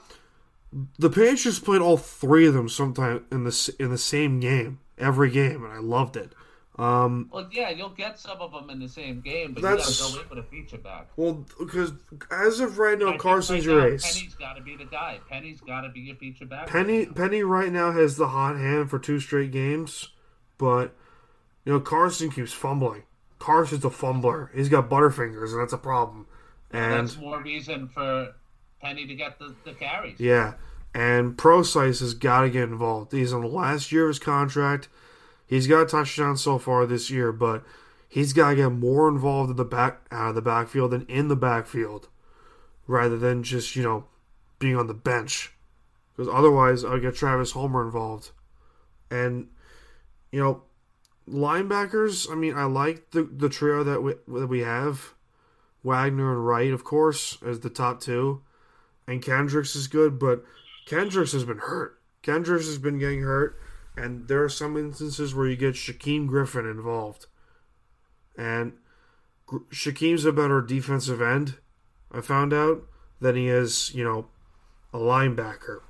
the 0.97 1.09
Patriots 1.09 1.59
played 1.59 1.81
all 1.81 1.97
three 1.97 2.47
of 2.47 2.53
them 2.53 2.69
sometime 2.69 3.25
in 3.31 3.43
the 3.43 3.75
in 3.79 3.89
the 3.91 3.97
same 3.97 4.39
game 4.39 4.79
every 4.97 5.29
game, 5.29 5.63
and 5.63 5.73
I 5.73 5.79
loved 5.79 6.15
it. 6.15 6.33
Um, 6.79 7.29
Well, 7.31 7.47
yeah, 7.51 7.69
you'll 7.71 7.89
get 7.89 8.17
some 8.19 8.37
of 8.39 8.51
them 8.53 8.69
in 8.69 8.79
the 8.79 8.87
same 8.87 9.19
game, 9.21 9.53
but 9.53 9.61
That's- 9.61 9.99
you 9.99 10.05
gotta 10.05 10.15
go 10.17 10.21
in 10.23 10.29
with 10.37 10.45
a 10.45 10.49
feature 10.49 10.77
back. 10.77 11.07
well, 11.17 11.45
because 11.59 11.91
as 12.31 12.59
of 12.61 12.77
right 12.77 12.97
now, 12.97 13.17
Carson's 13.17 13.67
right 13.67 13.73
your 13.73 13.81
now, 13.89 13.93
ace. 13.95 14.15
Penny's 14.17 14.35
got 14.35 14.53
to 14.55 14.61
be 14.61 14.75
the 14.77 14.85
guy. 14.85 15.19
Penny's 15.29 15.59
got 15.61 15.81
to 15.81 15.89
be 15.89 15.99
your 15.99 16.15
feature 16.15 16.45
back. 16.45 16.67
Penny 16.67 17.05
Penny 17.05 17.43
right 17.43 17.71
now 17.71 17.91
has 17.91 18.15
the 18.15 18.29
hot 18.29 18.55
hand 18.55 18.89
for 18.89 18.97
two 18.97 19.19
straight 19.19 19.51
games, 19.51 20.09
but 20.57 20.95
you 21.65 21.73
know 21.73 21.79
Carson 21.81 22.31
keeps 22.31 22.53
fumbling. 22.53 23.03
Carson's 23.39 23.83
a 23.85 23.89
fumbler. 23.89 24.49
He's 24.53 24.69
got 24.69 24.89
butterfingers, 24.89 25.51
and 25.51 25.59
that's 25.61 25.73
a 25.73 25.77
problem. 25.77 26.27
And 26.71 27.07
That's 27.07 27.17
more 27.17 27.41
reason 27.41 27.87
for 27.89 28.33
Penny 28.81 29.05
to 29.07 29.15
get 29.15 29.37
the, 29.39 29.53
the 29.65 29.73
carries. 29.73 30.19
yeah, 30.19 30.53
and 30.93 31.35
Procise 31.37 31.99
has 31.99 32.13
got 32.13 32.41
to 32.41 32.49
get 32.49 32.63
involved. 32.63 33.11
He's 33.11 33.33
on 33.33 33.41
the 33.41 33.47
last 33.47 33.91
year 33.91 34.03
of 34.05 34.09
his 34.09 34.19
contract. 34.19 34.87
He's 35.49 35.65
got 35.65 35.81
a 35.81 35.85
touchdown 35.87 36.37
so 36.37 36.59
far 36.59 36.85
this 36.85 37.09
year, 37.09 37.31
but 37.31 37.63
he's 38.07 38.33
got 38.33 38.51
to 38.51 38.55
get 38.55 38.69
more 38.69 39.09
involved 39.09 39.49
in 39.49 39.55
the 39.55 39.65
back 39.65 40.01
out 40.11 40.29
of 40.29 40.35
the 40.35 40.43
backfield 40.43 40.93
and 40.93 41.09
in 41.09 41.27
the 41.27 41.35
backfield, 41.35 42.07
rather 42.85 43.17
than 43.17 43.41
just 43.41 43.75
you 43.75 43.81
know 43.81 44.05
being 44.59 44.75
on 44.75 44.85
the 44.85 44.93
bench. 44.93 45.51
Because 46.15 46.31
otherwise, 46.31 46.85
I'll 46.85 46.99
get 46.99 47.15
Travis 47.15 47.53
Homer 47.53 47.83
involved, 47.83 48.29
and 49.09 49.47
you 50.31 50.39
know 50.39 50.61
linebackers. 51.27 52.31
I 52.31 52.35
mean, 52.35 52.55
I 52.55 52.65
like 52.65 53.09
the 53.09 53.23
the 53.23 53.49
trio 53.49 53.83
that 53.83 54.03
we 54.03 54.13
that 54.27 54.47
we 54.47 54.59
have. 54.59 55.15
Wagner 55.81 56.33
and 56.33 56.45
Wright, 56.45 56.73
of 56.73 56.83
course, 56.83 57.37
as 57.43 57.61
the 57.61 57.69
top 57.69 58.01
two, 58.01 58.41
and 59.07 59.23
Kendricks 59.23 59.75
is 59.75 59.87
good, 59.87 60.19
but 60.19 60.43
Kendricks 60.85 61.31
has 61.31 61.45
been 61.45 61.59
hurt. 61.59 61.99
Kendricks 62.21 62.65
has 62.65 62.77
been 62.77 62.99
getting 62.99 63.21
hurt, 63.21 63.57
and 63.99 64.27
there 64.29 64.43
are 64.43 64.49
some 64.49 64.77
instances 64.77 65.35
where 65.35 65.47
you 65.47 65.57
get 65.57 65.75
Shaquem 65.75 66.25
Griffin 66.25 66.65
involved, 66.65 67.25
and 68.37 68.73
Shaquem's 69.71 70.25
a 70.25 70.31
better 70.31 70.61
defensive 70.61 71.21
end. 71.21 71.57
I 72.11 72.21
found 72.21 72.53
out 72.53 72.83
than 73.19 73.35
he 73.35 73.49
is, 73.49 73.93
you 73.93 74.03
know, 74.03 74.27
a 74.93 74.97
linebacker, 74.97 75.81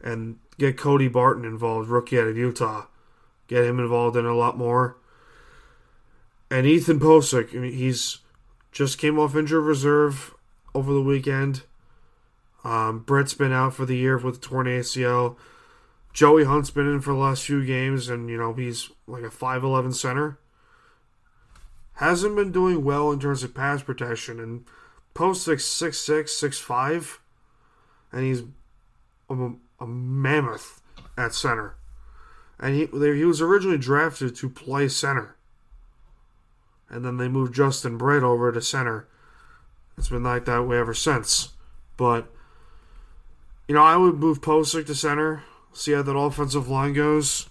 and 0.00 0.38
get 0.58 0.78
Cody 0.78 1.08
Barton 1.08 1.44
involved, 1.44 1.88
rookie 1.88 2.20
out 2.20 2.28
of 2.28 2.36
Utah, 2.36 2.86
get 3.48 3.64
him 3.64 3.80
involved 3.80 4.16
in 4.16 4.26
a 4.26 4.34
lot 4.34 4.56
more. 4.56 4.96
And 6.48 6.66
Ethan 6.66 7.00
Pocic, 7.00 7.52
I 7.52 7.58
mean, 7.58 7.72
he's 7.72 8.18
just 8.70 8.98
came 8.98 9.18
off 9.18 9.34
injured 9.34 9.64
reserve 9.64 10.34
over 10.72 10.92
the 10.92 11.02
weekend. 11.02 11.62
Um, 12.62 13.00
Britt's 13.00 13.34
been 13.34 13.52
out 13.52 13.74
for 13.74 13.84
the 13.84 13.96
year 13.96 14.18
with 14.18 14.40
torn 14.40 14.66
ACL. 14.66 15.36
Joey 16.16 16.44
Hunt's 16.44 16.70
been 16.70 16.86
in 16.86 17.02
for 17.02 17.12
the 17.12 17.18
last 17.18 17.44
few 17.44 17.62
games, 17.62 18.08
and 18.08 18.30
you 18.30 18.38
know 18.38 18.54
he's 18.54 18.90
like 19.06 19.22
a 19.22 19.30
five 19.30 19.62
eleven 19.62 19.92
center. 19.92 20.38
Hasn't 21.96 22.34
been 22.34 22.52
doing 22.52 22.82
well 22.82 23.12
in 23.12 23.20
terms 23.20 23.42
of 23.42 23.52
pass 23.52 23.82
protection, 23.82 24.40
and 24.40 24.64
post 25.12 25.44
six 25.44 25.66
six 25.66 25.98
six 25.98 26.32
six 26.32 26.58
five, 26.58 27.20
and 28.10 28.24
he's 28.24 28.44
a, 29.28 29.50
a 29.78 29.86
mammoth 29.86 30.80
at 31.18 31.34
center. 31.34 31.76
And 32.58 32.74
he 32.74 32.86
he 32.86 33.24
was 33.26 33.42
originally 33.42 33.76
drafted 33.76 34.34
to 34.36 34.48
play 34.48 34.88
center, 34.88 35.36
and 36.88 37.04
then 37.04 37.18
they 37.18 37.28
moved 37.28 37.54
Justin 37.54 37.98
Britt 37.98 38.22
over 38.22 38.50
to 38.50 38.62
center. 38.62 39.06
It's 39.98 40.08
been 40.08 40.22
like 40.22 40.46
that 40.46 40.66
way 40.66 40.78
ever 40.78 40.94
since. 40.94 41.50
But 41.98 42.32
you 43.68 43.74
know, 43.74 43.82
I 43.82 43.98
would 43.98 44.14
move 44.14 44.40
Pocic 44.40 44.86
to 44.86 44.94
center, 44.94 45.42
see 45.76 45.92
how 45.92 46.02
that 46.02 46.16
offensive 46.16 46.68
line 46.68 46.92
goes. 46.92 47.48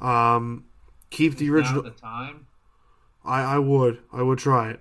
Um, 0.00 0.64
keep 1.10 1.36
the 1.36 1.50
original. 1.50 1.82
the 1.82 1.90
time. 1.90 2.46
I 3.24 3.42
I 3.42 3.58
would 3.58 3.98
I 4.12 4.22
would 4.22 4.38
try 4.38 4.70
it. 4.70 4.80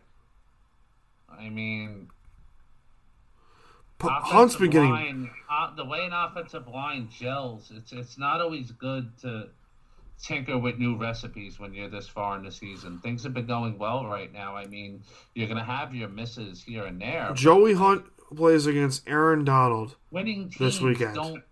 I 1.30 1.50
mean, 1.50 2.10
P- 4.00 4.08
Hunt's 4.10 4.56
been 4.56 4.70
getting 4.70 4.92
line, 4.92 5.30
uh, 5.50 5.76
the 5.76 5.86
way 5.86 6.06
an 6.06 6.14
offensive 6.14 6.68
line 6.68 7.10
gels. 7.10 7.72
It's 7.76 7.92
it's 7.92 8.18
not 8.18 8.40
always 8.40 8.72
good 8.72 9.18
to 9.22 9.50
tinker 10.22 10.58
with 10.58 10.78
new 10.78 10.96
recipes 10.98 11.60
when 11.60 11.74
you're 11.74 11.90
this 11.90 12.08
far 12.08 12.38
in 12.38 12.44
the 12.44 12.52
season. 12.52 13.00
Things 13.00 13.24
have 13.24 13.34
been 13.34 13.46
going 13.46 13.78
well 13.78 14.06
right 14.06 14.32
now. 14.32 14.56
I 14.56 14.66
mean, 14.68 15.02
you're 15.36 15.48
gonna 15.48 15.64
have 15.64 15.94
your 15.94 16.10
misses 16.10 16.64
here 16.64 16.86
and 16.86 17.02
there. 17.02 17.32
Joey 17.34 17.74
Hunt 17.74 18.06
plays 18.36 18.66
against 18.68 19.08
Aaron 19.08 19.44
Donald. 19.44 19.96
winning 20.12 20.50
teams 20.50 20.58
this 20.58 20.82
weekend. 20.82 21.16
don't 21.16 21.44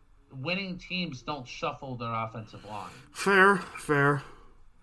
winning 0.41 0.77
teams 0.77 1.21
don't 1.21 1.47
shuffle 1.47 1.95
their 1.95 2.13
offensive 2.13 2.63
line. 2.65 2.91
Fair, 3.11 3.57
fair. 3.57 4.23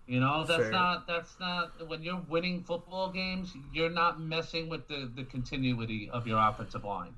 You 0.07 0.19
know, 0.19 0.45
that's 0.45 0.63
Fair. 0.63 0.71
not 0.71 1.07
that's 1.07 1.35
not 1.39 1.87
when 1.87 2.03
you're 2.03 2.21
winning 2.29 2.63
football 2.63 3.11
games, 3.11 3.53
you're 3.73 3.89
not 3.89 4.21
messing 4.21 4.69
with 4.69 4.87
the, 4.87 5.09
the 5.15 5.23
continuity 5.23 6.09
of 6.11 6.27
your 6.27 6.37
offensive 6.39 6.83
line. 6.83 7.15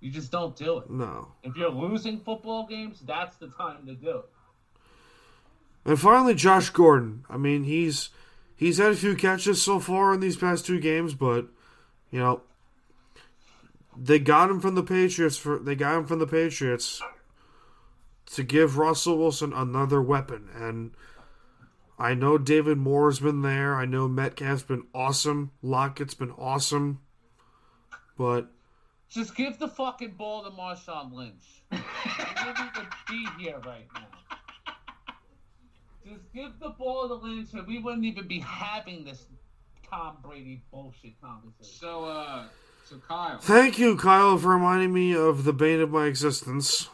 You 0.00 0.10
just 0.10 0.32
don't 0.32 0.56
do 0.56 0.78
it. 0.78 0.90
No. 0.90 1.28
If 1.44 1.56
you're 1.56 1.70
losing 1.70 2.18
football 2.18 2.66
games, 2.66 3.00
that's 3.06 3.36
the 3.36 3.48
time 3.48 3.86
to 3.86 3.94
do 3.94 4.18
it. 4.18 4.24
And 5.84 5.98
finally, 5.98 6.34
Josh 6.34 6.70
Gordon. 6.70 7.24
I 7.30 7.36
mean, 7.36 7.62
he's 7.62 8.10
he's 8.56 8.78
had 8.78 8.90
a 8.90 8.96
few 8.96 9.14
catches 9.14 9.62
so 9.62 9.78
far 9.78 10.12
in 10.12 10.18
these 10.18 10.36
past 10.36 10.66
two 10.66 10.80
games, 10.80 11.14
but 11.14 11.46
you 12.10 12.18
know, 12.18 12.42
they 13.96 14.18
got 14.18 14.50
him 14.50 14.60
from 14.60 14.74
the 14.74 14.82
Patriots 14.82 15.36
for 15.36 15.60
they 15.60 15.76
got 15.76 15.98
him 15.98 16.06
from 16.06 16.18
the 16.18 16.26
Patriots 16.26 17.00
to 18.26 18.42
give 18.42 18.78
Russell 18.78 19.18
Wilson 19.18 19.52
another 19.52 20.00
weapon. 20.00 20.48
And 20.54 20.92
I 21.98 22.14
know 22.14 22.38
David 22.38 22.78
Moore's 22.78 23.20
been 23.20 23.42
there. 23.42 23.74
I 23.76 23.84
know 23.84 24.08
Metcalf's 24.08 24.62
been 24.62 24.84
awesome. 24.94 25.52
Lockett's 25.62 26.14
been 26.14 26.32
awesome. 26.32 27.00
But 28.16 28.50
Just 29.08 29.34
give 29.36 29.58
the 29.58 29.68
fucking 29.68 30.12
ball 30.12 30.44
to 30.44 30.50
Marshawn 30.50 31.12
Lynch. 31.12 31.62
He 31.70 31.78
wouldn't 32.46 32.58
even 32.76 32.88
be 33.08 33.26
here 33.38 33.58
right 33.64 33.86
now. 33.94 34.06
Just 36.04 36.32
give 36.34 36.58
the 36.60 36.70
ball 36.70 37.08
to 37.08 37.14
Lynch, 37.14 37.48
and 37.52 37.66
we 37.66 37.78
wouldn't 37.78 38.04
even 38.04 38.26
be 38.26 38.40
having 38.40 39.04
this 39.04 39.24
Tom 39.88 40.16
Brady 40.22 40.62
bullshit 40.72 41.20
conversation. 41.20 41.64
So, 41.78 42.04
uh, 42.06 42.46
so 42.88 42.96
Kyle, 43.06 43.38
thank 43.38 43.78
you, 43.78 43.96
Kyle, 43.96 44.36
for 44.36 44.48
reminding 44.48 44.92
me 44.92 45.14
of 45.14 45.44
the 45.44 45.52
bane 45.52 45.80
of 45.80 45.90
my 45.90 46.06
existence. 46.06 46.88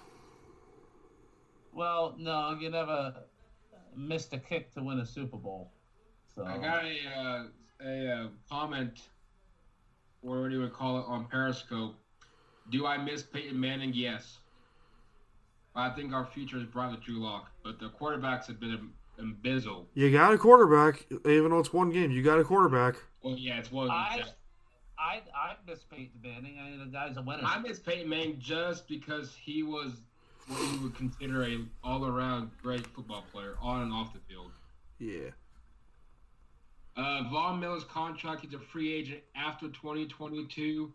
Well, 1.78 2.16
no, 2.18 2.58
you 2.58 2.70
never 2.70 3.14
missed 3.96 4.32
a 4.32 4.38
kick 4.38 4.74
to 4.74 4.82
win 4.82 4.98
a 4.98 5.06
Super 5.06 5.36
Bowl. 5.36 5.70
So 6.34 6.44
I 6.44 6.58
got 6.58 6.84
a 6.84 6.96
uh, 7.16 7.44
a 7.80 8.12
uh, 8.12 8.28
comment, 8.50 9.02
or 10.24 10.42
what 10.42 10.48
do 10.48 10.56
you 10.56 10.62
would 10.62 10.72
call 10.72 10.98
it, 10.98 11.04
on 11.06 11.26
Periscope. 11.26 11.94
Do 12.72 12.84
I 12.84 12.98
miss 12.98 13.22
Peyton 13.22 13.58
Manning? 13.58 13.92
Yes. 13.94 14.38
I 15.76 15.90
think 15.90 16.12
our 16.12 16.26
future 16.26 16.56
is 16.56 16.64
bright 16.64 16.90
with 16.90 17.00
Drew 17.00 17.22
Lock, 17.22 17.52
but 17.62 17.78
the 17.78 17.90
quarterbacks 17.90 18.46
have 18.46 18.58
been 18.58 18.72
em- 18.72 18.92
embezzled. 19.20 19.86
You 19.94 20.10
got 20.10 20.32
a 20.32 20.38
quarterback, 20.38 21.06
even 21.24 21.50
though 21.50 21.60
it's 21.60 21.72
one 21.72 21.90
game. 21.90 22.10
You 22.10 22.24
got 22.24 22.40
a 22.40 22.44
quarterback. 22.44 22.96
Well, 23.22 23.36
yeah, 23.38 23.60
it's 23.60 23.70
one. 23.70 23.88
I, 23.88 24.24
I, 24.98 25.22
I 25.32 25.54
miss 25.64 25.84
Peyton 25.84 26.10
Manning. 26.24 26.58
I 26.60 26.70
mean, 26.70 26.80
the 26.80 26.86
guy's 26.86 27.16
a 27.16 27.22
winner. 27.22 27.44
I 27.44 27.60
miss 27.60 27.78
Peyton 27.78 28.08
Manning 28.08 28.40
just 28.40 28.88
because 28.88 29.36
he 29.36 29.62
was 29.62 30.00
what 30.48 30.72
you 30.72 30.80
would 30.80 30.96
consider 30.96 31.44
a 31.44 31.58
all-around 31.84 32.50
great 32.62 32.86
football 32.86 33.24
player 33.32 33.56
on 33.60 33.82
and 33.82 33.92
off 33.92 34.12
the 34.12 34.20
field. 34.28 34.52
Yeah. 34.98 35.30
Uh, 36.96 37.24
Von 37.30 37.60
Miller's 37.60 37.84
contract, 37.84 38.40
he's 38.42 38.54
a 38.54 38.58
free 38.58 38.92
agent 38.92 39.20
after 39.36 39.68
2022. 39.68 40.92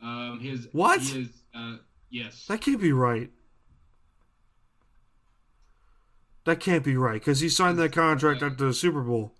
Um, 0.00 0.38
his 0.40 0.68
What? 0.72 1.00
He 1.00 1.22
is, 1.22 1.28
uh, 1.54 1.76
yes. 2.10 2.46
That 2.46 2.60
can't 2.60 2.80
be 2.80 2.92
right. 2.92 3.30
That 6.44 6.60
can't 6.60 6.84
be 6.84 6.96
right 6.96 7.20
because 7.20 7.40
he 7.40 7.48
signed 7.48 7.78
that 7.78 7.92
contract 7.92 8.42
after 8.42 8.66
the 8.66 8.74
Super 8.74 9.00
Bowl. 9.00 9.32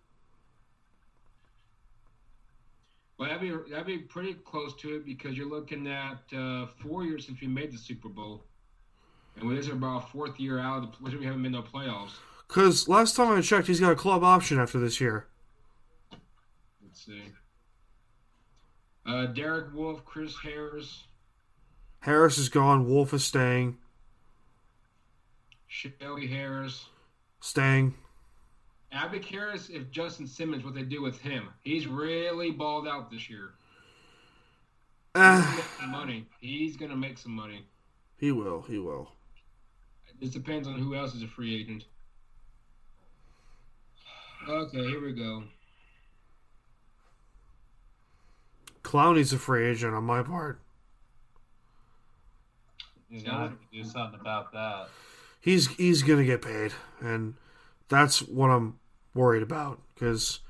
Well, 3.18 3.28
that'd 3.28 3.42
be 3.42 3.70
that'd 3.70 3.86
be 3.86 3.98
pretty 3.98 4.34
close 4.34 4.74
to 4.76 4.96
it 4.96 5.04
because 5.04 5.36
you're 5.36 5.48
looking 5.48 5.86
at 5.86 6.18
uh, 6.36 6.66
four 6.82 7.04
years 7.04 7.26
since 7.26 7.40
we 7.40 7.46
made 7.46 7.72
the 7.72 7.78
Super 7.78 8.08
Bowl, 8.08 8.42
and 9.40 9.50
this 9.56 9.66
is 9.66 9.72
about 9.72 10.10
fourth 10.10 10.38
year 10.38 10.58
out 10.58 10.82
of 10.84 10.90
the 10.92 10.96
which 10.98 11.14
we 11.14 11.24
haven't 11.24 11.42
been 11.42 11.52
to 11.52 11.62
the 11.62 11.66
playoffs. 11.68 12.12
Because 12.48 12.88
last 12.88 13.16
time 13.16 13.36
I 13.36 13.40
checked, 13.40 13.66
he's 13.66 13.80
got 13.80 13.92
a 13.92 13.96
club 13.96 14.22
option 14.22 14.58
after 14.60 14.78
this 14.78 15.00
year. 15.00 15.26
Let's 16.82 17.04
see. 17.04 17.22
Uh, 19.06 19.26
Derek 19.26 19.74
Wolfe, 19.74 20.04
Chris 20.04 20.34
Harris, 20.42 21.04
Harris 22.00 22.36
is 22.38 22.48
gone. 22.50 22.86
Wolfe 22.86 23.14
is 23.14 23.24
staying. 23.24 23.78
Shelby 25.66 26.26
Harris. 26.26 26.86
Staying. 27.40 27.94
I'd 28.92 29.10
be 29.10 29.18
curious 29.18 29.70
if 29.70 29.90
Justin 29.90 30.26
Simmons, 30.26 30.64
what 30.64 30.74
they 30.74 30.82
do 30.82 31.02
with 31.02 31.18
him. 31.20 31.48
He's 31.62 31.86
really 31.86 32.52
balled 32.52 32.86
out 32.86 33.10
this 33.10 33.28
year. 33.28 33.50
Uh, 35.14 35.60
money. 35.88 36.26
He's 36.40 36.76
gonna 36.76 36.96
make 36.96 37.18
some 37.18 37.32
money. 37.32 37.66
he 38.18 38.32
will. 38.32 38.62
He 38.62 38.78
will. 38.78 39.10
It 40.20 40.32
depends 40.32 40.66
on 40.68 40.78
who 40.78 40.94
else 40.94 41.14
is 41.14 41.22
a 41.22 41.28
free 41.28 41.54
agent. 41.60 41.84
Okay, 44.48 44.78
here 44.78 45.02
we 45.02 45.12
go. 45.12 45.44
Clowney's 48.82 49.32
a 49.32 49.38
free 49.38 49.66
agent 49.66 49.94
on 49.94 50.04
my 50.04 50.22
part. 50.22 50.60
You're 53.08 53.22
gonna 53.22 53.48
have 53.48 53.58
to 53.58 53.66
do 53.72 53.84
something 53.84 54.20
about 54.20 54.52
that. 54.52 54.88
He's 55.40 55.68
he's 55.68 56.02
gonna 56.02 56.24
get 56.24 56.42
paid, 56.42 56.72
and 57.00 57.34
that's 57.88 58.20
what 58.20 58.50
I'm 58.50 58.78
worried 59.14 59.42
about. 59.42 59.80
Because 59.94 60.40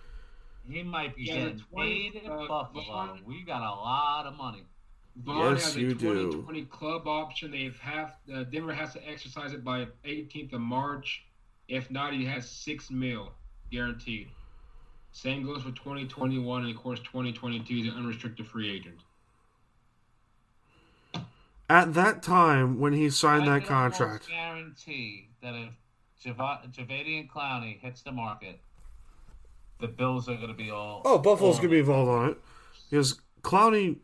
He 0.69 0.83
might 0.83 1.15
be 1.15 1.25
Yeah, 1.25 1.35
getting 1.35 1.59
20 1.59 2.11
paid 2.11 2.23
in 2.23 2.31
uh, 2.31 2.47
Buffalo. 2.47 3.19
We 3.27 3.43
got 3.43 3.63
a 3.63 3.75
lot 3.75 4.27
of 4.27 4.35
money. 4.35 4.65
Von 5.17 5.55
Yes, 5.55 5.65
has 5.65 5.77
a 5.77 5.81
you 5.81 5.95
do. 5.95 6.09
2020 6.33 6.65
club 6.65 7.07
option. 7.07 7.51
They've 7.51 7.79
have 7.79 8.15
uh, 8.33 8.45
Denver 8.45 8.73
has 8.75 8.93
to 8.95 9.09
exercise 9.09 9.53
it 9.53 9.63
by 9.63 9.87
18th 10.05 10.53
of 10.55 10.61
March. 10.61 11.25
If 11.69 11.91
not, 11.91 12.13
he 12.13 12.25
has 12.25 12.49
six 12.51 12.91
mil 12.91 13.33
guaranteed. 13.71 14.29
Same 15.13 15.45
goes 15.45 15.63
for 15.63 15.71
2021 15.71 16.63
and 16.67 16.75
of 16.75 16.83
course 16.83 16.99
2022 17.01 17.75
is 17.77 17.87
an 17.87 17.95
unrestricted 17.99 18.47
free 18.49 18.69
agent. 18.75 18.97
at 21.71 21.95
that 21.95 22.23
time 22.23 22.79
when 22.79 22.93
he 22.93 23.09
signed 23.11 23.45
I 23.49 23.61
that 23.61 23.67
contract, 23.69 24.29
guarantee 24.29 25.29
that 25.43 25.55
if 25.55 25.73
Java- 26.21 26.61
Javadian 26.71 27.29
Clowney 27.31 27.79
hits 27.81 28.03
the 28.03 28.13
market, 28.13 28.61
the 29.81 29.87
Bills 29.89 30.29
are 30.29 30.35
going 30.37 30.49
to 30.49 30.55
be 30.55 30.71
all. 30.71 31.03
oh, 31.05 31.19
Buffalo's 31.19 31.57
gonna 31.57 31.69
be 31.71 31.79
involved 31.79 32.11
on 32.11 32.31
it. 32.31 32.39
Because 32.91 33.21
Clowney, 33.43 33.97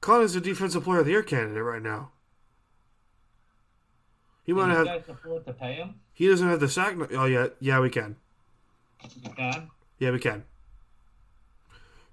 Clowney's 0.00 0.36
a 0.36 0.40
defensive 0.40 0.84
player 0.84 1.00
of 1.00 1.06
the 1.06 1.12
year 1.12 1.22
candidate 1.22 1.62
right 1.62 1.82
now. 1.82 2.12
He 4.44 4.52
might 4.52 4.70
have. 4.70 4.86
guys 4.86 5.02
afford 5.08 5.44
to 5.46 5.52
pay 5.52 5.74
him? 5.74 5.96
He 6.14 6.26
doesn't 6.26 6.48
have 6.48 6.60
the 6.60 6.68
sack. 6.68 6.96
Oh 7.12 7.26
yeah, 7.26 7.48
yeah, 7.60 7.80
we 7.80 7.90
can. 7.90 8.16
You 9.22 9.30
can. 9.30 9.70
Yeah, 9.98 10.10
we 10.10 10.18
can. 10.18 10.44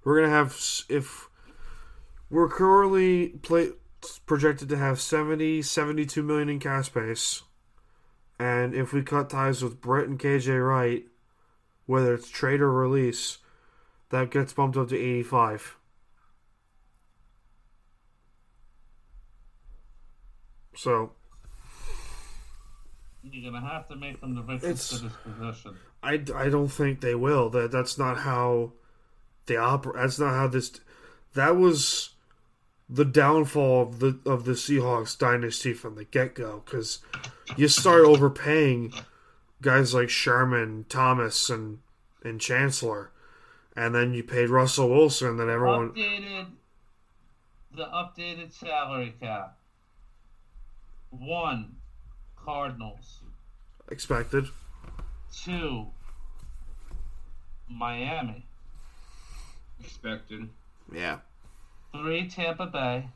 We're 0.04 0.20
gonna 0.20 0.32
have 0.32 0.54
if 0.88 1.28
we're 2.28 2.48
currently 2.48 3.28
play, 3.28 3.70
projected 4.26 4.68
to 4.68 4.76
have 4.76 5.00
70, 5.00 5.62
72 5.62 6.22
million 6.22 6.48
in 6.48 6.60
cash 6.60 6.86
space, 6.86 7.42
and 8.38 8.74
if 8.74 8.92
we 8.92 9.02
cut 9.02 9.30
ties 9.30 9.62
with 9.62 9.80
Britt 9.80 10.08
and 10.08 10.18
KJ 10.18 10.68
Wright, 10.68 11.06
whether 11.86 12.14
it's 12.14 12.28
trade 12.28 12.60
or 12.60 12.70
release, 12.70 13.38
that 14.10 14.30
gets 14.30 14.52
bumped 14.52 14.76
up 14.76 14.88
to 14.90 14.96
eighty 14.96 15.22
So 20.76 21.12
You're 23.22 23.52
to 23.52 23.60
have 23.60 23.88
to 23.88 23.96
make 23.96 24.20
them 24.20 24.34
the 24.34 24.42
richest 24.42 24.64
It's- 24.64 24.88
to 24.90 25.04
this 25.04 25.12
position. 25.24 25.76
I, 26.02 26.22
I 26.34 26.48
don't 26.48 26.68
think 26.68 27.00
they 27.00 27.14
will. 27.16 27.50
That 27.50 27.72
that's 27.72 27.98
not 27.98 28.18
how 28.18 28.72
they 29.46 29.56
operate. 29.56 29.96
That's 29.96 30.18
not 30.20 30.34
how 30.34 30.46
this. 30.46 30.80
That 31.34 31.56
was 31.56 32.10
the 32.88 33.04
downfall 33.04 33.82
of 33.82 33.98
the 33.98 34.20
of 34.24 34.44
the 34.44 34.52
Seahawks 34.52 35.18
dynasty 35.18 35.72
from 35.72 35.96
the 35.96 36.04
get 36.04 36.34
go 36.36 36.62
because 36.64 37.00
you 37.56 37.66
start 37.66 38.04
overpaying 38.04 38.92
guys 39.60 39.92
like 39.94 40.08
Sherman, 40.10 40.84
Thomas, 40.88 41.50
and 41.50 41.80
and 42.22 42.40
Chancellor, 42.40 43.10
and 43.74 43.92
then 43.92 44.14
you 44.14 44.22
paid 44.22 44.48
Russell 44.48 44.88
Wilson. 44.90 45.30
And 45.30 45.40
then 45.40 45.50
everyone 45.50 45.90
Updated. 45.90 46.46
The 47.74 47.84
updated 47.84 48.52
salary 48.52 49.14
cap. 49.20 49.58
One, 51.10 51.76
Cardinals. 52.36 53.20
expected. 53.90 54.46
Two, 55.32 55.86
Miami. 57.68 58.44
Expected. 59.80 60.48
Yeah. 60.92 61.18
Three, 61.92 62.28
Tampa 62.28 62.66
Bay. 62.66 63.08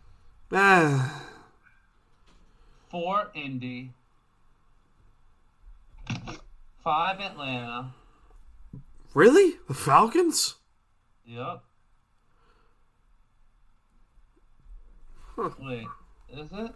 Ah, 0.52 1.22
Four, 2.90 3.30
Indy. 3.34 3.92
Five, 6.82 7.20
Atlanta. 7.20 7.92
really? 9.14 9.56
The 9.68 9.74
Falcons? 9.74 10.54
Yep. 11.26 11.62
Huh. 15.36 15.50
Wait, 15.60 15.86
is 16.32 16.48
it? 16.52 16.72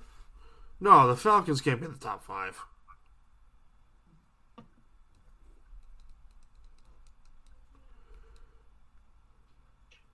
No, 0.84 1.08
the 1.08 1.16
Falcons 1.16 1.62
can't 1.62 1.80
be 1.80 1.86
in 1.86 1.92
the 1.92 1.98
top 1.98 2.22
five. 2.22 2.60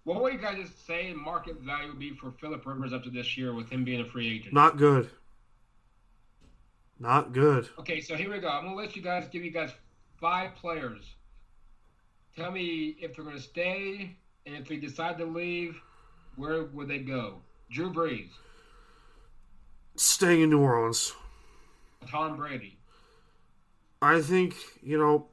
What 0.04 0.22
would 0.22 0.32
you 0.32 0.38
guys 0.38 0.58
say 0.86 1.12
market 1.12 1.60
value 1.60 1.88
would 1.88 1.98
be 1.98 2.12
for 2.12 2.30
Philip 2.40 2.64
Rivers 2.64 2.92
after 2.92 3.10
this 3.10 3.36
year 3.36 3.52
with 3.52 3.68
him 3.68 3.82
being 3.82 4.00
a 4.00 4.04
free 4.04 4.32
agent? 4.32 4.54
Not 4.54 4.76
good. 4.76 5.10
Not 7.00 7.32
good. 7.32 7.68
Okay, 7.80 8.00
so 8.00 8.14
here 8.14 8.30
we 8.30 8.38
go. 8.38 8.48
I'm 8.48 8.62
gonna 8.62 8.76
let 8.76 8.94
you 8.94 9.02
guys 9.02 9.26
give 9.26 9.42
you 9.42 9.50
guys 9.50 9.72
five 10.20 10.54
players. 10.54 11.02
Tell 12.36 12.52
me 12.52 12.94
if 13.00 13.16
they're 13.16 13.24
gonna 13.24 13.40
stay, 13.40 14.16
and 14.46 14.54
if 14.54 14.68
they 14.68 14.76
decide 14.76 15.18
to 15.18 15.24
leave, 15.24 15.80
where 16.36 16.66
would 16.66 16.86
they 16.86 17.00
go? 17.00 17.42
Drew 17.72 17.92
Brees, 17.92 18.28
Staying 20.00 20.40
in 20.40 20.48
New 20.48 20.62
Orleans. 20.62 21.12
Tom 22.08 22.34
Brady, 22.34 22.78
I 24.00 24.22
think, 24.22 24.54
you 24.82 24.96
know, 24.96 25.26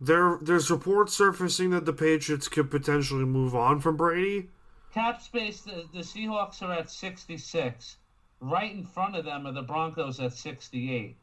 there 0.00 0.40
there's 0.42 0.72
reports 0.72 1.16
surfacing 1.16 1.70
that 1.70 1.84
the 1.84 1.92
Patriots 1.92 2.48
could 2.48 2.68
potentially 2.68 3.24
move 3.24 3.54
on 3.54 3.78
from 3.78 3.96
Brady. 3.96 4.48
Cap 4.92 5.22
space, 5.22 5.60
the, 5.60 5.84
the 5.92 6.00
Seahawks 6.00 6.62
are 6.62 6.72
at 6.72 6.90
66. 6.90 7.98
Right 8.40 8.72
in 8.72 8.84
front 8.84 9.14
of 9.14 9.24
them 9.24 9.46
are 9.46 9.52
the 9.52 9.62
Broncos 9.62 10.18
at 10.18 10.32
68. 10.32 11.14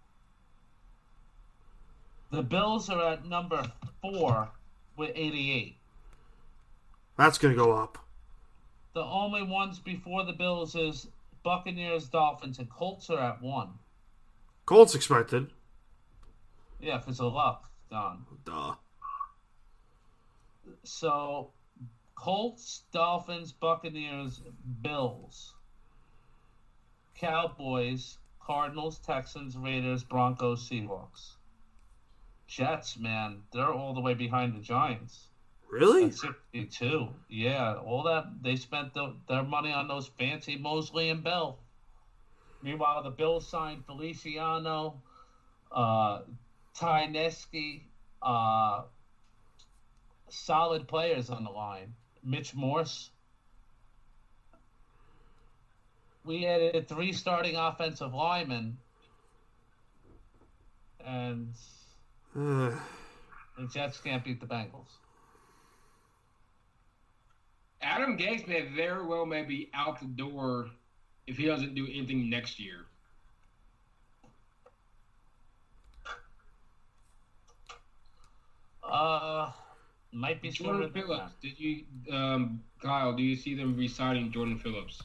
The 2.31 2.43
Bills 2.43 2.89
are 2.89 3.11
at 3.11 3.25
number 3.25 3.61
four 4.01 4.47
with 4.95 5.11
88. 5.13 5.75
That's 7.17 7.37
going 7.37 7.53
to 7.53 7.61
go 7.61 7.73
up. 7.73 7.97
The 8.93 9.03
only 9.03 9.43
ones 9.43 9.79
before 9.79 10.23
the 10.23 10.31
Bills 10.31 10.75
is 10.75 11.07
Buccaneers, 11.45 12.09
Dolphins, 12.09 12.57
and 12.57 12.67
Colts 12.71 13.07
are 13.11 13.19
at 13.19 13.39
one. 13.39 13.69
Colts 14.65 14.95
expected. 14.95 15.51
Yeah, 16.81 16.99
it's 17.07 17.19
a 17.19 17.25
luck, 17.25 17.69
Don. 17.91 18.25
Duh. 18.45 18.73
So, 20.83 21.51
Colts, 22.15 22.81
Dolphins, 22.91 23.51
Buccaneers, 23.51 24.41
Bills, 24.81 25.53
Cowboys, 27.13 28.17
Cardinals, 28.43 28.97
Texans, 28.97 29.55
Raiders, 29.55 30.03
Broncos, 30.03 30.67
Seahawks. 30.67 31.35
Jets, 32.47 32.97
man, 32.97 33.43
they're 33.53 33.71
all 33.71 33.93
the 33.93 34.01
way 34.01 34.15
behind 34.15 34.55
the 34.55 34.61
Giants 34.61 35.27
Really? 35.69 36.11
62. 36.11 37.07
Yeah, 37.29 37.75
all 37.75 38.03
that 38.03 38.25
they 38.41 38.55
spent 38.55 38.93
the, 38.93 39.13
their 39.27 39.43
money 39.43 39.71
on 39.71 39.87
those 39.87 40.07
fancy 40.07 40.57
Mosley 40.57 41.09
and 41.09 41.23
Bell. 41.23 41.59
Meanwhile, 42.61 43.03
the 43.03 43.09
Bills 43.11 43.47
signed 43.47 43.85
Feliciano, 43.85 45.01
uh, 45.71 46.21
Ty 46.73 47.07
Nsekhe, 47.11 47.81
uh, 48.21 48.83
solid 50.29 50.87
players 50.87 51.29
on 51.29 51.43
the 51.43 51.51
line. 51.51 51.93
Mitch 52.23 52.55
Morse. 52.55 53.11
We 56.23 56.47
added 56.47 56.87
three 56.87 57.13
starting 57.13 57.55
offensive 57.55 58.13
linemen, 58.15 58.77
and 61.05 61.53
the 62.33 62.73
Jets 63.71 63.99
can't 64.01 64.23
beat 64.23 64.39
the 64.39 64.47
Bengals. 64.47 64.89
Adam 67.85 68.17
Gase 68.17 68.47
may 68.47 68.61
very 68.75 69.05
well 69.05 69.27
may 69.27 69.43
be 69.43 69.69
out 69.75 69.99
the 69.99 70.07
door 70.07 70.69
if 71.27 71.37
he 71.37 71.45
doesn't 71.45 71.75
do 71.75 71.85
anything 71.85 72.29
next 72.29 72.59
year. 72.59 72.87
Uh, 78.83 79.51
might 80.11 80.41
be 80.41 80.49
Jordan 80.49 80.89
Phillips, 80.91 81.33
did 81.41 81.59
you, 81.59 81.83
um, 82.11 82.61
Kyle? 82.81 83.13
Do 83.13 83.21
you 83.21 83.35
see 83.35 83.53
them 83.53 83.77
re-signing 83.77 84.31
Jordan 84.31 84.57
Phillips? 84.57 85.03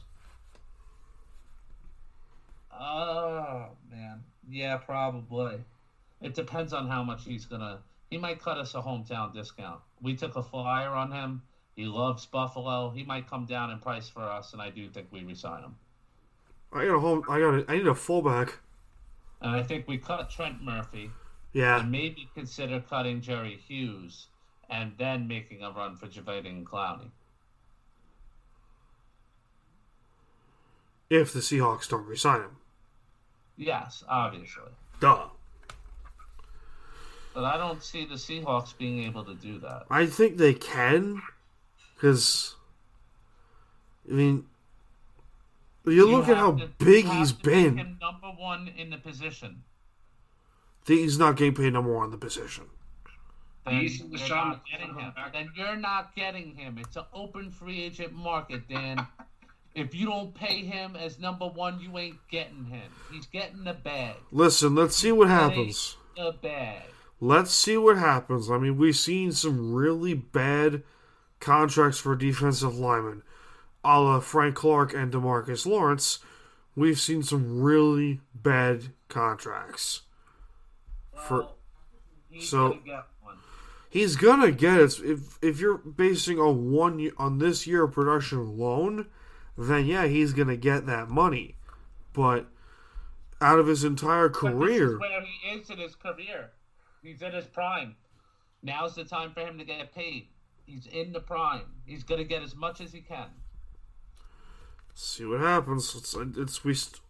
Oh 2.73 3.67
man, 3.91 4.23
yeah, 4.49 4.77
probably. 4.77 5.57
It 6.21 6.33
depends 6.33 6.73
on 6.73 6.87
how 6.87 7.03
much 7.03 7.25
he's 7.25 7.45
gonna. 7.45 7.79
He 8.09 8.17
might 8.17 8.41
cut 8.41 8.57
us 8.57 8.73
a 8.73 8.81
hometown 8.81 9.33
discount. 9.33 9.81
We 10.01 10.15
took 10.15 10.35
a 10.35 10.41
flyer 10.41 10.89
on 10.89 11.11
him. 11.11 11.43
He 11.81 11.87
loves 11.87 12.27
Buffalo. 12.27 12.91
He 12.91 13.03
might 13.03 13.27
come 13.27 13.47
down 13.47 13.71
in 13.71 13.79
price 13.79 14.07
for 14.07 14.21
us, 14.21 14.53
and 14.53 14.61
I 14.61 14.69
do 14.69 14.87
think 14.87 15.07
we 15.09 15.23
resign 15.23 15.63
him. 15.63 15.75
I 16.71 16.85
got 16.85 16.93
a 16.93 16.99
home. 16.99 17.23
I 17.27 17.39
got. 17.39 17.55
A, 17.55 17.65
I 17.67 17.77
need 17.77 17.87
a 17.87 17.95
fullback. 17.95 18.59
And 19.41 19.55
I 19.55 19.63
think 19.63 19.87
we 19.87 19.97
cut 19.97 20.29
Trent 20.29 20.61
Murphy 20.61 21.09
Yeah, 21.53 21.79
and 21.79 21.91
maybe 21.91 22.29
consider 22.35 22.81
cutting 22.81 23.19
Jerry 23.19 23.59
Hughes 23.67 24.27
and 24.69 24.91
then 24.99 25.27
making 25.27 25.63
a 25.63 25.71
run 25.71 25.95
for 25.95 26.05
Javading 26.05 26.65
Clowney. 26.65 27.09
if 31.09 31.33
the 31.33 31.39
Seahawks 31.39 31.89
don't 31.89 32.05
resign 32.05 32.41
him. 32.41 32.57
Yes, 33.57 34.03
obviously. 34.07 34.71
Duh. 34.99 35.29
But 37.33 37.43
I 37.43 37.57
don't 37.57 37.83
see 37.83 38.05
the 38.05 38.15
Seahawks 38.15 38.77
being 38.77 39.03
able 39.03 39.25
to 39.25 39.33
do 39.33 39.57
that. 39.59 39.87
I 39.89 40.05
think 40.05 40.37
they 40.37 40.53
can, 40.53 41.21
because 42.01 42.55
I 44.09 44.13
mean, 44.13 44.45
you, 45.85 46.07
look 46.07 46.27
at 46.27 46.37
how 46.37 46.53
to- 46.53 46.67
big 46.79 47.05
you 47.05 47.11
have 47.11 47.19
he's 47.19 47.31
to 47.31 47.35
make 47.35 47.43
been. 47.43 47.77
Him 47.77 47.97
number 48.01 48.27
one 48.27 48.69
in 48.75 48.89
the 48.89 48.97
position. 48.97 49.63
He's 50.87 51.19
not 51.19 51.35
getting 51.35 51.53
paid 51.53 51.73
no 51.73 51.83
more 51.83 52.03
on 52.03 52.09
the 52.09 52.17
position. 52.17 52.65
Then 53.65 53.81
you 53.81 53.89
see 53.89 54.05
you're 54.09 54.19
LaShawn 54.19 54.47
not 54.47 54.63
getting 54.65 54.95
him. 54.95 55.13
Then 55.31 55.49
you're 55.55 55.75
not 55.75 56.15
getting 56.15 56.55
him. 56.55 56.79
It's 56.79 56.95
an 56.95 57.03
open 57.13 57.51
free 57.51 57.83
agent 57.83 58.13
market, 58.13 58.67
Dan. 58.67 59.05
if 59.75 59.93
you 59.93 60.07
don't 60.07 60.33
pay 60.33 60.65
him 60.65 60.95
as 60.95 61.19
number 61.19 61.45
one, 61.47 61.79
you 61.79 61.95
ain't 61.99 62.17
getting 62.31 62.65
him. 62.65 62.89
He's 63.11 63.27
getting 63.27 63.63
the 63.63 63.73
bag. 63.73 64.15
Listen, 64.31 64.73
let's 64.73 64.95
see 64.95 65.11
what 65.11 65.27
happens. 65.27 65.97
The 66.17 66.33
bag. 66.41 66.81
Let's 67.19 67.53
see 67.53 67.77
what 67.77 67.99
happens. 67.99 68.49
I 68.49 68.57
mean, 68.57 68.77
we've 68.77 68.97
seen 68.97 69.31
some 69.31 69.71
really 69.71 70.15
bad 70.15 70.81
contracts 71.41 71.97
for 71.99 72.15
defensive 72.15 72.75
linemen, 72.77 73.23
a 73.83 73.99
la 73.99 74.19
Frank 74.21 74.55
Clark 74.55 74.93
and 74.93 75.11
Demarcus 75.11 75.65
Lawrence. 75.65 76.19
We've 76.75 76.99
seen 76.99 77.21
some 77.23 77.61
really 77.61 78.21
bad 78.33 78.93
contracts. 79.09 80.03
For 81.27 81.37
Well, 81.39 81.57
he's 82.29 82.49
so- 82.49 82.69
gonna 82.69 82.81
get 82.81 83.07
one. 83.21 83.37
he's 83.89 84.15
gonna 84.15 84.51
get 84.51 84.79
it 84.79 84.99
if 85.01 85.37
if 85.41 85.59
you're 85.59 85.77
basing 85.79 86.39
on 86.39 86.71
one 86.71 87.11
on 87.17 87.39
this 87.39 87.67
year 87.67 87.83
of 87.83 87.91
production 87.91 88.37
alone, 88.37 89.07
then 89.57 89.85
yeah, 89.85 90.05
he's 90.05 90.31
gonna 90.33 90.55
get 90.55 90.85
that 90.85 91.09
money. 91.09 91.57
But 92.13 92.47
out 93.41 93.59
of 93.59 93.67
his 93.67 93.83
entire 93.83 94.29
career, 94.29 94.97
where 94.99 95.21
he 95.21 95.49
is 95.49 95.69
in 95.69 95.77
his 95.79 95.95
career. 95.95 96.51
He's 97.01 97.21
in 97.21 97.31
his 97.33 97.47
prime. 97.47 97.95
Now's 98.61 98.93
the 98.95 99.03
time 99.03 99.33
for 99.33 99.39
him 99.41 99.57
to 99.57 99.65
get 99.65 99.91
paid. 99.93 100.27
He's 100.65 100.87
in 100.87 101.11
the 101.11 101.19
prime. 101.19 101.65
He's 101.85 102.03
gonna 102.03 102.23
get 102.23 102.43
as 102.43 102.55
much 102.55 102.81
as 102.81 102.91
he 102.93 103.01
can. 103.01 103.27
see 104.93 105.25
what 105.25 105.41
happens. 105.41 105.93
It's 105.95 106.15
it's 106.37 106.63
we 106.63 106.73
st- 106.73 107.01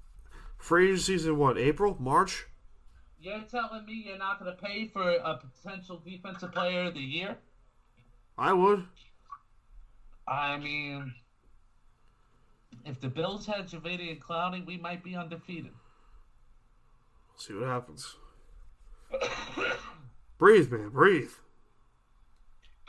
free 0.57 0.87
agency 0.89 1.13
season 1.13 1.37
what 1.37 1.57
April 1.57 1.97
March. 1.99 2.47
You're 3.19 3.41
telling 3.41 3.85
me 3.85 4.03
you're 4.07 4.17
not 4.17 4.39
gonna 4.39 4.57
pay 4.61 4.87
for 4.87 5.09
a 5.09 5.37
potential 5.37 6.01
defensive 6.03 6.51
player 6.51 6.85
of 6.85 6.93
the 6.95 6.99
year? 6.99 7.37
I 8.37 8.53
would. 8.53 8.85
I 10.27 10.57
mean, 10.57 11.13
if 12.85 12.99
the 12.99 13.09
Bills 13.09 13.45
had 13.45 13.67
Javadi 13.67 14.11
and 14.11 14.21
Clowney, 14.21 14.65
we 14.65 14.77
might 14.77 15.03
be 15.03 15.15
undefeated. 15.15 15.73
See 17.35 17.53
what 17.53 17.67
happens. 17.67 18.15
breathe, 20.37 20.71
man, 20.71 20.89
breathe. 20.89 21.31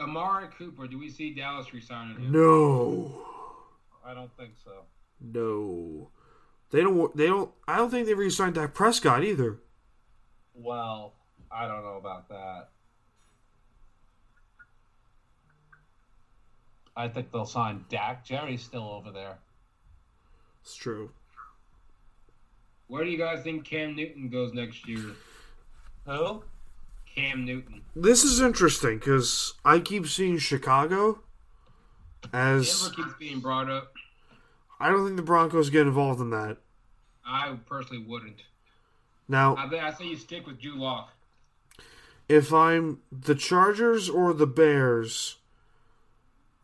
Amari 0.02 0.48
Cooper, 0.58 0.86
do 0.86 0.98
we 0.98 1.08
see 1.10 1.32
Dallas 1.34 1.72
re-signing 1.72 2.16
him? 2.16 2.32
No, 2.32 3.24
I 4.04 4.14
don't 4.14 4.34
think 4.36 4.52
so. 4.64 4.82
no. 5.20 6.08
They 6.70 6.80
don't. 6.80 7.14
They 7.14 7.26
don't. 7.26 7.50
I 7.68 7.76
don't 7.76 7.90
think 7.90 8.06
they 8.06 8.14
re-signed 8.14 8.54
Dak 8.54 8.72
Prescott 8.72 9.22
either. 9.24 9.58
Well, 10.54 11.12
I 11.50 11.68
don't 11.68 11.82
know 11.82 11.98
about 11.98 12.30
that. 12.30 12.68
I 16.96 17.08
think 17.08 17.30
they'll 17.30 17.44
sign 17.44 17.84
Dak. 17.90 18.24
Jerry's 18.24 18.62
still 18.62 18.84
over 18.88 19.10
there. 19.10 19.38
It's 20.62 20.74
true. 20.74 21.10
Where 22.88 23.04
do 23.04 23.10
you 23.10 23.18
guys 23.18 23.42
think 23.42 23.64
Cam 23.64 23.94
Newton 23.96 24.28
goes 24.30 24.52
next 24.52 24.86
year? 24.88 25.12
Who? 26.06 26.42
Cam 27.14 27.44
Newton. 27.44 27.82
This 27.94 28.24
is 28.24 28.40
interesting 28.40 28.98
because 28.98 29.54
I 29.64 29.78
keep 29.80 30.06
seeing 30.06 30.38
Chicago 30.38 31.20
as 32.32 32.80
Denver 32.88 32.94
keeps 32.96 33.18
being 33.18 33.40
brought 33.40 33.70
up. 33.70 33.92
I 34.80 34.90
don't 34.90 35.04
think 35.04 35.16
the 35.16 35.22
Broncos 35.22 35.70
get 35.70 35.86
involved 35.86 36.20
in 36.20 36.30
that. 36.30 36.58
I 37.24 37.56
personally 37.66 38.04
wouldn't. 38.04 38.42
Now, 39.28 39.54
I, 39.56 39.68
I 39.78 39.92
say 39.92 40.06
you 40.06 40.16
stick 40.16 40.46
with 40.46 40.60
Drew 40.60 40.74
Lock. 40.76 41.12
if 42.28 42.52
I'm 42.52 42.98
the 43.10 43.34
Chargers 43.34 44.08
or 44.08 44.32
the 44.34 44.46
Bears, 44.46 45.36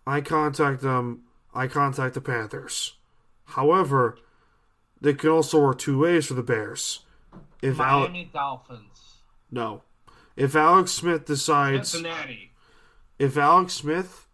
I 0.07 0.21
contact 0.21 0.83
them. 0.83 1.23
I 1.55 1.67
contact 1.67 2.15
the 2.15 2.21
Panthers. 2.21 2.95
However, 3.45 4.19
they 5.01 5.15
can 5.15 5.31
also 5.31 5.61
work 5.63 5.79
two 5.79 5.99
ways 5.99 6.27
for 6.27 6.35
the 6.35 6.43
Bears. 6.43 7.01
If 7.63 7.79
Al- 7.81 8.01
Miami 8.01 8.31
Dolphins. 8.33 9.15
no, 9.51 9.83
if 10.39 10.55
Alex 10.55 10.93
Smith 10.93 11.27
decides 11.27 11.91
Cincinnati. 11.91 12.53
if 13.19 13.37
Alex 13.37 13.75
Smith 13.75 14.29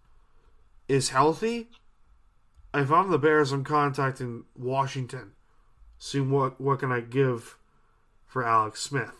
is 0.86 1.08
healthy, 1.08 1.68
if 2.74 2.92
I'm 2.92 3.10
the 3.10 3.18
Bears, 3.18 3.52
I'm 3.52 3.64
contacting 3.64 4.44
Washington, 4.54 5.32
seeing 5.98 6.30
what 6.30 6.60
what 6.60 6.80
can 6.80 6.92
I 6.92 7.00
give 7.00 7.56
for 8.26 8.44
Alex 8.44 8.82
Smith. 8.82 9.14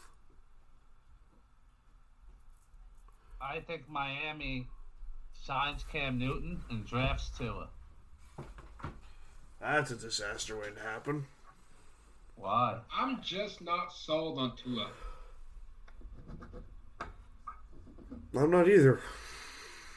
I 3.41 3.61
think 3.61 3.89
Miami 3.89 4.69
signs 5.33 5.85
Cam 5.91 6.19
Newton 6.19 6.61
and 6.69 6.85
drafts 6.85 7.31
Tua. 7.39 7.69
That's 9.59 9.91
a 9.91 9.97
disaster 9.97 10.59
waiting 10.59 10.77
to 10.77 10.83
happen. 10.83 11.25
Why? 12.37 12.81
I'm 12.95 13.23
just 13.23 13.63
not 13.63 13.93
sold 13.93 14.39
on 14.39 14.53
Tua. 14.57 14.89
I'm 18.37 18.51
not 18.51 18.69
either. 18.69 19.01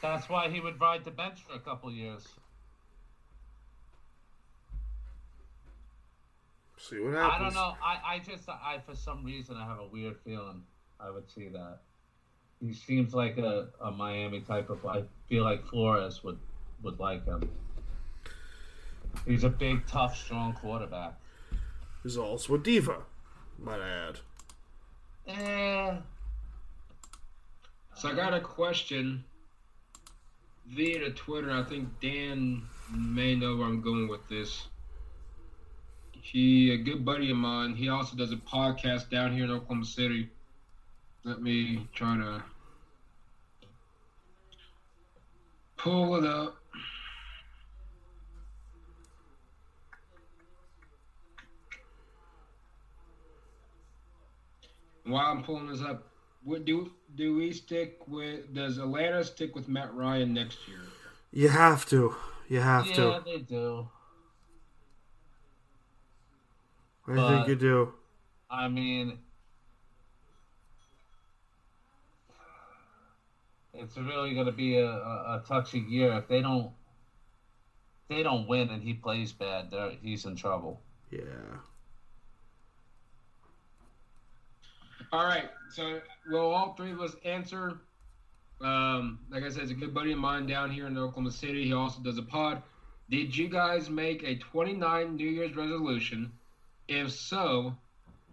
That's 0.00 0.28
why 0.28 0.48
he 0.48 0.60
would 0.60 0.80
ride 0.80 1.04
the 1.04 1.10
bench 1.10 1.40
for 1.46 1.54
a 1.54 1.58
couple 1.58 1.90
years. 1.90 2.26
See 6.78 7.00
what 7.00 7.14
happens. 7.14 7.34
I 7.34 7.42
don't 7.42 7.54
know. 7.54 7.74
I, 7.82 8.14
I 8.14 8.18
just 8.20 8.48
I 8.48 8.78
for 8.86 8.94
some 8.94 9.24
reason 9.24 9.56
I 9.56 9.66
have 9.66 9.80
a 9.80 9.86
weird 9.86 10.16
feeling 10.24 10.62
I 11.00 11.10
would 11.10 11.28
see 11.28 11.48
that. 11.48 11.80
He 12.60 12.72
seems 12.72 13.14
like 13.14 13.38
a, 13.38 13.68
a 13.80 13.90
Miami 13.90 14.40
type 14.40 14.70
of 14.70 14.86
I 14.86 15.02
feel 15.28 15.42
like 15.44 15.66
Flores 15.66 16.22
would 16.22 16.38
would 16.82 17.00
like 17.00 17.24
him. 17.24 17.50
He's 19.26 19.44
a 19.44 19.48
big, 19.48 19.86
tough, 19.86 20.16
strong 20.16 20.52
quarterback. 20.52 21.14
He's 22.02 22.16
also 22.16 22.54
a 22.54 22.58
diva, 22.58 22.98
might 23.58 23.80
I 23.80 24.08
add. 24.08 24.18
Eh, 25.26 25.96
So 27.98 28.08
I 28.08 28.14
got 28.14 28.32
a 28.32 28.38
question 28.38 29.24
via 30.68 31.00
the 31.00 31.10
Twitter. 31.10 31.50
I 31.50 31.64
think 31.64 31.88
Dan 32.00 32.62
may 32.94 33.34
know 33.34 33.56
where 33.56 33.66
I'm 33.66 33.80
going 33.80 34.06
with 34.06 34.20
this. 34.28 34.68
He, 36.12 36.72
a 36.72 36.76
good 36.76 37.04
buddy 37.04 37.32
of 37.32 37.38
mine, 37.38 37.74
he 37.74 37.88
also 37.88 38.16
does 38.16 38.30
a 38.30 38.36
podcast 38.36 39.10
down 39.10 39.32
here 39.32 39.46
in 39.46 39.50
Oklahoma 39.50 39.84
City. 39.84 40.30
Let 41.24 41.42
me 41.42 41.88
try 41.92 42.16
to 42.18 42.40
pull 45.76 46.14
it 46.22 46.24
up. 46.24 46.54
While 55.04 55.26
I'm 55.26 55.42
pulling 55.42 55.66
this 55.66 55.82
up, 55.82 56.04
what 56.42 56.64
do 56.64 56.90
do 57.14 57.36
we 57.36 57.52
stick 57.52 57.98
with? 58.06 58.54
Does 58.54 58.78
Atlanta 58.78 59.24
stick 59.24 59.54
with 59.54 59.68
Matt 59.68 59.94
Ryan 59.94 60.34
next 60.34 60.66
year? 60.68 60.80
You 61.32 61.48
have 61.48 61.86
to. 61.86 62.14
You 62.48 62.60
have 62.60 62.86
yeah, 62.86 62.94
to. 62.94 63.02
Yeah, 63.02 63.20
they 63.24 63.38
do. 63.38 63.88
I 67.06 67.14
but- 67.14 67.28
think 67.28 67.48
you 67.48 67.56
do. 67.56 67.92
I 68.50 68.66
mean, 68.68 69.18
it's 73.74 73.96
really 73.98 74.32
going 74.32 74.46
to 74.46 74.52
be 74.52 74.78
a, 74.78 74.86
a, 74.86 75.36
a 75.36 75.44
touchy 75.46 75.80
year 75.80 76.12
if 76.14 76.28
they 76.28 76.40
don't. 76.40 76.66
if 76.66 78.16
They 78.16 78.22
don't 78.22 78.48
win 78.48 78.70
and 78.70 78.82
he 78.82 78.94
plays 78.94 79.32
bad. 79.32 79.72
He's 80.02 80.24
in 80.24 80.34
trouble. 80.34 80.80
Yeah. 81.10 81.20
All 85.10 85.24
right, 85.24 85.48
so 85.70 86.00
will 86.30 86.50
all 86.50 86.74
three 86.74 86.92
of 86.92 87.00
us 87.00 87.16
answer? 87.24 87.78
Um, 88.60 89.20
like 89.30 89.42
I 89.42 89.48
said, 89.48 89.62
it's 89.62 89.70
a 89.70 89.74
good 89.74 89.94
buddy 89.94 90.12
of 90.12 90.18
mine 90.18 90.46
down 90.46 90.70
here 90.70 90.86
in 90.86 90.98
Oklahoma 90.98 91.30
City. 91.30 91.64
He 91.64 91.72
also 91.72 92.00
does 92.02 92.18
a 92.18 92.22
pod. 92.22 92.62
Did 93.08 93.34
you 93.34 93.48
guys 93.48 93.88
make 93.88 94.22
a 94.22 94.36
29 94.36 95.16
New 95.16 95.28
Year's 95.28 95.56
resolution? 95.56 96.32
If 96.88 97.10
so, 97.12 97.74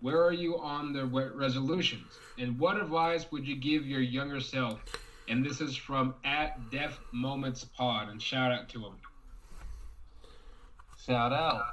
where 0.01 0.21
are 0.21 0.33
you 0.33 0.59
on 0.59 0.91
the 0.91 1.05
resolutions? 1.05 2.11
And 2.37 2.59
what 2.59 2.77
advice 2.77 3.31
would 3.31 3.47
you 3.47 3.55
give 3.55 3.85
your 3.85 4.01
younger 4.01 4.41
self? 4.41 4.83
And 5.29 5.45
this 5.45 5.61
is 5.61 5.75
from 5.75 6.13
at 6.25 6.71
Def 6.71 6.99
Moments 7.11 7.63
Pod, 7.63 8.09
and 8.09 8.21
shout 8.21 8.51
out 8.51 8.67
to 8.69 8.79
him. 8.79 8.93
Shout 11.05 11.31
out. 11.31 11.63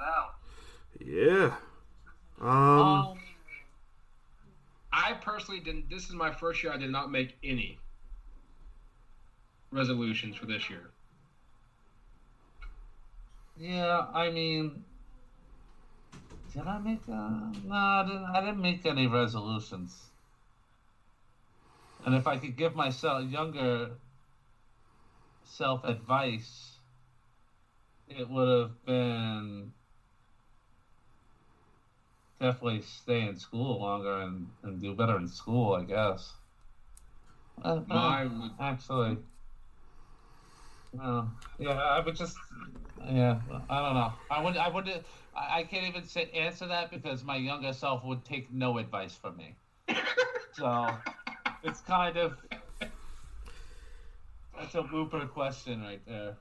Yeah. 1.04 1.54
Um. 2.40 2.48
Um, 2.48 3.18
I 4.92 5.14
personally 5.14 5.60
didn't. 5.60 5.88
This 5.88 6.04
is 6.08 6.14
my 6.14 6.30
first 6.30 6.62
year. 6.62 6.72
I 6.72 6.76
did 6.76 6.90
not 6.90 7.10
make 7.10 7.36
any 7.42 7.78
resolutions 9.70 10.36
for 10.36 10.46
this 10.46 10.68
year. 10.68 10.90
yeah, 13.56 14.06
I 14.12 14.30
mean, 14.30 14.84
did 16.54 16.66
I 16.66 16.78
make? 16.78 17.00
Uh, 17.08 17.52
no, 17.64 17.74
I 17.74 18.04
didn't. 18.06 18.24
I 18.24 18.40
didn't 18.40 18.60
make 18.60 18.84
any 18.84 19.06
resolutions. 19.06 20.10
And 22.04 22.14
if 22.14 22.26
I 22.26 22.36
could 22.36 22.56
give 22.56 22.74
myself 22.74 23.30
younger 23.30 23.92
self 25.44 25.84
advice, 25.84 26.78
it 28.08 28.28
would 28.28 28.48
have 28.48 28.84
been 28.84 29.72
definitely 32.42 32.82
stay 32.82 33.22
in 33.28 33.36
school 33.36 33.80
longer 33.80 34.18
and, 34.22 34.56
and 34.64 34.80
do 34.80 34.94
better 34.94 35.16
in 35.18 35.28
school, 35.28 35.74
I 35.74 35.84
guess. 35.84 36.40
Uh, 37.64 37.84
uh, 37.90 38.16
would 38.24 38.52
actually, 38.58 39.18
no, 40.92 41.30
yeah, 41.58 41.70
I 41.72 42.00
would 42.00 42.16
just, 42.16 42.52
yeah, 42.98 43.40
I 43.68 43.80
don't 43.80 43.94
know. 43.94 44.14
I 44.30 44.42
would, 44.42 44.56
I 44.56 44.68
would, 44.68 44.88
I 45.34 45.60
I 45.60 45.64
can't 45.64 45.86
even 45.86 46.04
say 46.04 46.30
answer 46.32 46.66
that 46.68 46.90
because 46.90 47.24
my 47.24 47.36
younger 47.36 47.72
self 47.72 48.04
would 48.04 48.24
take 48.24 48.52
no 48.52 48.78
advice 48.78 49.16
from 49.16 49.36
me. 49.36 49.56
so 50.52 51.02
it's 51.62 51.80
kind 51.82 52.16
of 52.18 52.38
that's 54.54 54.74
a 54.74 54.82
blooper 54.82 55.28
question 55.30 55.82
right 55.82 56.04
there. 56.06 56.38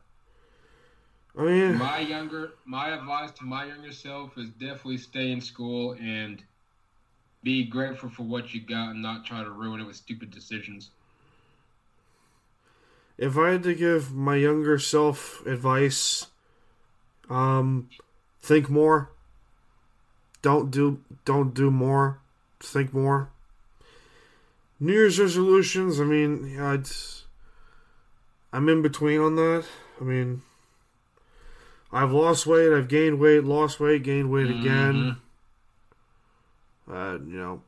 I 1.37 1.43
mean, 1.43 1.75
my 1.75 1.99
younger 1.99 2.51
my 2.65 2.89
advice 2.89 3.31
to 3.31 3.45
my 3.45 3.65
younger 3.65 3.91
self 3.91 4.37
is 4.37 4.49
definitely 4.49 4.97
stay 4.97 5.31
in 5.31 5.39
school 5.41 5.93
and 5.93 6.43
be 7.43 7.63
grateful 7.63 8.09
for 8.09 8.23
what 8.23 8.53
you 8.53 8.61
got 8.61 8.91
and 8.91 9.01
not 9.01 9.25
try 9.25 9.43
to 9.43 9.49
ruin 9.49 9.79
it 9.79 9.85
with 9.85 9.95
stupid 9.95 10.29
decisions. 10.29 10.91
if 13.21 13.37
I 13.37 13.51
had 13.51 13.63
to 13.63 13.75
give 13.75 14.13
my 14.13 14.35
younger 14.35 14.79
self 14.79 15.45
advice, 15.45 16.25
um, 17.29 17.87
think 18.41 18.67
more. 18.67 19.11
Don't 20.41 20.71
do 20.71 21.01
don't 21.23 21.53
do 21.53 21.69
more. 21.69 22.19
Think 22.59 22.93
more. 22.93 23.29
New 24.79 24.93
Year's 24.93 25.19
resolutions. 25.19 26.01
I 26.01 26.03
mean, 26.03 26.51
yeah, 26.55 26.71
I'd, 26.71 26.89
I'm 28.51 28.67
in 28.67 28.81
between 28.81 29.21
on 29.21 29.35
that. 29.35 29.65
I 29.99 30.03
mean, 30.03 30.41
I've 31.93 32.11
lost 32.11 32.45
weight. 32.45 32.71
I've 32.71 32.87
gained 32.87 33.19
weight. 33.19 33.43
Lost 33.43 33.79
weight. 33.79 34.03
Gained 34.03 34.31
weight 34.31 34.49
again. 34.49 35.17
Uh, 36.89 37.17
you 37.25 37.37
know, 37.37 37.61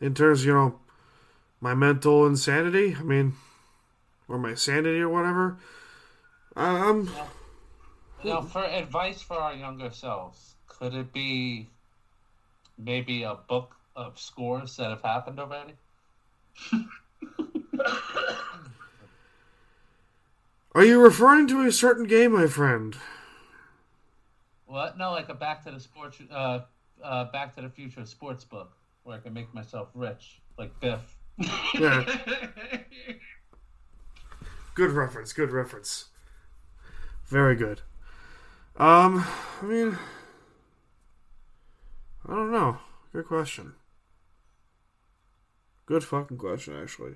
in 0.00 0.14
terms, 0.14 0.40
of, 0.40 0.46
you 0.46 0.54
know, 0.54 0.78
my 1.60 1.74
mental 1.74 2.26
insanity. 2.26 2.96
I 2.98 3.02
mean, 3.02 3.34
or 4.28 4.38
my 4.38 4.54
sanity 4.54 5.00
or 5.00 5.08
whatever. 5.08 5.58
Um. 6.56 7.10
I'm 8.22 8.28
Now, 8.28 8.40
for 8.42 8.64
advice 8.64 9.20
for 9.20 9.36
our 9.36 9.54
younger 9.54 9.90
selves, 9.90 10.54
could 10.66 10.94
it 10.94 11.12
be 11.12 11.68
maybe 12.78 13.22
a 13.22 13.34
book 13.34 13.76
of 13.96 14.18
scores 14.18 14.76
that 14.76 14.90
have 14.90 15.02
happened 15.02 15.38
already? 15.40 15.74
Are 20.74 20.84
you 20.84 21.00
referring 21.00 21.46
to 21.48 21.66
a 21.66 21.70
certain 21.70 22.04
game, 22.04 22.32
my 22.32 22.46
friend? 22.46 22.96
What? 24.66 24.96
No, 24.98 25.12
like 25.12 25.28
a 25.28 25.34
Back 25.34 25.64
to 25.64 25.70
the 25.70 25.80
Sports, 25.80 26.18
uh, 26.30 26.60
uh, 27.02 27.24
Back 27.26 27.54
to 27.56 27.62
the 27.62 27.68
Future 27.68 28.04
sports 28.06 28.44
book 28.44 28.76
where 29.02 29.16
I 29.16 29.20
can 29.20 29.32
make 29.34 29.52
myself 29.54 29.88
rich, 29.94 30.40
like 30.58 30.78
Biff. 30.80 31.18
Yeah. 31.74 32.04
Good 34.74 34.90
reference. 34.90 35.32
Good 35.32 35.52
reference. 35.52 36.06
Very 37.26 37.54
good. 37.54 37.82
Um, 38.76 39.24
I 39.62 39.64
mean, 39.64 39.98
I 42.28 42.34
don't 42.34 42.50
know. 42.50 42.78
Good 43.12 43.26
question. 43.26 43.74
Good 45.86 46.02
fucking 46.02 46.38
question, 46.38 46.74
actually. 46.80 47.14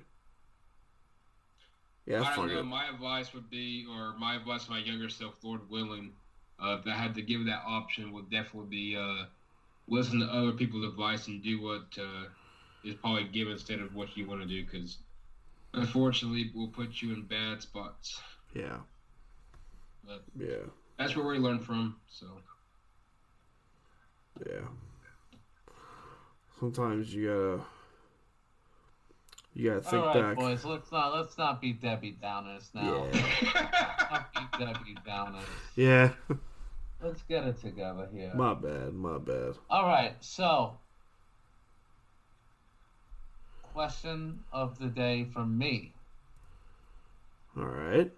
Yeah, 2.05 2.21
I 2.21 2.35
don't 2.35 2.47
know. 2.47 2.59
it. 2.59 2.63
My 2.63 2.89
advice 2.89 3.33
would 3.33 3.49
be, 3.49 3.85
or 3.89 4.15
my 4.17 4.35
advice 4.35 4.65
to 4.65 4.71
my 4.71 4.79
younger 4.79 5.09
self, 5.09 5.35
Lord 5.43 5.69
willing, 5.69 6.13
uh, 6.61 6.77
if 6.79 6.87
I 6.87 6.95
had 6.95 7.15
to 7.15 7.21
give 7.21 7.45
that 7.45 7.63
option, 7.65 8.11
would 8.13 8.29
definitely 8.29 8.69
be 8.69 8.95
uh, 8.97 9.25
listen 9.87 10.19
to 10.19 10.25
other 10.25 10.51
people's 10.53 10.85
advice 10.85 11.27
and 11.27 11.43
do 11.43 11.61
what 11.61 11.97
uh, 11.99 12.25
is 12.83 12.95
probably 12.95 13.25
given 13.25 13.53
instead 13.53 13.79
of 13.79 13.93
what 13.95 14.15
you 14.17 14.27
want 14.27 14.41
to 14.41 14.47
do. 14.47 14.65
Because 14.65 14.97
unfortunately, 15.73 16.41
it 16.43 16.55
will 16.55 16.67
put 16.69 17.01
you 17.01 17.13
in 17.13 17.23
bad 17.25 17.61
spots. 17.61 18.21
Yeah, 18.53 18.79
But 20.05 20.23
yeah, 20.37 20.65
that's 20.97 21.15
where 21.15 21.25
we 21.27 21.37
learn 21.37 21.59
from. 21.59 21.95
So 22.09 22.41
yeah. 24.45 24.67
Sometimes 26.59 27.13
you 27.13 27.27
gotta, 27.27 27.63
you 29.53 29.69
gotta 29.69 29.81
think 29.81 30.03
All 30.03 30.07
right, 30.07 30.21
back. 30.21 30.35
boys, 30.37 30.63
let's 30.65 30.91
not 30.91 31.13
let's 31.15 31.37
not 31.37 31.61
be 31.61 31.73
Debbie 31.73 32.17
Downers 32.21 32.69
now. 32.73 33.07
Yeah, 33.13 34.01
Not 34.11 34.33
be 34.33 34.65
Debbie 34.65 34.95
Downers. 35.07 35.43
yeah. 35.75 36.11
Let's 37.01 37.21
get 37.23 37.45
it 37.45 37.61
together 37.61 38.09
here. 38.13 38.31
my 38.35 38.53
bad, 38.53 38.93
my 38.93 39.17
bad. 39.17 39.53
All 39.69 39.85
right, 39.87 40.15
so 40.19 40.77
question 43.73 44.39
of 44.51 44.77
the 44.79 44.87
day 44.87 45.25
from 45.33 45.57
me. 45.57 45.93
All 47.57 47.65
right. 47.65 48.11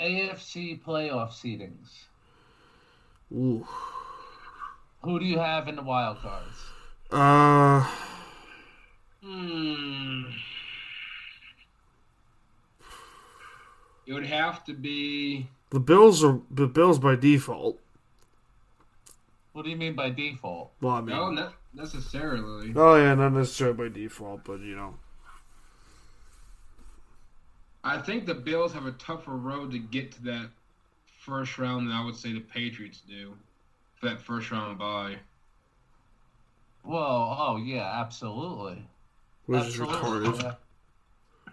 AFC 0.00 0.80
playoff 0.82 1.30
seedings. 1.32 2.04
Ooh. 3.32 3.66
Who 5.02 5.18
do 5.18 5.24
you 5.26 5.38
have 5.38 5.68
in 5.68 5.76
the 5.76 5.82
wild 5.82 6.18
cards? 6.18 6.56
Uh, 7.10 7.86
Hmm. 9.22 10.24
It 14.06 14.12
would 14.14 14.26
have 14.26 14.64
to 14.64 14.72
be. 14.74 15.48
the 15.70 15.80
Bills 15.80 16.24
are 16.24 16.40
the 16.50 16.66
Bills 16.66 16.98
by 16.98 17.14
default. 17.16 17.78
What 19.52 19.64
do 19.64 19.70
you 19.70 19.76
mean 19.76 19.94
by 19.94 20.10
default? 20.10 20.70
Well, 20.80 20.94
I 20.94 21.00
mean, 21.00 21.14
No, 21.16 21.30
not 21.30 21.54
necessarily. 21.74 22.72
oh 22.76 22.96
yeah, 22.96 23.14
not 23.14 23.32
necessarily 23.32 23.76
by 23.76 23.94
default, 23.94 24.44
but 24.44 24.60
you 24.60 24.76
know, 24.76 24.94
I 27.84 27.98
think 27.98 28.24
the 28.26 28.34
Bills 28.34 28.72
have 28.72 28.86
a 28.86 28.92
tougher 28.92 29.32
road 29.36 29.72
to 29.72 29.78
get 29.78 30.12
to 30.12 30.22
that 30.24 30.50
first 31.20 31.58
round 31.58 31.88
than 31.88 31.94
I 31.96 32.04
would 32.04 32.16
say 32.16 32.32
the 32.32 32.40
Patriots 32.40 33.02
do 33.06 33.34
for 33.96 34.06
that 34.08 34.20
first 34.20 34.50
round 34.50 34.78
bye. 34.78 35.16
Well, 36.84 37.36
oh 37.38 37.56
yeah, 37.56 38.00
absolutely. 38.00 38.82
which 39.46 39.66
is 39.66 39.80
Absolutely, 39.80 40.28
retarded. 40.30 40.42
yeah. 40.42 40.54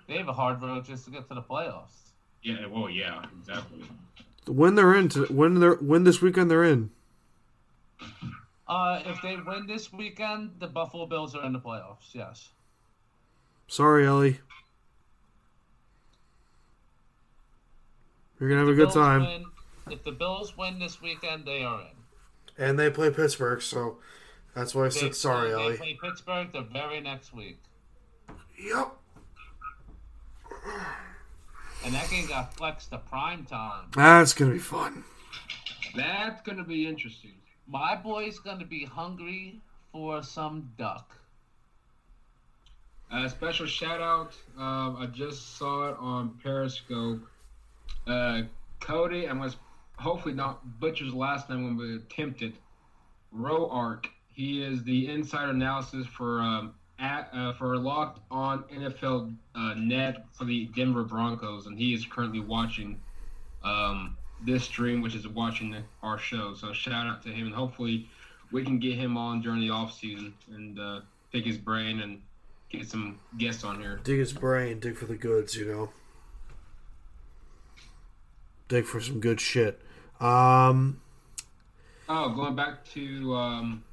They 0.08 0.18
have 0.18 0.28
a 0.28 0.34
hard 0.34 0.62
road 0.62 0.86
just 0.86 1.06
to 1.06 1.12
get 1.12 1.28
to 1.30 1.34
the 1.36 1.42
playoffs. 1.42 2.12
Yeah, 2.44 2.68
well, 2.68 2.90
yeah, 2.90 3.26
exactly. 3.40 3.84
When 4.48 4.76
they're 4.76 4.94
in, 4.96 5.10
to, 5.10 5.26
when 5.26 5.60
they're 5.60 5.76
when 5.76 6.04
this 6.04 6.22
weekend 6.22 6.52
they're 6.52 6.64
in. 6.64 6.92
Uh, 8.68 9.02
if 9.06 9.22
they 9.22 9.36
win 9.38 9.66
this 9.68 9.92
weekend, 9.92 10.52
the 10.60 10.68
Buffalo 10.68 11.06
Bills 11.08 11.36
are 11.36 11.44
in 11.44 11.54
the 11.54 11.60
playoffs. 11.60 12.14
Yes. 12.14 12.50
Sorry, 13.68 14.06
Ellie. 14.06 14.40
You're 18.40 18.50
gonna 18.50 18.62
have 18.62 18.70
a 18.70 18.74
good 18.74 18.86
Bills 18.86 18.94
time. 18.94 19.22
win- 19.22 19.46
if 19.92 20.04
the 20.04 20.12
Bills 20.12 20.58
win 20.58 20.80
this 20.80 21.02
weekend, 21.02 21.46
they 21.46 21.64
are 21.64 21.82
in. 21.82 21.88
And 22.58 22.80
they 22.80 22.90
play 22.90 23.10
Pittsburgh, 23.12 23.62
so 23.62 23.98
that's 24.56 24.74
why 24.74 24.84
I 24.84 24.90
They, 24.90 25.00
said 25.00 25.16
sorry, 25.16 25.50
they 25.50 25.54
Ellie. 25.56 25.78
play 25.78 26.00
Pittsburgh 26.02 26.52
the 26.52 26.62
very 26.62 27.00
next 27.02 27.34
week, 27.34 27.60
Yep. 28.60 28.92
and 31.84 31.94
that 31.94 32.10
game 32.10 32.28
got 32.28 32.54
flexed 32.56 32.90
to 32.92 32.98
prime 32.98 33.46
time. 33.46 33.86
That's 33.96 34.34
gonna 34.34 34.54
be 34.54 34.60
fun. 34.60 35.04
That's 35.96 36.42
going 36.42 36.58
to 36.58 36.64
be 36.66 36.88
interesting. 36.88 37.32
My 37.68 37.96
boy's 37.96 38.38
gonna 38.40 38.66
be 38.66 38.84
hungry 38.84 39.62
for 39.94 40.22
some 40.24 40.72
duck. 40.78 41.16
Uh, 43.10 43.30
special 43.30 43.66
shout 43.66 44.02
out. 44.02 44.34
Um, 44.58 44.98
I 45.00 45.06
just 45.06 45.58
saw 45.58 45.90
it 45.90 45.96
on 46.00 46.38
Periscope. 46.44 47.22
Uh, 48.06 48.42
Cody, 48.82 49.30
I 49.30 49.34
must 49.34 49.58
hopefully 49.98 50.34
not 50.34 50.80
butcher 50.82 51.06
his 51.06 51.14
last 51.14 51.50
name 51.50 51.64
when 51.64 51.78
we 51.78 51.96
attempt 51.96 52.42
it. 52.42 52.56
Roark. 53.34 54.08
He 54.36 54.62
is 54.62 54.84
the 54.84 55.10
insider 55.10 55.52
analysis 55.52 56.06
for 56.06 56.42
um, 56.42 56.74
at, 57.00 57.30
uh, 57.34 57.54
for 57.54 57.78
Locked 57.78 58.20
On 58.30 58.64
NFL 58.64 59.34
uh, 59.56 59.74
Net 59.76 60.26
for 60.34 60.44
the 60.44 60.66
Denver 60.76 61.04
Broncos, 61.04 61.68
and 61.68 61.78
he 61.78 61.94
is 61.94 62.06
currently 62.06 62.42
watching 62.42 63.00
um, 63.64 64.18
this 64.46 64.66
stream, 64.66 65.02
which 65.02 65.16
is 65.16 65.26
watching 65.28 65.76
our 66.04 66.18
show. 66.18 66.54
So 66.54 66.74
shout 66.74 67.08
out 67.08 67.24
to 67.24 67.30
him, 67.30 67.48
and 67.48 67.56
hopefully 67.56 68.10
we 68.52 68.64
can 68.64 68.78
get 68.78 68.96
him 68.96 69.18
on 69.18 69.42
during 69.42 69.62
the 69.62 69.70
off 69.70 69.98
season 69.98 70.34
and 70.54 70.78
uh, 70.80 71.00
pick 71.32 71.46
his 71.46 71.58
brain 71.58 72.02
and 72.02 72.22
get 72.70 72.88
some 72.88 73.20
guests 73.38 73.64
on 73.64 73.80
here. 73.80 74.02
Dig 74.04 74.20
his 74.20 74.34
brain, 74.34 74.80
dig 74.80 74.98
for 74.98 75.06
the 75.06 75.16
goods, 75.16 75.56
you 75.56 75.66
know. 75.66 75.90
Dig 78.68 78.86
for 78.86 79.00
some 79.00 79.22
good 79.22 79.40
shit. 79.40 79.82
Um, 80.20 81.00
Oh, 82.08 82.30
going 82.30 82.56
back 82.56 82.86
to 82.94 83.34
um, 83.36 83.84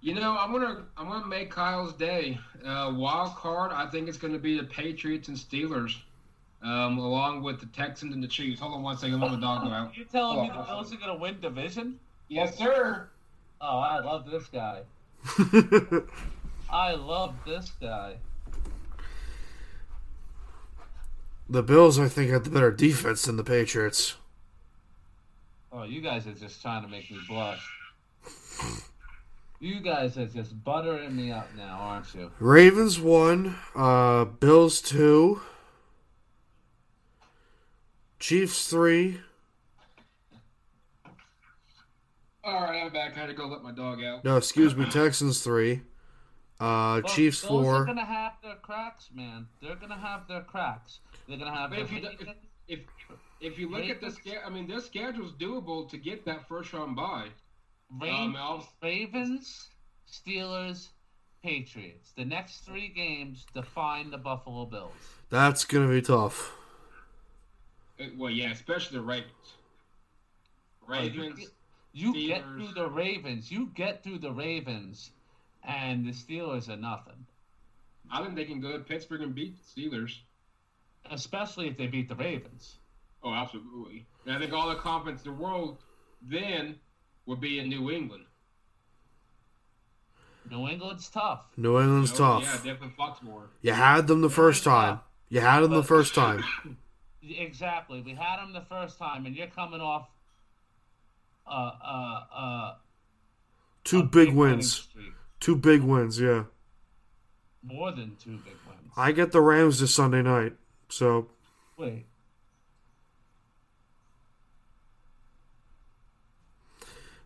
you 0.00 0.14
know, 0.14 0.36
I'm 0.38 0.52
gonna 0.52 0.84
I'm 0.96 1.08
gonna 1.08 1.26
make 1.26 1.50
Kyle's 1.50 1.92
day. 1.94 2.38
Uh, 2.64 2.92
wild 2.96 3.34
card, 3.36 3.72
I 3.72 3.86
think 3.86 4.08
it's 4.08 4.18
gonna 4.18 4.38
be 4.38 4.56
the 4.58 4.64
Patriots 4.64 5.28
and 5.28 5.36
Steelers, 5.36 5.96
um, 6.62 6.98
along 6.98 7.42
with 7.42 7.60
the 7.60 7.66
Texans 7.66 8.14
and 8.14 8.22
the 8.22 8.28
Chiefs. 8.28 8.60
Hold 8.60 8.74
on 8.74 8.82
one 8.82 8.96
second, 8.96 9.20
let 9.20 9.30
my 9.32 9.40
dog 9.40 9.64
go 9.64 9.70
out. 9.70 9.96
You 9.96 10.04
telling 10.04 10.42
me 10.42 10.50
Oh, 10.54 10.58
the 10.58 10.64
Bills 10.64 10.92
are 10.92 10.96
gonna 10.96 11.16
win 11.16 11.40
division? 11.40 11.98
Yes, 12.28 12.56
sir. 12.56 13.08
Oh, 13.60 13.78
I 13.78 13.98
love 14.00 14.30
this 14.30 14.46
guy. 14.46 14.82
I 16.70 16.94
love 16.94 17.34
this 17.44 17.72
guy. 17.80 18.16
the 21.48 21.62
Bills, 21.62 21.98
I 21.98 22.08
think, 22.08 22.30
had 22.30 22.44
the 22.44 22.50
better 22.50 22.70
defense 22.70 23.22
than 23.22 23.36
the 23.36 23.44
Patriots. 23.44 24.14
Oh, 25.72 25.82
you 25.82 26.00
guys 26.00 26.26
are 26.26 26.32
just 26.32 26.62
trying 26.62 26.82
to 26.82 26.88
make 26.88 27.10
me 27.10 27.18
blush. 27.28 27.68
You 29.62 29.80
guys 29.80 30.16
are 30.16 30.26
just 30.26 30.64
buttering 30.64 31.14
me 31.14 31.30
up 31.30 31.46
now, 31.54 31.78
aren't 31.78 32.14
you? 32.14 32.30
Ravens 32.40 32.98
one, 32.98 33.56
uh, 33.76 34.24
Bills 34.24 34.80
two, 34.80 35.42
Chiefs 38.18 38.68
three. 38.68 39.20
All 42.42 42.62
right, 42.62 42.82
I'm 42.82 42.90
back. 42.90 43.14
I 43.14 43.20
had 43.20 43.26
to 43.26 43.34
go 43.34 43.48
let 43.48 43.62
my 43.62 43.72
dog 43.72 44.02
out. 44.02 44.24
No, 44.24 44.38
excuse 44.38 44.74
me, 44.74 44.86
Texans 44.86 45.42
three, 45.42 45.82
uh, 46.58 46.96
Look, 46.96 47.08
Chiefs 47.08 47.42
Bills 47.42 47.66
are 47.66 47.76
four. 47.76 47.84
gonna 47.84 48.02
have 48.02 48.32
their 48.42 48.56
cracks, 48.56 49.10
man. 49.14 49.46
They're 49.60 49.76
gonna 49.76 49.98
have 49.98 50.26
their 50.26 50.40
cracks. 50.40 51.00
They're 51.28 51.36
gonna 51.36 51.54
have 51.54 51.68
But 51.68 51.76
their 51.76 51.84
if 51.84 51.92
you 51.92 52.08
if, 52.08 52.28
if 52.66 52.80
if 53.42 53.58
you 53.58 53.68
look 53.68 53.84
at 53.84 54.00
the 54.00 54.10
schedule, 54.10 54.40
I 54.46 54.48
mean, 54.48 54.66
their 54.66 54.80
schedule's 54.80 55.34
doable 55.34 55.86
to 55.90 55.98
get 55.98 56.24
that 56.24 56.48
first 56.48 56.72
round 56.72 56.96
bye. 56.96 57.28
Ravens, 57.98 58.36
Um, 58.36 58.62
Ravens, 58.82 59.68
Steelers, 60.08 60.88
Patriots. 61.42 62.12
The 62.12 62.24
next 62.24 62.60
three 62.64 62.88
games 62.88 63.46
define 63.54 64.10
the 64.10 64.18
Buffalo 64.18 64.66
Bills. 64.66 64.92
That's 65.30 65.64
gonna 65.64 65.88
be 65.88 66.02
tough. 66.02 66.56
Uh, 67.98 68.06
Well, 68.16 68.30
yeah, 68.30 68.50
especially 68.50 68.98
the 68.98 69.04
Ravens. 69.04 69.54
Ravens. 70.86 71.50
You 71.92 72.12
get 72.14 72.44
through 72.44 72.72
the 72.72 72.88
Ravens. 72.88 73.50
You 73.50 73.66
get 73.74 74.02
through 74.04 74.18
the 74.18 74.32
Ravens, 74.32 75.10
and 75.64 76.06
the 76.06 76.12
Steelers 76.12 76.68
are 76.68 76.76
nothing. 76.76 77.26
I 78.10 78.22
think 78.22 78.36
they 78.36 78.44
can 78.44 78.60
go 78.60 78.72
to 78.72 78.78
Pittsburgh 78.80 79.22
and 79.22 79.34
beat 79.34 79.56
the 79.56 79.80
Steelers. 79.82 80.18
Especially 81.10 81.66
if 81.66 81.76
they 81.76 81.86
beat 81.86 82.08
the 82.08 82.14
Ravens. 82.14 82.76
Oh, 83.22 83.32
absolutely. 83.32 84.06
And 84.26 84.34
I 84.34 84.38
think 84.38 84.52
all 84.52 84.68
the 84.68 84.76
confidence 84.76 85.24
in 85.24 85.32
the 85.34 85.42
world 85.42 85.78
then 86.22 86.78
would 87.26 87.40
be 87.40 87.58
in 87.58 87.68
New 87.68 87.90
England. 87.90 88.24
New 90.50 90.66
England's 90.66 91.08
tough. 91.08 91.44
New 91.56 91.78
England's 91.80 92.10
You 92.12 92.18
know? 92.18 92.40
tough. 92.40 92.42
Yeah, 92.44 92.72
definitely 92.72 92.94
Foxborough. 92.98 93.48
You 93.62 93.72
had 93.72 94.06
them 94.08 94.20
the 94.20 94.30
first 94.30 94.64
time. 94.64 95.00
You 95.28 95.40
had 95.40 95.60
them 95.60 95.70
the 95.72 95.84
first 95.84 96.14
time. 96.14 96.42
Exactly. 97.22 98.00
We 98.00 98.14
had 98.14 98.38
them 98.38 98.54
the 98.54 98.62
first 98.62 98.98
time, 98.98 99.26
and 99.26 99.36
you're 99.36 99.46
coming 99.46 99.80
off 99.82 100.08
uh, 101.46 101.50
uh, 101.84 102.20
uh, 102.34 102.74
Two 103.84 104.00
a 104.00 104.02
big 104.04 104.32
wins. 104.34 104.88
Two 105.38 105.54
big 105.54 105.82
wins. 105.82 106.18
Yeah. 106.18 106.44
More 107.62 107.92
than 107.92 108.16
two 108.16 108.38
big 108.38 108.54
wins. 108.66 108.92
I 108.96 109.12
get 109.12 109.32
the 109.32 109.40
Rams 109.42 109.80
this 109.80 109.94
Sunday 109.94 110.22
night. 110.22 110.54
So 110.88 111.28
Wait. 111.76 112.06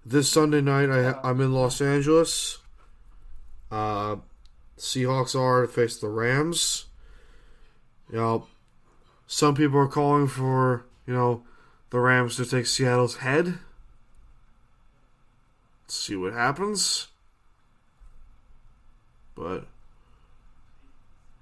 This 0.05 0.29
Sunday 0.29 0.61
night, 0.61 0.91
I 0.91 1.19
I'm 1.23 1.41
in 1.41 1.53
Los 1.53 1.81
Angeles. 1.81 2.59
Uh, 3.71 4.17
Seahawks 4.79 5.39
are 5.39 5.63
to 5.63 5.69
face 5.69 5.97
the 5.97 6.09
Rams. 6.09 6.87
You 8.11 8.19
know, 8.19 8.47
some 9.27 9.55
people 9.55 9.79
are 9.79 9.89
calling 9.89 10.29
for 10.29 10.85
you 11.07 11.15
know 11.15 11.43
the 11.91 11.99
Rams 11.99 12.37
to 12.37 12.45
take 12.45 12.67
Seattle's 12.67 13.17
head. 13.17 13.59
Let's 15.85 15.95
see 15.95 16.17
what 16.17 16.33
happens. 16.33 17.09
But 19.35 19.67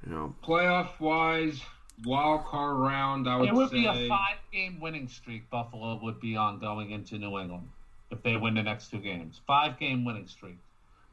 you 0.06 0.12
know, 0.12 0.34
Playoff 0.42 1.00
wise, 1.00 1.60
wild 2.04 2.44
card 2.44 2.78
round, 2.78 3.28
I 3.28 3.36
would, 3.36 3.46
say. 3.46 3.50
It 3.50 3.54
would 3.54 3.70
say. 3.70 3.76
be 3.76 3.86
a 3.86 4.08
five 4.08 4.36
game 4.52 4.80
winning 4.80 5.08
streak 5.08 5.50
Buffalo 5.50 5.98
would 6.02 6.20
be 6.20 6.36
on 6.36 6.58
going 6.60 6.90
into 6.90 7.18
New 7.18 7.38
England 7.38 7.68
if 8.12 8.22
they 8.22 8.36
win 8.36 8.54
the 8.54 8.62
next 8.62 8.90
two 8.90 8.98
games. 8.98 9.40
Five 9.46 9.78
game 9.78 10.04
winning 10.04 10.26
streak. 10.26 10.58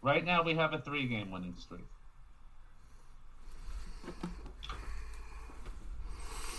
Right 0.01 0.23
now 0.23 0.43
we 0.43 0.55
have 0.55 0.73
a 0.73 0.79
three 0.79 1.07
game 1.07 1.31
winning 1.31 1.55
streak. 1.57 1.85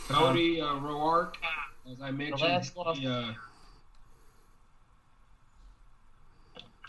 Cody 0.09 0.61
uh, 0.61 0.75
Roark, 0.75 1.35
as 1.91 2.01
I 2.03 2.11
mentioned, 2.11 2.71
he, 2.95 3.07
uh, 3.07 3.33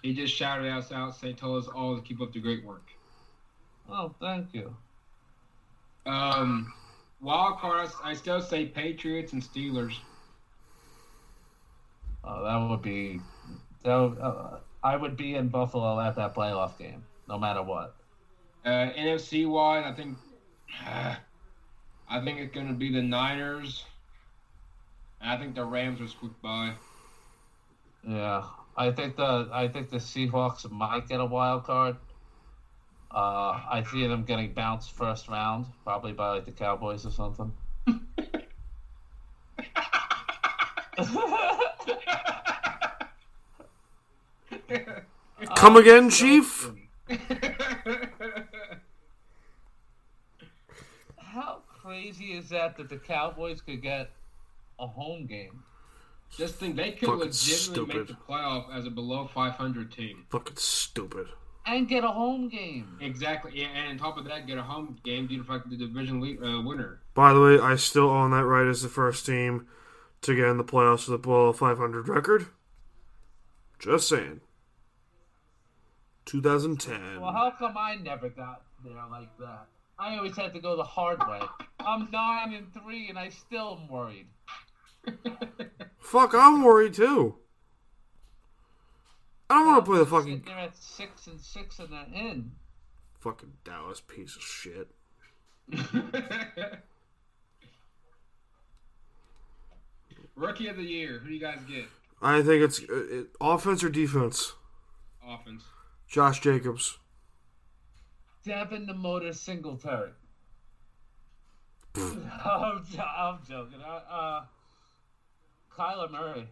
he 0.02 0.14
just 0.14 0.34
shouted 0.36 0.72
us 0.72 0.92
out, 0.92 1.16
saying, 1.16 1.36
"Told 1.36 1.64
us 1.64 1.70
all 1.70 1.96
to 1.96 2.02
keep 2.02 2.20
up 2.20 2.34
the 2.34 2.40
great 2.40 2.66
work." 2.66 2.84
Oh, 3.90 4.14
thank 4.20 4.54
you. 4.54 4.76
Um, 6.06 6.74
wild 7.22 7.60
cards, 7.60 7.94
I 8.04 8.16
still 8.16 8.42
say 8.42 8.66
Patriots 8.66 9.34
and 9.34 9.44
Steelers. 9.44 9.94
Oh, 12.24 12.44
that 12.44 12.70
would 12.70 12.82
be. 12.82 13.20
Would, 13.84 14.20
uh, 14.20 14.58
I 14.84 14.96
would 14.96 15.18
be 15.18 15.36
in 15.36 15.50
Buffalo 15.50 16.00
at 16.00 16.16
that 16.16 16.36
playoff 16.36 16.78
game, 16.78 17.04
no 17.28 17.38
matter 17.38 17.62
what. 17.62 17.96
Uh, 18.66 18.92
NFC 18.98 19.48
wise, 19.48 19.86
I 19.86 19.94
think, 19.94 20.18
I 22.10 22.24
think 22.24 22.40
it's 22.40 22.54
going 22.54 22.68
to 22.68 22.74
be 22.74 22.92
the 22.92 23.02
Niners. 23.02 23.86
And 25.20 25.32
I 25.32 25.38
think 25.38 25.56
the 25.56 25.64
Rams 25.64 26.00
will 26.00 26.08
squeak 26.08 26.40
by. 26.42 26.74
Yeah, 28.08 28.44
I 28.76 28.92
think 28.92 29.16
the 29.16 29.48
I 29.52 29.68
think 29.68 29.90
the 29.90 29.98
Seahawks 29.98 30.70
might 30.72 31.08
get 31.08 31.20
a 31.20 31.26
wild 31.26 31.66
card. 31.66 31.98
Uh, 33.12 33.60
I 33.70 33.84
see 33.92 34.08
them 34.08 34.24
getting 34.24 34.54
bounced 34.54 34.94
first 34.94 35.28
round, 35.28 35.68
probably 35.84 36.14
by 36.14 36.30
like 36.30 36.46
the 36.46 36.52
Cowboys 36.52 37.06
or 37.06 37.12
something. 37.12 37.52
come 45.56 45.78
again, 45.78 46.10
Chief. 46.10 46.72
How 51.18 51.60
crazy 51.68 52.34
is 52.34 52.50
that 52.50 52.78
that 52.78 52.90
the 52.90 52.98
Cowboys 52.98 53.62
could 53.62 53.82
get 53.82 54.10
a 54.80 54.88
home 54.88 55.26
game? 55.26 55.64
Just 56.38 56.56
think 56.56 56.76
they 56.76 56.92
could 56.92 57.08
Fucking 57.10 57.20
legitimately 57.26 57.86
make 57.86 58.08
stupid. 58.08 58.08
the 58.08 58.34
playoff 58.34 58.74
as 58.74 58.86
a 58.86 58.90
below 58.90 59.28
500 59.34 59.92
team. 59.92 60.26
Fucking 60.30 60.56
stupid. 60.58 61.28
and 61.66 61.88
get 61.88 62.04
a 62.04 62.08
home 62.08 62.48
game. 62.48 62.98
Exactly. 63.02 63.52
Yeah, 63.56 63.68
and 63.68 63.90
on 63.90 63.98
top 63.98 64.18
of 64.18 64.26
that, 64.26 64.48
get 64.48 64.58
a 64.58 64.64
home 64.64 64.98
game 65.04 65.28
due 65.28 65.38
to 65.38 65.44
the 65.44 65.48
fact 65.48 65.70
the 65.70 65.76
division 65.78 66.22
lead, 66.22 66.42
uh, 66.42 66.62
winner. 66.62 67.02
By 67.14 67.34
the 67.34 67.42
way, 67.42 67.60
I 67.60 67.76
still 67.76 68.10
own 68.10 68.32
that 68.32 68.46
right 68.46 68.66
as 68.66 68.82
the 68.82 68.90
first 68.90 69.26
team 69.26 69.68
to 70.22 70.34
get 70.36 70.46
in 70.46 70.58
the 70.58 70.64
playoffs 70.64 71.08
with 71.08 71.16
a 71.16 71.18
below 71.18 71.52
500 71.52 72.08
record. 72.08 72.48
Just 73.80 74.08
saying. 74.08 74.40
2010. 76.26 77.22
Well, 77.22 77.32
how 77.32 77.52
come 77.58 77.78
I 77.78 77.96
never 77.96 78.30
got 78.30 78.64
there 78.84 78.94
like 79.10 79.38
that? 79.40 79.68
I 80.00 80.18
always 80.18 80.36
had 80.36 80.54
to 80.54 80.60
go 80.60 80.76
the 80.76 80.84
hard 80.84 81.20
way. 81.28 81.42
I'm 81.80 82.10
nine 82.12 82.54
and 82.54 82.74
three, 82.74 83.10
and 83.10 83.20
I 83.20 83.30
still 83.30 83.80
am 83.82 83.88
worried. 83.88 84.28
Fuck, 86.00 86.34
I'm 86.34 86.64
worried 86.64 86.94
too. 86.94 87.36
I 89.50 89.56
don't 89.56 89.68
want 89.68 89.84
to 89.86 89.92
play 89.92 90.00
the 90.00 90.06
fucking 90.06 90.44
there 90.46 90.58
at 90.58 90.78
six 90.78 91.28
and 91.28 91.40
six 91.40 91.80
and 91.80 91.90
they're 91.92 92.06
in. 92.14 92.52
fucking 93.20 93.52
Dallas 93.66 94.00
piece 94.00 94.36
of 94.38 94.42
shit. 94.42 94.90
Rookie 100.36 100.68
of 100.68 100.78
the 100.78 100.84
year. 100.84 101.20
Who 101.20 101.28
do 101.28 101.34
you 101.34 101.42
guys 101.42 101.60
get? 101.70 101.86
I 102.22 102.42
think 102.42 102.64
it's 102.64 102.80
uh, 102.82 102.86
it, 103.10 103.28
offense 103.42 103.84
or 103.84 103.90
defense. 103.90 104.54
Offense. 105.28 105.64
Josh 106.12 106.42
Jacobs. 106.42 106.98
Devin 108.44 108.86
the 108.86 108.94
Motor 108.94 109.32
Singletary. 109.32 110.12
I'm, 111.96 112.84
I'm 113.00 113.40
joking. 113.48 113.80
Uh, 113.82 114.02
uh, 114.12 114.44
Kyler 115.74 116.12
Murray. 116.12 116.50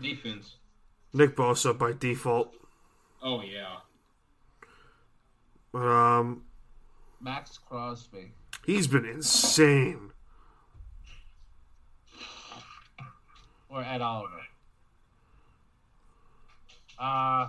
Defense. 0.00 0.54
Nick 1.12 1.36
Bosa 1.36 1.76
by 1.76 1.92
default. 1.92 2.54
Oh 3.22 3.42
yeah. 3.42 3.78
But 5.72 5.86
um, 5.86 6.44
Maxx 7.20 7.58
Crosby. 7.58 8.32
he's 8.64 8.86
been 8.86 9.04
insane. 9.04 10.12
Or 13.68 13.82
Ed 13.82 14.00
Oliver. 14.00 14.47
Uh, 16.98 17.48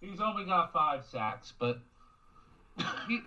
he's 0.00 0.20
only 0.20 0.44
got 0.44 0.72
five 0.72 1.04
sacks, 1.04 1.52
but 1.58 1.78
he, 3.08 3.20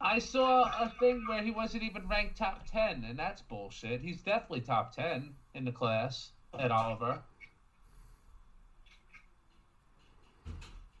I 0.00 0.18
saw 0.18 0.64
a 0.64 0.92
thing 1.00 1.24
where 1.28 1.42
he 1.42 1.50
wasn't 1.50 1.82
even 1.82 2.06
ranked 2.08 2.36
top 2.36 2.70
10, 2.70 3.04
and 3.08 3.18
that's 3.18 3.42
bullshit. 3.42 4.00
He's 4.00 4.20
definitely 4.20 4.60
top 4.60 4.94
10 4.94 5.34
in 5.54 5.64
the 5.64 5.72
class, 5.72 6.30
Ed 6.58 6.70
Oliver. 6.70 7.20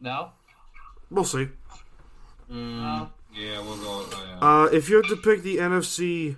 No? 0.00 0.30
We'll 1.10 1.24
see. 1.24 1.48
No? 2.48 3.10
Yeah, 3.34 3.60
we'll 3.60 3.76
go. 3.76 4.00
Uh, 4.00 4.16
yeah. 4.26 4.38
Uh, 4.40 4.64
if 4.72 4.88
you 4.88 4.96
had 4.96 5.06
to 5.06 5.16
pick 5.16 5.42
the 5.42 5.58
NFC 5.58 6.36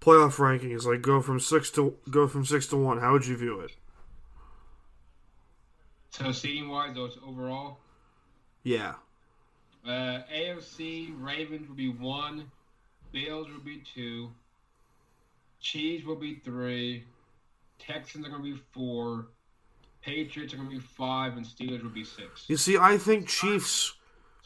playoff 0.00 0.36
rankings, 0.36 0.84
like 0.84 1.02
go 1.02 1.20
from 1.20 1.38
six 1.40 1.70
to 1.72 1.96
go 2.10 2.26
from 2.26 2.44
six 2.44 2.66
to 2.68 2.76
one, 2.76 2.98
how 2.98 3.12
would 3.12 3.26
you 3.26 3.36
view 3.36 3.60
it? 3.60 3.72
So 6.20 6.32
seating 6.32 6.68
wise, 6.68 6.94
it's 6.96 7.16
overall. 7.26 7.78
Yeah, 8.62 8.94
Uh, 9.86 10.20
AFC 10.30 11.14
Ravens 11.18 11.66
will 11.66 11.74
be 11.74 11.88
one, 11.88 12.50
Bills 13.12 13.48
will 13.48 13.64
be 13.64 13.82
two, 13.94 14.30
Chiefs 15.60 16.04
will 16.04 16.16
be 16.16 16.34
three, 16.44 17.04
Texans 17.78 18.26
are 18.26 18.30
going 18.30 18.42
to 18.42 18.52
be 18.54 18.60
four, 18.72 19.28
Patriots 20.02 20.52
are 20.52 20.58
going 20.58 20.68
to 20.68 20.76
be 20.76 20.80
five, 20.82 21.36
and 21.38 21.46
Steelers 21.46 21.82
will 21.82 21.90
be 21.90 22.04
six. 22.04 22.44
you 22.48 22.58
see, 22.58 22.76
I 22.76 22.98
think 22.98 23.26
Chiefs 23.28 23.94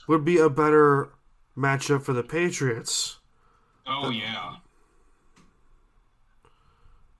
would 0.07 0.25
be 0.25 0.39
a 0.39 0.49
better 0.49 1.11
matchup 1.59 2.03
for 2.03 2.13
the 2.13 2.23
Patriots, 2.23 3.19
Oh 3.87 4.11
yeah, 4.11 4.57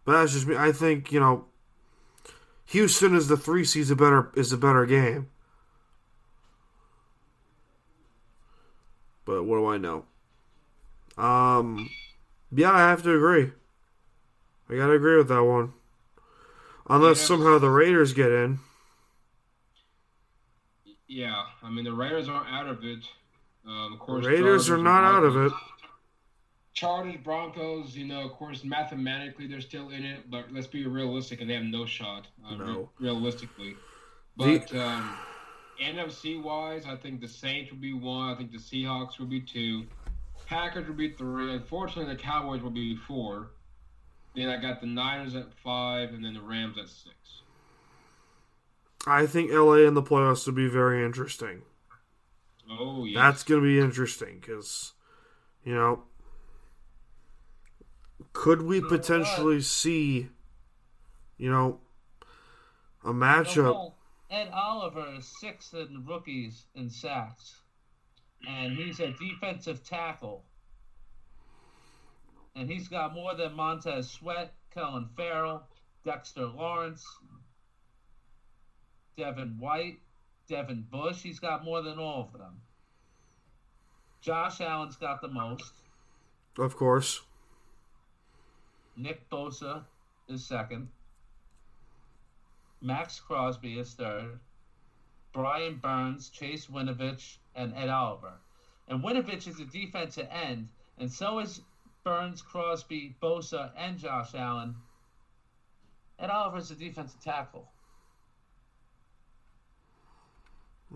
but 0.05 0.13
that's 0.13 0.33
just 0.33 0.47
me. 0.47 0.57
I 0.57 0.71
think 0.73 1.11
you 1.13 1.21
know, 1.21 1.47
Houston 2.67 3.15
is 3.15 3.29
the 3.29 3.37
three 3.37 3.65
seeds 3.65 3.91
a 3.91 3.97
better 3.97 4.31
is 4.35 4.53
a 4.53 4.57
better 4.59 4.87
game. 4.87 5.29
But 9.25 9.45
what 9.45 9.57
do 9.57 9.67
I 9.67 9.79
know? 9.79 10.05
Um, 11.17 11.89
yeah, 12.53 12.73
I 12.73 12.81
have 12.81 13.03
to 13.05 13.15
agree. 13.15 13.53
I 14.69 14.77
gotta 14.77 14.93
agree 14.95 15.17
with 15.17 15.29
that 15.29 15.43
one. 15.45 15.73
Unless 16.89 17.21
Yeah. 17.21 17.27
somehow 17.27 17.59
the 17.59 17.71
Raiders 17.71 18.13
get 18.13 18.31
in. 18.31 18.59
yeah. 21.07 21.45
I 21.63 21.71
mean 21.71 21.85
the 21.85 21.93
Raiders 21.93 22.29
aren't 22.29 22.49
out 22.49 22.67
of 22.67 22.85
it. 22.85 23.05
Um, 23.67 23.95
of 23.95 23.99
course, 23.99 24.27
Raiders 24.27 24.69
are 24.69 24.77
not 24.79 25.05
out 25.05 25.25
of 25.25 25.37
it. 25.37 25.53
Chargers, 26.79 27.17
Broncos, 27.23 27.97
you 27.97 28.05
know, 28.05 28.23
of 28.23 28.33
course, 28.33 28.65
mathematically 28.65 29.47
they're 29.47 29.61
still 29.61 29.91
in 29.91 30.05
it, 30.05 30.29
but 30.29 30.53
let's 30.53 30.67
be 30.67 30.85
realistic, 30.87 31.41
and 31.41 31.49
they 31.49 31.55
have 31.55 31.63
no 31.65 31.87
shot. 31.87 32.27
Uh, 32.45 32.57
re- 32.57 32.67
No. 32.67 32.91
realistically, 32.99 33.77
The- 34.37 34.59
but 34.59 34.75
um, 34.77 35.17
NFC 35.81 36.43
wise, 36.43 36.85
I 36.87 36.97
think 36.97 37.21
the 37.21 37.29
Saints 37.29 37.71
will 37.71 37.79
be 37.79 37.93
one. 37.93 38.29
I 38.29 38.35
think 38.37 38.51
the 38.51 38.59
Seahawks 38.59 39.19
will 39.21 39.27
be 39.27 39.41
two. 39.41 39.87
Packers 40.47 40.87
will 40.89 40.95
be 40.97 41.11
three. 41.11 41.55
Unfortunately, 41.55 42.13
the 42.13 42.21
Cowboys 42.21 42.61
will 42.61 42.71
be 42.71 42.97
four. 42.97 43.51
Then 44.35 44.49
I 44.49 44.61
got 44.61 44.81
the 44.81 44.87
Niners 44.89 45.37
at 45.37 45.55
five, 45.63 46.11
and 46.13 46.25
then 46.25 46.35
the 46.35 46.43
Rams 46.43 46.77
at 46.77 46.89
six. 46.89 47.15
I 49.07 49.27
think 49.27 49.53
LA 49.53 49.87
in 49.87 49.95
the 49.95 50.03
playoffs 50.03 50.45
would 50.47 50.57
be 50.57 50.67
very 50.67 51.05
interesting. 51.05 51.63
Oh 52.69 53.05
yeah, 53.05 53.21
That's 53.23 53.45
going 53.45 53.61
to 53.61 53.65
be 53.67 53.79
interesting 53.79 54.39
because, 54.41 54.93
you 55.63 55.75
know, 55.75 56.05
could 58.35 58.61
we 58.61 58.83
potentially 58.83 59.63
see, 59.63 60.29
you 61.39 61.51
know, 61.51 61.81
a 63.03 63.13
matchup? 63.13 63.93
Ed 64.31 64.51
Oliver 64.53 65.15
is 65.17 65.33
sixth 65.41 65.73
in 65.73 66.05
rookies 66.07 66.67
in 66.75 66.91
sacks, 66.91 67.61
and 68.47 68.77
he's 68.77 69.01
a 69.01 69.13
defensive 69.13 69.83
tackle. 69.83 70.43
And 72.57 72.69
he's 72.69 72.89
got 72.89 73.15
more 73.15 73.35
than 73.35 73.55
Montez 73.55 74.11
Sweat, 74.11 74.53
Clelin 74.77 75.09
Ferrell, 75.17 75.63
Dexter 76.05 76.47
Lawrence, 76.47 77.05
Devin 79.17 79.57
White, 79.59 79.99
Devin 80.49 80.87
Bush. 80.91 81.23
He's 81.23 81.39
got 81.39 81.65
more 81.65 81.83
than 81.83 81.99
all 81.99 82.29
of 82.33 82.39
them. 82.39 82.61
Josh 84.21 84.61
Allen's 84.61 84.97
got 84.97 85.21
the 85.21 85.29
most. 85.29 85.73
Of 86.59 86.77
course. 86.77 87.23
Nick 88.97 89.29
Bosa 89.31 89.85
is 90.29 90.45
second. 90.45 90.89
Maxx 92.81 93.21
Crosby 93.21 93.79
is 93.79 93.95
third. 93.95 94.39
Brian 95.33 95.77
Burns, 95.77 96.29
Chase 96.29 96.67
Winovich, 96.67 97.39
and 97.55 97.75
Ed 97.75 97.89
Oliver. 97.89 98.35
And 98.89 99.03
Winovich 99.03 99.49
is 99.49 99.59
a 99.59 99.65
defensive 99.65 100.29
end, 100.31 100.69
and 100.99 101.11
so 101.11 101.41
is 101.41 101.61
Burns, 102.05 102.43
Crosby, 102.43 103.17
Bosa, 103.21 103.71
and 103.77 103.99
Josh 103.99 104.35
Allen. 104.35 104.77
Ed 106.19 106.31
Oliver 106.31 106.59
is 106.59 106.71
a 106.71 106.75
defensive 106.75 107.21
tackle. 107.21 107.67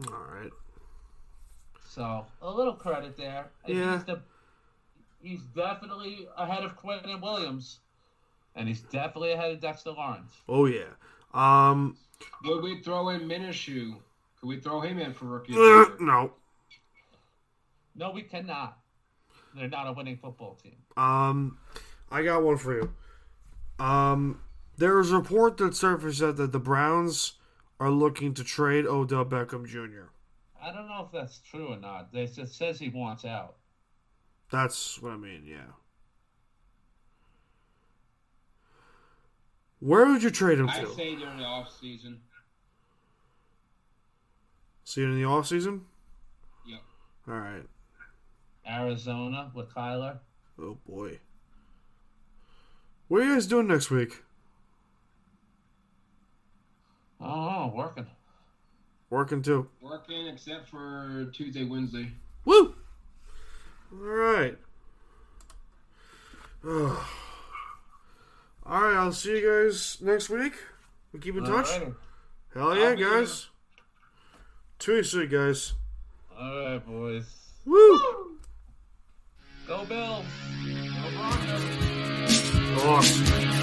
All 0.07 0.25
right. 0.33 0.53
So 1.89 2.27
a 2.43 2.51
little 2.51 2.75
credit 2.75 3.17
there. 3.17 3.47
Yeah. 3.67 3.95
He's, 3.95 4.05
the, 4.05 4.21
he's 5.21 5.43
definitely 5.57 6.29
ahead 6.37 6.63
of 6.63 6.77
Quinnen 6.79 7.21
Williams, 7.21 7.81
and 8.55 8.69
he's 8.69 8.81
definitely 8.81 9.33
ahead 9.33 9.53
of 9.53 9.61
Dexter 9.61 9.91
Lawrence. 9.93 10.33
Oh 10.49 10.67
yeah. 10.67 10.91
Um. 11.35 11.97
Would 12.45 12.63
we 12.63 12.81
throw 12.83 13.11
in 13.11 13.23
Minshew? 13.23 13.95
Could 14.41 14.47
we 14.47 14.61
throw 14.61 14.81
him 14.81 14.99
in 14.99 15.13
for 15.13 15.27
rookie? 15.27 15.53
uh, 15.55 15.87
no. 16.01 16.33
No, 17.95 18.11
we 18.11 18.23
cannot. 18.23 18.79
They're 19.55 19.69
not 19.69 19.89
a 19.89 19.93
winning 19.93 20.17
football 20.17 20.59
team. 20.63 20.77
Um. 20.97 21.59
I 22.11 22.23
got 22.23 22.43
one 22.43 22.57
for 22.57 22.75
you. 22.75 22.93
Um. 23.79 24.41
there 24.77 24.99
is 25.01 25.13
a 25.13 25.17
report 25.19 25.57
that 25.59 25.75
surfaced 25.77 26.21
that 26.21 26.37
that 26.37 26.53
the 26.53 26.59
Browns 26.61 27.35
are 27.81 27.91
looking 27.91 28.35
to 28.35 28.43
trade 28.45 28.87
Odell 28.87 29.25
Beckham 29.25 29.67
Jr. 29.67 30.11
I 30.61 30.73
don't 30.73 30.89
know 30.89 31.05
if 31.07 31.13
that's 31.13 31.39
true 31.39 31.69
or 31.69 31.77
not. 31.77 32.09
It 32.13 32.35
just 32.35 32.57
says 32.57 32.79
he 32.81 32.89
wants 32.89 33.25
out. 33.25 33.55
That's 34.51 35.01
what 35.01 35.13
I 35.13 35.17
mean. 35.17 35.45
Yeah. 35.47 35.71
Where 39.81 40.07
would 40.07 40.23
you 40.23 40.31
trade 40.31 40.59
him 40.59 40.67
to 40.69 40.75
I 40.75 40.81
to? 40.81 40.95
say 40.95 41.15
during 41.17 41.39
the 41.39 41.45
off 41.45 41.71
season. 41.81 42.21
See 44.85 45.03
you 45.03 45.09
in 45.09 45.17
the 45.17 45.25
off 45.25 45.47
season. 45.47 45.83
Yep. 46.67 46.81
All 47.29 47.35
right. 47.35 47.63
Arizona 48.69 49.51
with 49.55 49.69
Kyler. 49.71 50.19
Oh 50.61 50.79
boy. 50.89 51.19
What 53.09 53.23
are 53.23 53.25
you 53.25 53.35
guys 53.35 53.47
doing 53.47 53.67
next 53.69 53.91
week? 53.91 54.23
Oh, 57.21 57.73
working. 57.75 58.07
Working 59.11 59.43
too. 59.43 59.69
Working 59.81 60.27
except 60.29 60.69
for 60.69 61.31
Tuesday, 61.33 61.65
Wednesday. 61.65 62.11
Woo! 62.45 62.75
All 63.93 63.99
right. 63.99 64.59
All 68.69 68.83
right, 68.83 68.97
I'll 68.97 69.13
see 69.13 69.39
you 69.39 69.65
guys 69.65 69.97
next 70.03 70.29
week. 70.29 70.53
We 71.15 71.21
keep 71.21 71.37
in 71.37 71.45
touch. 71.45 71.67
Alrighty. 71.67 71.95
Hell 72.53 72.77
yeah, 72.77 72.89
I'll 72.89 72.97
guys. 72.97 73.49
Too 74.79 75.03
sweet, 75.03 75.31
guys. 75.31 75.73
All 76.39 76.65
right, 76.65 76.87
boys. 76.87 77.25
Woo! 77.65 78.37
Go 79.67 79.85
Bills. 79.87 80.27
Go 80.65 81.11
Broncos. 82.75 83.58